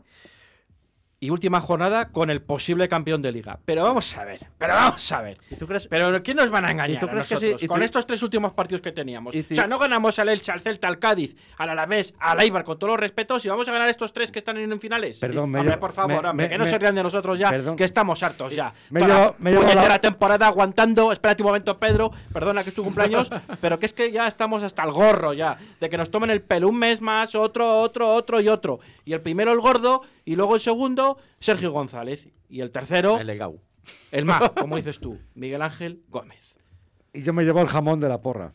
y 1.22 1.28
última 1.28 1.60
jornada 1.60 2.08
con 2.08 2.30
el 2.30 2.40
posible 2.40 2.88
campeón 2.88 3.20
de 3.20 3.30
liga. 3.30 3.58
Pero 3.66 3.82
vamos 3.82 4.16
a 4.16 4.24
ver, 4.24 4.46
pero 4.56 4.72
vamos 4.72 5.12
a 5.12 5.20
ver. 5.20 5.36
¿Y 5.50 5.56
tú 5.56 5.66
crees, 5.66 5.86
pero 5.86 6.22
¿quién 6.22 6.38
nos 6.38 6.50
van 6.50 6.64
a 6.64 6.70
engañar 6.70 6.96
¿y 6.96 6.98
tú 6.98 7.06
crees? 7.06 7.28
Que 7.28 7.58
sí, 7.58 7.66
con 7.66 7.82
estos 7.82 8.06
tres 8.06 8.22
últimos 8.22 8.52
partidos 8.52 8.80
que 8.80 8.90
teníamos? 8.90 9.34
O 9.34 9.54
sea, 9.54 9.66
no 9.66 9.78
ganamos 9.78 10.18
al 10.18 10.30
Elche, 10.30 10.50
al 10.50 10.60
Celta, 10.60 10.88
al 10.88 10.98
Cádiz, 10.98 11.36
al 11.58 11.68
Alavés, 11.68 12.14
al 12.18 12.40
Eibar, 12.40 12.64
con 12.64 12.78
todos 12.78 12.92
los 12.92 13.00
respetos, 13.00 13.44
y 13.44 13.50
vamos 13.50 13.68
a 13.68 13.72
ganar 13.72 13.90
estos 13.90 14.14
tres 14.14 14.32
que 14.32 14.38
están 14.38 14.56
en 14.56 14.80
finales. 14.80 15.18
Perdón, 15.18 15.50
me 15.50 15.60
hombre, 15.60 15.76
por 15.76 15.92
favor, 15.92 16.24
hombre, 16.24 16.48
que 16.48 16.56
no 16.56 16.64
se 16.64 16.78
rían 16.78 16.94
de 16.94 17.02
nosotros 17.02 17.38
ya, 17.38 17.50
que 17.76 17.84
estamos 17.84 18.22
hartos 18.22 18.54
ya. 18.54 18.72
Me 18.88 19.00
llevo, 19.00 19.36
la... 19.74 19.88
la... 19.88 19.98
temporada 20.00 20.46
aguantando, 20.46 21.12
espérate 21.12 21.42
un 21.42 21.48
momento, 21.48 21.78
Pedro, 21.78 22.10
perdona 22.32 22.62
que 22.62 22.70
es 22.70 22.74
tu 22.74 22.82
cumpleaños, 22.82 23.30
pero 23.60 23.78
que 23.78 23.84
es 23.84 23.92
que 23.92 24.10
ya 24.10 24.26
estamos 24.26 24.62
hasta 24.62 24.84
el 24.84 24.92
gorro 24.92 25.34
ya, 25.34 25.58
de 25.78 25.90
que 25.90 25.98
nos 25.98 26.10
tomen 26.10 26.30
el 26.30 26.40
pelo 26.40 26.68
un 26.68 26.78
mes 26.78 27.02
más, 27.02 27.34
otro, 27.34 27.80
otro, 27.80 28.08
otro 28.08 28.40
y 28.40 28.48
otro. 28.48 28.80
Y 29.04 29.12
el 29.12 29.20
primero 29.20 29.52
el 29.52 29.60
gordo, 29.60 30.02
y 30.24 30.36
luego 30.36 30.54
el 30.54 30.60
segundo, 30.60 31.09
Sergio 31.38 31.72
González. 31.72 32.28
Y 32.48 32.60
el 32.60 32.70
tercero. 32.70 33.18
El 33.18 33.26
Legau. 33.26 33.60
El 34.12 34.24
mago, 34.24 34.54
como 34.58 34.76
dices 34.76 34.98
tú, 34.98 35.18
Miguel 35.34 35.62
Ángel 35.62 36.02
Gómez. 36.08 36.58
Y 37.12 37.22
yo 37.22 37.32
me 37.32 37.44
llevo 37.44 37.60
el 37.60 37.68
jamón 37.68 38.00
de 38.00 38.08
la 38.08 38.20
porra. 38.20 38.52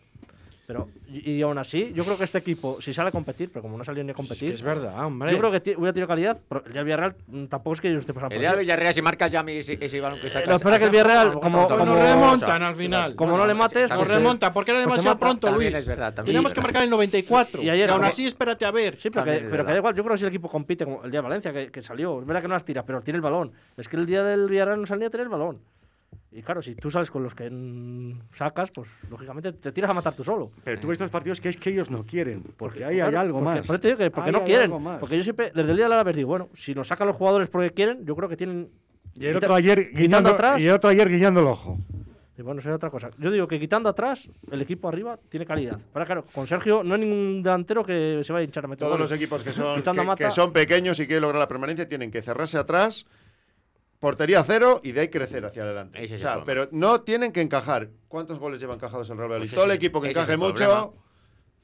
Pero, 0.67 0.89
y, 1.07 1.33
y, 1.33 1.41
aún 1.43 1.59
así, 1.59 1.91
yo 1.93 2.03
creo 2.03 2.17
que 2.17 2.23
este 2.23 2.39
equipo, 2.39 2.81
si 2.81 2.91
sale 2.91 3.09
a 3.09 3.11
competir, 3.11 3.51
pero 3.51 3.61
como 3.61 3.77
no 3.77 3.83
salió 3.83 4.03
ni 4.03 4.11
a 4.11 4.13
competir. 4.15 4.49
Sí, 4.49 4.55
es 4.55 4.61
verdad, 4.63 5.05
hombre. 5.05 5.31
Yo 5.31 5.37
creo 5.37 5.51
que 5.51 5.75
hubiera 5.77 5.93
tenido 5.93 6.07
calidad, 6.07 6.39
pero 6.49 6.63
el 6.65 6.73
día 6.73 6.83
Real 6.83 6.85
Villarreal 6.85 7.15
mm, 7.27 7.45
tampoco 7.45 7.75
es 7.75 7.81
que 7.81 7.89
ellos 7.89 8.05
te 8.05 8.13
pasan 8.15 8.29
por 8.29 8.35
El 8.35 8.41
Real 8.41 8.57
Villarreal, 8.57 8.93
si 8.95 9.01
marca 9.03 9.27
ya 9.27 9.41
ese, 9.47 9.77
ese 9.79 10.01
balón 10.01 10.19
que 10.19 10.29
saca. 10.31 10.49
Lo 10.49 10.55
espera 10.55 10.79
que 10.79 10.85
el 10.85 10.89
Villarreal, 10.89 11.33
como, 11.33 11.67
como, 11.67 11.77
como. 11.77 11.95
remontan 11.95 12.63
al 12.63 12.75
final. 12.75 13.15
Como 13.15 13.37
no 13.37 13.45
le 13.45 13.53
mates. 13.53 13.91
Nos 13.91 14.07
remonta, 14.07 14.51
porque 14.51 14.71
era 14.71 14.79
pues 14.81 14.93
demasiado 14.93 15.17
pronto, 15.19 15.51
Luis. 15.51 15.75
Es 15.75 15.85
verdad, 15.85 16.13
Teníamos 16.13 16.53
que 16.53 16.61
marcar 16.61 16.83
el 16.83 16.89
94. 16.89 17.61
Y, 17.61 17.69
ayer, 17.69 17.89
aún 17.89 18.03
así, 18.03 18.25
espérate 18.25 18.65
a 18.65 18.71
ver. 18.71 18.97
Sí, 18.99 19.11
pero, 19.11 19.25
que, 19.25 19.47
pero 19.49 19.65
que 19.65 19.71
da 19.71 19.77
igual. 19.77 19.93
Yo 19.93 20.03
creo 20.03 20.15
que 20.15 20.19
si 20.19 20.25
el 20.25 20.29
equipo 20.29 20.49
compite, 20.49 20.85
como 20.85 21.03
el 21.03 21.11
día 21.11 21.19
de 21.19 21.23
Valencia, 21.23 21.53
que, 21.53 21.71
que 21.71 21.81
salió, 21.83 22.19
es 22.19 22.25
verdad 22.25 22.41
que 22.41 22.47
no 22.47 22.55
las 22.55 22.65
tira, 22.65 22.83
pero 22.83 23.01
tiene 23.01 23.17
el 23.17 23.21
balón. 23.21 23.51
Es 23.77 23.87
que 23.87 23.97
el 23.97 24.05
día 24.05 24.23
del 24.23 24.49
Villarreal 24.49 24.79
no 24.79 24.85
salía 24.87 25.07
a 25.07 25.09
tener 25.11 25.25
el 25.25 25.29
balón. 25.31 25.59
Y 26.31 26.41
claro, 26.41 26.61
si 26.61 26.75
tú 26.75 26.89
sabes 26.89 27.09
con 27.09 27.23
los 27.23 27.33
que 27.33 27.49
sacas, 28.33 28.69
pues 28.71 28.89
lógicamente 29.09 29.53
te 29.53 29.71
tiras 29.71 29.89
a 29.89 29.93
matar 29.93 30.13
tú 30.13 30.23
solo. 30.23 30.51
Pero 30.63 30.81
tú 30.81 30.87
ves 30.87 30.95
estos 30.95 31.09
partidos 31.09 31.39
que 31.39 31.47
es 31.47 31.55
que 31.55 31.69
ellos 31.69 31.89
no 31.89 32.05
quieren, 32.05 32.43
porque 32.57 32.83
ahí 32.83 32.99
hay 32.99 33.15
algo 33.15 33.39
más. 33.39 33.65
Porque, 33.65 33.95
no 34.31 34.43
quieren. 34.43 34.71
Porque 34.99 35.17
yo 35.17 35.23
siempre, 35.23 35.51
desde 35.55 35.71
el 35.71 35.77
día 35.77 35.85
de 35.85 35.95
la 35.95 36.03
vez 36.03 36.15
digo, 36.15 36.27
bueno, 36.27 36.49
si 36.53 36.75
nos 36.75 36.87
sacan 36.87 37.07
los 37.07 37.15
jugadores 37.15 37.49
porque 37.49 37.71
quieren, 37.71 38.05
yo 38.05 38.15
creo 38.15 38.27
que 38.27 38.35
tienen. 38.35 38.69
Y 39.13 39.27
el, 39.27 39.37
otro 39.37 39.55
ayer, 39.55 39.91
guiñando, 39.93 40.31
atrás, 40.31 40.61
y 40.61 40.67
el 40.67 40.73
otro 40.73 40.89
ayer 40.89 41.09
guiñando 41.09 41.39
el 41.39 41.47
ojo. 41.47 41.77
Y 42.37 42.41
bueno, 42.41 42.59
eso 42.59 42.69
es 42.69 42.75
otra 42.75 42.89
cosa. 42.89 43.09
Yo 43.17 43.31
digo 43.31 43.47
que 43.47 43.57
quitando 43.57 43.87
atrás, 43.87 44.27
el 44.51 44.61
equipo 44.61 44.89
arriba 44.89 45.17
tiene 45.29 45.45
calidad. 45.45 45.79
Pero 45.93 46.05
claro, 46.05 46.25
con 46.33 46.45
Sergio 46.47 46.83
no 46.83 46.95
hay 46.95 46.99
ningún 46.99 47.41
delantero 47.41 47.85
que 47.85 48.21
se 48.25 48.33
vaya 48.33 48.41
a 48.41 48.43
hinchar 48.43 48.65
a 48.65 48.67
meter. 48.67 48.85
Todos 48.85 48.99
los 48.99 49.11
equipos 49.13 49.41
que 49.41 49.51
son, 49.51 49.81
que, 49.81 50.15
que 50.25 50.31
son 50.31 50.51
pequeños 50.51 50.99
y 50.99 51.07
que 51.07 51.21
lograr 51.21 51.39
la 51.39 51.47
permanencia 51.47 51.87
tienen 51.87 52.11
que 52.11 52.21
cerrarse 52.21 52.57
atrás 52.57 53.05
Portería 54.05 54.43
cero 54.43 54.81
y 54.83 54.91
de 54.91 55.01
ahí 55.01 55.07
crecer 55.07 55.43
hacia 55.47 55.63
adelante. 55.63 56.03
O 56.03 56.17
sea, 56.19 56.43
pero 56.45 56.69
no 56.71 57.01
tienen 57.01 57.31
que 57.31 57.41
encajar. 57.41 57.89
¿Cuántos 58.07 58.37
goles 58.37 58.59
llevan 58.59 58.75
encajados 58.75 59.09
el 59.09 59.17
Real 59.17 59.31
Valladolid? 59.31 59.49
Pues 59.49 59.55
Todo 59.55 59.65
el 59.65 59.71
equipo 59.71 59.99
que 59.99 60.09
encaje 60.09 60.37
mucho. 60.37 60.93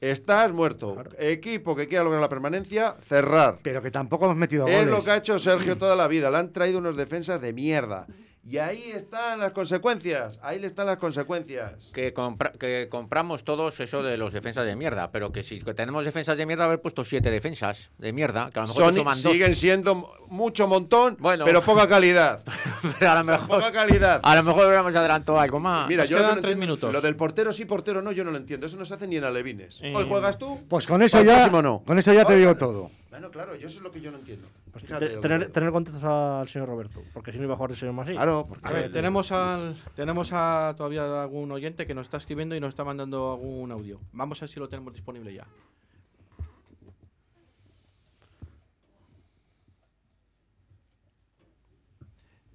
Estás 0.00 0.50
muerto. 0.50 1.00
Equipo 1.20 1.76
que 1.76 1.86
quiera 1.86 2.02
lograr 2.02 2.20
la 2.20 2.28
permanencia, 2.28 2.96
cerrar. 3.00 3.60
Pero 3.62 3.80
que 3.80 3.92
tampoco 3.92 4.24
hemos 4.24 4.36
metido 4.36 4.64
goles. 4.64 4.80
Es 4.80 4.86
lo 4.88 5.04
que 5.04 5.12
ha 5.12 5.18
hecho 5.18 5.38
Sergio 5.38 5.78
toda 5.78 5.94
la 5.94 6.08
vida. 6.08 6.32
Le 6.32 6.38
han 6.38 6.52
traído 6.52 6.80
unos 6.80 6.96
defensas 6.96 7.40
de 7.40 7.52
mierda. 7.52 8.08
Y 8.44 8.58
ahí 8.58 8.90
están 8.92 9.38
las 9.38 9.52
consecuencias. 9.52 10.40
Ahí 10.42 10.58
le 10.58 10.66
están 10.66 10.86
las 10.86 10.98
consecuencias. 10.98 11.90
Que, 11.94 12.12
compra- 12.12 12.50
que 12.58 12.88
compramos 12.90 13.44
todos 13.44 13.78
eso 13.78 14.02
de 14.02 14.16
los 14.16 14.32
defensas 14.32 14.66
de 14.66 14.74
mierda, 14.74 15.12
pero 15.12 15.30
que 15.30 15.44
si 15.44 15.60
tenemos 15.60 16.04
defensas 16.04 16.36
de 16.36 16.44
mierda, 16.44 16.64
haber 16.64 16.80
puesto 16.80 17.04
siete 17.04 17.30
defensas 17.30 17.90
de 17.98 18.12
mierda, 18.12 18.50
que 18.50 18.58
a 18.58 18.62
lo 18.62 18.68
mejor 18.68 18.84
Son- 18.86 18.94
suman 18.96 19.22
dos. 19.22 19.32
siguen 19.32 19.54
siendo 19.54 20.12
mucho 20.28 20.66
montón, 20.66 21.16
Bueno. 21.20 21.44
pero 21.44 21.62
poca 21.62 21.88
calidad. 21.88 22.42
Pero 22.98 23.12
a 23.12 23.14
lo 23.14 23.20
O 23.20 23.24
sea, 23.24 23.32
mejor, 23.38 23.48
poca 23.60 23.72
calidad. 23.72 24.20
a 24.24 24.34
lo 24.36 24.42
mejor 24.42 24.66
hubiéramos 24.66 24.96
adelantado 24.96 25.38
algo 25.38 25.60
más. 25.60 25.86
Mira, 25.88 26.02
Nos 26.02 26.10
yo 26.10 26.16
no 26.18 26.24
tres 26.24 26.36
entiendo. 26.38 26.60
minutos. 26.60 26.92
Lo 26.92 27.00
del 27.00 27.14
portero 27.14 27.52
sí, 27.52 27.64
portero 27.64 28.02
no, 28.02 28.10
yo 28.10 28.24
no 28.24 28.32
lo 28.32 28.38
entiendo. 28.38 28.66
Eso 28.66 28.76
no 28.76 28.84
se 28.84 28.94
hace 28.94 29.06
ni 29.06 29.16
en 29.18 29.24
alevines. 29.24 29.78
Eh, 29.82 29.92
Hoy 29.94 30.04
juegas 30.08 30.36
tú. 30.38 30.58
Pues 30.68 30.86
con 30.88 31.00
eso 31.02 31.22
ya, 31.22 31.46
no. 31.48 31.82
con 31.86 31.96
eso 31.98 32.12
ya 32.12 32.24
te 32.24 32.34
digo 32.34 32.56
todo. 32.56 32.90
Bueno, 33.12 33.30
claro, 33.30 33.54
yo 33.56 33.66
eso 33.68 33.76
es 33.76 33.82
lo 33.82 33.92
que 33.92 34.00
yo 34.00 34.10
no 34.10 34.16
entiendo. 34.16 34.48
Pues 34.70 34.84
Fíjate 34.84 35.06
te- 35.06 35.16
tener, 35.18 35.52
tener 35.52 35.70
contentos 35.70 36.02
al 36.02 36.48
señor 36.48 36.66
Roberto, 36.66 37.02
porque 37.12 37.30
si 37.30 37.36
no 37.36 37.44
iba 37.44 37.52
a 37.52 37.56
jugar 37.58 37.72
el 37.72 37.76
señor 37.76 37.92
Masí. 37.94 38.12
Claro, 38.12 38.46
porque 38.48 38.66
A 38.66 38.72
ver, 38.72 38.90
tenemos, 38.90 39.30
al, 39.32 39.76
tenemos 39.94 40.30
a 40.32 40.72
todavía 40.78 41.22
algún 41.22 41.52
oyente 41.52 41.86
que 41.86 41.92
nos 41.94 42.06
está 42.06 42.16
escribiendo 42.16 42.56
y 42.56 42.60
nos 42.60 42.70
está 42.70 42.84
mandando 42.84 43.32
algún 43.32 43.70
audio. 43.70 44.00
Vamos 44.12 44.38
a 44.40 44.46
ver 44.46 44.48
si 44.48 44.58
lo 44.60 44.66
tenemos 44.70 44.94
disponible 44.94 45.34
ya. 45.34 45.46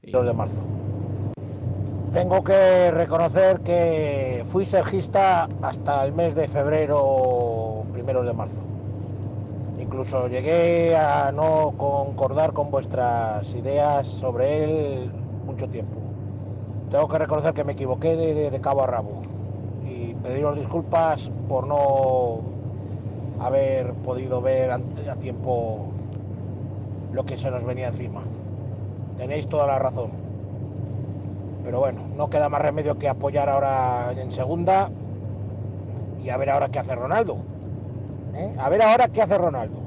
Los 0.04 0.26
de 0.26 0.34
marzo. 0.34 0.62
Tengo 2.14 2.44
que 2.44 2.90
reconocer 2.92 3.60
que 3.62 4.44
fui 4.52 4.66
sergista 4.66 5.48
hasta 5.62 6.04
el 6.06 6.14
mes 6.14 6.34
de 6.34 6.48
febrero, 6.48 7.86
primeros 7.94 8.26
de 8.26 8.34
marzo. 8.34 8.77
Incluso 9.88 10.28
llegué 10.28 10.98
a 10.98 11.32
no 11.32 11.74
concordar 11.78 12.52
con 12.52 12.70
vuestras 12.70 13.56
ideas 13.56 14.06
sobre 14.06 14.66
él 14.66 15.10
mucho 15.46 15.70
tiempo. 15.70 15.96
Tengo 16.92 17.08
que 17.08 17.18
reconocer 17.18 17.54
que 17.54 17.64
me 17.64 17.72
equivoqué 17.72 18.18
de, 18.18 18.60
cabo 18.60 18.84
a 18.84 18.88
rabo 18.88 19.22
y 19.90 20.14
pediros 20.16 20.58
disculpas 20.58 21.32
por 21.48 21.68
no 21.68 22.42
haber 23.40 23.94
podido 23.94 24.42
ver 24.42 24.72
a 24.72 25.16
tiempo 25.22 25.86
lo 27.14 27.26
que 27.26 27.38
se 27.38 27.50
nos 27.50 27.64
venía 27.64 27.88
encima. 27.88 28.24
Tenéis 29.16 29.48
toda 29.48 29.66
la 29.68 29.80
razón. 29.80 30.12
Pero 31.64 31.80
bueno, 31.80 32.02
no 32.18 32.30
queda 32.30 32.50
más 32.50 32.62
remedio 32.62 32.98
que 32.98 33.08
apoyar 33.08 33.48
ahora 33.48 34.12
en 34.18 34.34
segunda 34.34 34.90
y 36.22 36.30
a 36.30 36.36
ver 36.36 36.50
ahora 36.50 36.68
qué 36.68 36.80
hace 36.80 36.94
Ronaldo. 36.94 37.38
¿Eh? 38.38 38.56
A 38.60 38.70
ver 38.70 38.82
ahora 38.82 39.08
qué 39.08 39.22
hace 39.22 39.38
Ronaldo. 39.38 39.82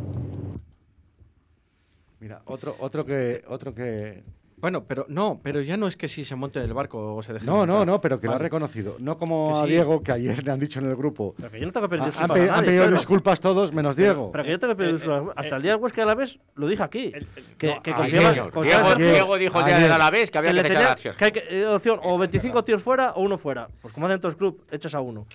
Mira, 2.21 2.43
otro, 2.47 2.77
otro 2.81 3.05
que, 3.07 3.43
otro 3.49 3.75
que. 3.75 4.23
Bueno, 4.59 4.85
pero 4.85 5.07
no, 5.09 5.41
pero 5.43 5.63
ya 5.63 5.79
no 5.79 5.87
es 5.87 5.97
que 5.97 6.07
si 6.07 6.23
se 6.23 6.37
monte 6.37 6.59
en 6.59 6.67
el 6.67 6.75
barco 6.75 7.15
o 7.15 7.23
se 7.23 7.33
deje. 7.33 7.47
No, 7.47 7.65
no, 7.65 7.73
montar. 7.79 7.87
no, 7.87 8.01
pero 8.03 8.21
que 8.21 8.27
lo 8.27 8.35
ha 8.35 8.39
reconocido. 8.39 8.97
No 8.99 9.17
como 9.17 9.59
a. 9.59 9.65
Diego, 9.65 10.03
que 10.03 10.13
ayer 10.13 10.45
le 10.45 10.53
han 10.53 10.61
dicho 10.61 10.81
en 10.81 10.87
el 10.91 10.97
grupo. 10.97 11.35
Pero 11.39 11.51
que 11.51 11.61
yo 11.61 11.65
no 11.65 11.73
tengo 11.73 11.89
que 11.89 11.97
pedir 11.97 12.05
disculpas 12.05 12.39
han, 12.51 12.59
pe- 12.61 12.65
pedido 12.67 12.91
disculpas 12.91 13.41
todos, 13.41 13.73
menos 13.73 13.97
Pero- 13.97 14.05
Diego. 14.13 14.33
Pero 14.33 14.45
que 14.45 14.51
yo 14.51 14.59
tengo 14.59 14.75
que 14.75 14.79
pedir 14.79 14.93
disculpas. 14.97 15.35
Hasta 15.35 15.57
el 15.57 15.63
día 15.63 15.73
del 15.73 15.81
Huesca 15.81 16.03
de 16.03 16.07
la 16.07 16.15
vez 16.15 16.39
lo 16.57 16.67
dije 16.69 16.83
aquí. 16.83 17.11
Que, 17.57 17.69
no, 17.69 17.83
que 17.83 17.91
ayer, 17.91 17.95
confiaba- 17.95 18.31
señor. 18.35 18.53
confiaba 18.53 18.83
Diego- 18.83 18.97
Sergio, 18.99 19.13
Diego 19.15 19.37
dijo 19.39 19.59
el 19.61 19.65
día 19.65 19.79
del 19.79 19.93
Alavés 19.93 20.31
que 20.31 20.39
había 20.39 20.53
que 20.53 20.63
tenía- 20.63 20.95
que 20.95 21.25
hay 21.25 21.33
eh, 21.49 21.67
opción 21.67 22.01
o 22.03 22.19
25 22.19 22.63
tíos 22.63 22.83
fuera 22.83 23.13
o 23.13 23.23
uno 23.23 23.39
fuera. 23.39 23.69
Pues 23.81 23.95
como 23.95 24.07
hacen 24.09 24.21
todos 24.21 24.35
los 24.35 24.39
clubes, 24.39 24.61
echas 24.71 24.95
a 24.95 25.01
uno. 25.01 25.27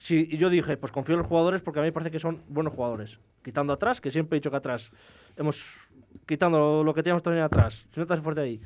Sí, 0.00 0.26
y 0.30 0.38
yo 0.38 0.48
dije, 0.48 0.78
pues 0.78 0.90
confío 0.92 1.14
en 1.14 1.18
los 1.20 1.28
jugadores 1.28 1.60
porque 1.60 1.78
a 1.78 1.82
mí 1.82 1.88
me 1.88 1.92
parece 1.92 2.10
que 2.10 2.18
son 2.18 2.42
buenos 2.48 2.72
jugadores. 2.72 3.20
Quitando 3.44 3.74
atrás, 3.74 4.00
que 4.00 4.10
siempre 4.10 4.36
he 4.36 4.40
dicho 4.40 4.50
que 4.50 4.56
atrás 4.56 4.90
hemos 5.36 5.62
quitando 6.26 6.82
lo 6.82 6.94
que 6.94 7.02
teníamos 7.02 7.22
también 7.22 7.44
atrás. 7.44 7.86
Si 7.92 8.00
no 8.00 8.06
hace 8.08 8.22
fuerte 8.22 8.40
ahí, 8.40 8.60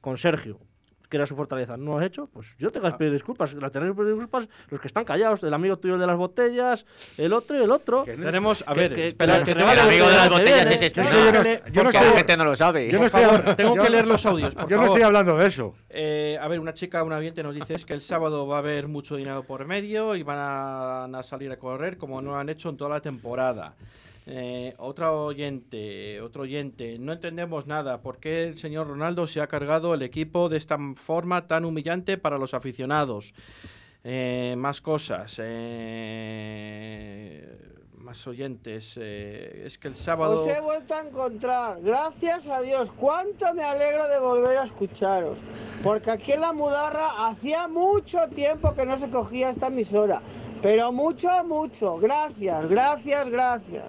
con 0.00 0.16
Sergio, 0.16 0.60
que 1.08 1.16
era 1.16 1.26
su 1.26 1.36
fortaleza, 1.36 1.76
no 1.76 1.92
lo 1.92 1.98
has 1.98 2.04
hecho, 2.06 2.26
pues 2.32 2.56
yo 2.58 2.70
tengo 2.70 2.88
que 2.90 2.96
pedir 2.96 3.12
disculpas. 3.12 3.54
Las 3.54 3.70
tenéis 3.72 3.92
que 3.92 3.98
pedir 3.98 4.14
disculpas 4.14 4.48
los 4.70 4.80
que 4.80 4.86
están 4.88 5.04
callados, 5.04 5.42
el 5.44 5.54
amigo 5.54 5.76
tuyo 5.78 5.98
de 5.98 6.06
las 6.06 6.16
botellas, 6.16 6.84
el 7.16 7.32
otro 7.32 7.56
y 7.58 7.62
el 7.62 7.70
otro. 7.70 8.04
Tenemos, 8.04 8.64
a 8.66 8.74
ver, 8.74 8.94
que- 8.94 9.06
espera, 9.08 9.42
que- 9.44 9.52
el 9.52 9.62
amigo 9.62 10.08
de 10.08 10.16
las 10.16 10.28
que 10.28 10.34
botellas 10.34 10.54
viene. 10.68 10.74
es 10.74 10.82
Es 10.82 10.82
especial. 10.82 11.16
que 11.16 11.24
yo 11.24 11.32
no- 11.32 11.38
Porque 11.42 11.62
yo 11.72 11.84
no 11.84 11.90
la 11.90 11.98
estoy- 12.00 12.16
gente 12.16 12.36
no 12.36 12.44
lo 12.44 12.56
sabe. 12.56 12.90
Yo 12.90 12.98
no 12.98 13.06
estoy 13.06 13.54
tengo 13.56 13.76
yo- 13.76 13.82
que 13.82 13.90
leer 13.90 14.06
los 14.06 14.26
audios. 14.26 14.54
por 14.54 14.68
Yo 14.68 14.76
no 14.76 14.82
favor. 14.82 14.98
estoy 14.98 15.02
hablando 15.06 15.36
de 15.38 15.46
eso. 15.46 15.74
Eh, 15.90 16.38
a 16.40 16.48
ver, 16.48 16.60
una 16.60 16.74
chica, 16.74 17.02
una 17.02 17.16
oyente 17.16 17.42
nos 17.42 17.54
dice 17.54 17.74
es 17.74 17.84
que 17.84 17.94
el 17.94 18.02
sábado 18.02 18.46
va 18.46 18.56
a 18.56 18.58
haber 18.58 18.88
mucho 18.88 19.16
dinero 19.16 19.42
por 19.44 19.64
medio 19.64 20.14
y 20.16 20.22
van 20.22 20.38
a, 20.38 21.04
a 21.04 21.22
salir 21.22 21.50
a 21.52 21.56
correr 21.56 21.96
como 21.96 22.20
no 22.20 22.32
lo 22.32 22.36
han 22.38 22.48
hecho 22.48 22.68
en 22.68 22.76
toda 22.76 22.90
la 22.90 23.00
temporada. 23.00 23.74
Eh, 24.28 24.74
otra 24.78 25.12
oyente, 25.12 26.20
otro 26.20 26.42
oyente, 26.42 26.98
no 26.98 27.12
entendemos 27.12 27.68
nada. 27.68 28.02
¿Por 28.02 28.18
qué 28.18 28.42
el 28.44 28.58
señor 28.58 28.88
Ronaldo 28.88 29.28
se 29.28 29.40
ha 29.40 29.46
cargado 29.46 29.94
el 29.94 30.02
equipo 30.02 30.48
de 30.48 30.56
esta 30.56 30.76
forma 30.96 31.46
tan 31.46 31.64
humillante 31.64 32.18
para 32.18 32.36
los 32.36 32.52
aficionados? 32.52 33.34
Eh, 34.02 34.54
más 34.56 34.80
cosas, 34.80 35.36
eh, 35.38 36.66
más 37.98 38.26
oyentes. 38.26 38.94
eh, 38.96 39.62
es 39.66 39.78
que 39.78 39.88
el 39.88 39.94
sábado... 39.94 40.40
Os 40.40 40.46
he 40.48 40.60
vuelto 40.60 40.94
a 40.94 41.02
encontrar. 41.02 41.80
Gracias 41.82 42.48
a 42.48 42.60
Dios. 42.62 42.90
Cuánto 42.92 43.52
me 43.54 43.62
alegro 43.62 44.08
de 44.08 44.18
volver 44.18 44.58
a 44.58 44.64
escucharos. 44.64 45.38
Porque 45.82 46.10
aquí 46.10 46.32
en 46.32 46.40
la 46.40 46.52
Mudarra 46.52 47.28
hacía 47.28 47.68
mucho 47.68 48.28
tiempo 48.28 48.74
que 48.74 48.84
no 48.86 48.96
se 48.96 49.08
cogía 49.10 49.50
esta 49.50 49.68
emisora. 49.68 50.20
Pero 50.62 50.90
mucho, 50.90 51.28
mucho. 51.44 51.96
Gracias, 51.98 52.68
gracias, 52.68 53.28
gracias. 53.28 53.84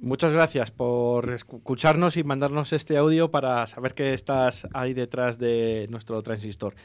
Muchas 0.00 0.32
gracias 0.32 0.70
por 0.70 1.32
escucharnos 1.32 2.16
y 2.16 2.22
mandarnos 2.22 2.72
este 2.72 2.96
audio 2.96 3.32
para 3.32 3.66
saber 3.66 3.94
que 3.94 4.14
estás 4.14 4.66
ahí 4.72 4.94
detrás 4.94 5.38
de 5.38 5.86
nuestro 5.90 6.22
transistor. 6.22 6.76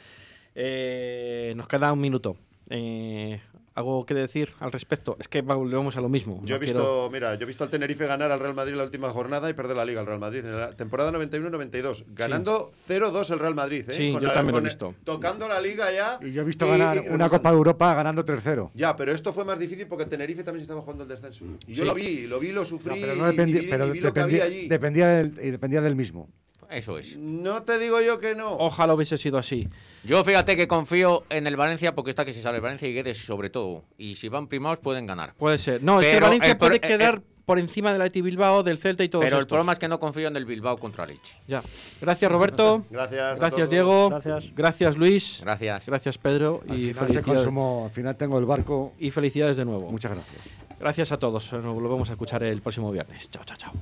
Eh, 0.56 1.52
nos 1.56 1.68
queda 1.68 1.92
un 1.92 2.00
minuto. 2.00 2.36
Eh, 2.70 3.40
¿Algo 3.76 4.06
que 4.06 4.14
decir 4.14 4.50
al 4.60 4.70
respecto? 4.70 5.16
Es 5.18 5.26
que 5.26 5.42
volvemos 5.42 5.96
a 5.96 6.00
lo 6.00 6.08
mismo. 6.08 6.40
Yo 6.44 6.54
he 6.54 6.58
No 6.58 6.60
visto, 6.60 6.78
quiero- 6.78 7.10
mira, 7.10 7.34
yo 7.34 7.42
he 7.42 7.46
visto 7.46 7.64
al 7.64 7.70
Tenerife 7.70 8.06
ganar 8.06 8.30
al 8.30 8.38
Real 8.38 8.54
Madrid 8.54 8.74
la 8.74 8.84
última 8.84 9.10
jornada 9.10 9.50
y 9.50 9.54
perder 9.54 9.76
la 9.76 9.84
Liga 9.84 9.98
al 10.00 10.06
Real 10.06 10.20
Madrid 10.20 10.44
en 10.44 10.56
la 10.56 10.76
temporada 10.76 11.10
91-92, 11.10 12.04
ganando 12.14 12.70
0-2 12.86 13.30
el 13.32 13.40
Real 13.40 13.56
Madrid, 13.56 13.84
¿eh? 13.90 13.92
Sí, 13.92 14.12
Con 14.12 14.22
yo 14.22 14.28
la- 14.28 14.34
también 14.34 14.52
lo 14.54 14.58
he 14.60 14.64
visto. 14.64 14.94
Tocando 15.02 15.48
la 15.48 15.60
Liga 15.60 15.90
ya. 15.92 16.20
Y 16.22 16.30
yo 16.32 16.42
he 16.42 16.44
visto 16.44 16.66
y- 16.66 16.70
ganar 16.70 16.96
y 16.98 17.08
una. 17.08 17.28
Copa 17.28 17.50
de 17.50 17.56
Europa 17.56 17.94
ganando 17.94 18.24
3-0. 18.24 18.70
Ya, 18.74 18.94
pero 18.96 19.10
esto 19.10 19.32
fue 19.32 19.44
más 19.44 19.58
difícil 19.58 19.88
porque 19.88 20.04
el 20.04 20.10
Tenerife 20.10 20.44
también 20.44 20.60
se 20.60 20.64
estaba 20.66 20.82
jugando 20.82 21.02
el 21.02 21.08
descenso. 21.08 21.44
Y 21.66 21.74
yo 21.74 21.82
Sí. 21.82 21.88
lo 21.88 21.94
vi, 21.96 22.26
lo 22.28 22.38
vi, 22.38 22.52
lo 22.52 22.64
sufrí. 22.64 23.00
pero 23.00 23.16
no 23.16 23.26
dependía, 23.26 23.60
y 23.60 23.64
vi, 23.64 23.70
pero 23.70 23.86
y 23.88 23.90
vi 23.90 24.00
lo 24.00 24.12
que 24.14 24.20
había 24.20 24.44
dependía, 24.44 24.58
allí. 24.60 24.68
dependía, 24.68 25.08
del, 25.08 25.38
y 25.42 25.50
dependía 25.50 25.80
del 25.80 25.96
mismo. 25.96 26.28
Eso 26.70 26.98
es. 26.98 27.16
No 27.16 27.62
te 27.62 27.78
digo 27.78 28.00
yo 28.00 28.18
que 28.18 28.34
no. 28.34 28.56
Ojalá 28.56 28.94
hubiese 28.94 29.18
sido 29.18 29.38
así. 29.38 29.68
Yo 30.04 30.22
fíjate 30.24 30.56
que 30.56 30.68
confío 30.68 31.24
en 31.30 31.46
el 31.46 31.56
Valencia 31.56 31.94
porque 31.94 32.10
está 32.10 32.24
que 32.24 32.32
se 32.32 32.42
sale 32.42 32.56
el 32.56 32.62
Valencia 32.62 32.88
y 32.88 32.94
Guedes 32.94 33.18
sobre 33.18 33.50
todo. 33.50 33.84
Y 33.98 34.16
si 34.16 34.28
van 34.28 34.48
primados 34.48 34.78
pueden 34.78 35.06
ganar. 35.06 35.34
Puede 35.34 35.58
ser. 35.58 35.82
No, 35.82 36.00
es 36.00 36.06
que 36.06 36.20
Valencia 36.20 36.58
puede 36.58 36.76
eh, 36.76 36.80
eh, 36.82 36.88
quedar 36.88 37.22
por 37.44 37.58
encima 37.58 37.92
del 37.92 38.00
Athletic 38.00 38.24
Bilbao, 38.24 38.62
del 38.62 38.78
Celta 38.78 39.04
y 39.04 39.08
todo 39.08 39.22
Pero 39.22 39.38
el 39.38 39.46
problema 39.46 39.72
es 39.72 39.78
que 39.78 39.88
no 39.88 39.98
confío 39.98 40.28
en 40.28 40.36
el 40.36 40.44
Bilbao 40.44 40.78
contra 40.78 41.06
Leche. 41.06 41.36
Ya. 41.46 41.62
Gracias, 42.00 42.30
Roberto. 42.30 42.84
Gracias. 42.90 43.38
Gracias. 43.38 43.70
Diego. 43.70 44.10
Gracias. 44.10 44.54
Gracias, 44.54 44.96
Luis. 44.96 45.40
Gracias. 45.42 45.86
Gracias, 45.86 46.18
Pedro. 46.18 46.62
Al 46.68 46.76
y 46.76 46.80
final 46.80 46.94
felicidades. 46.94 47.26
consumó, 47.26 47.84
al 47.86 47.90
final 47.90 48.16
tengo 48.16 48.38
el 48.38 48.44
barco. 48.46 48.92
Y 48.98 49.10
felicidades 49.10 49.56
de 49.56 49.64
nuevo. 49.64 49.90
Muchas 49.90 50.12
gracias. 50.12 50.42
Gracias 50.78 51.12
a 51.12 51.18
todos. 51.18 51.52
Nos 51.52 51.74
volvemos 51.74 52.08
a 52.08 52.12
escuchar 52.12 52.42
el 52.42 52.60
próximo 52.60 52.90
viernes. 52.90 53.30
Chao, 53.30 53.44
chao, 53.44 53.56
chao. 53.56 53.72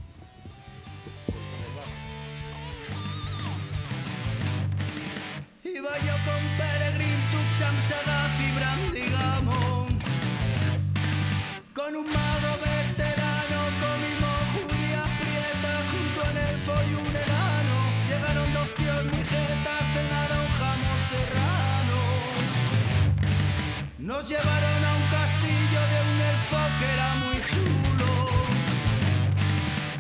Llevaron 24.29 24.85
a 24.85 24.97
un 24.97 25.09
castillo 25.11 25.81
de 25.91 26.01
un 26.01 26.21
elfo 26.21 26.57
que 26.79 26.85
era 26.93 27.15
muy 27.17 27.43
chulo. 27.45 28.11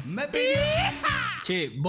Me 0.07 0.29
pidió... 0.29 0.61
Che, 1.43 1.70
vos 1.70 1.81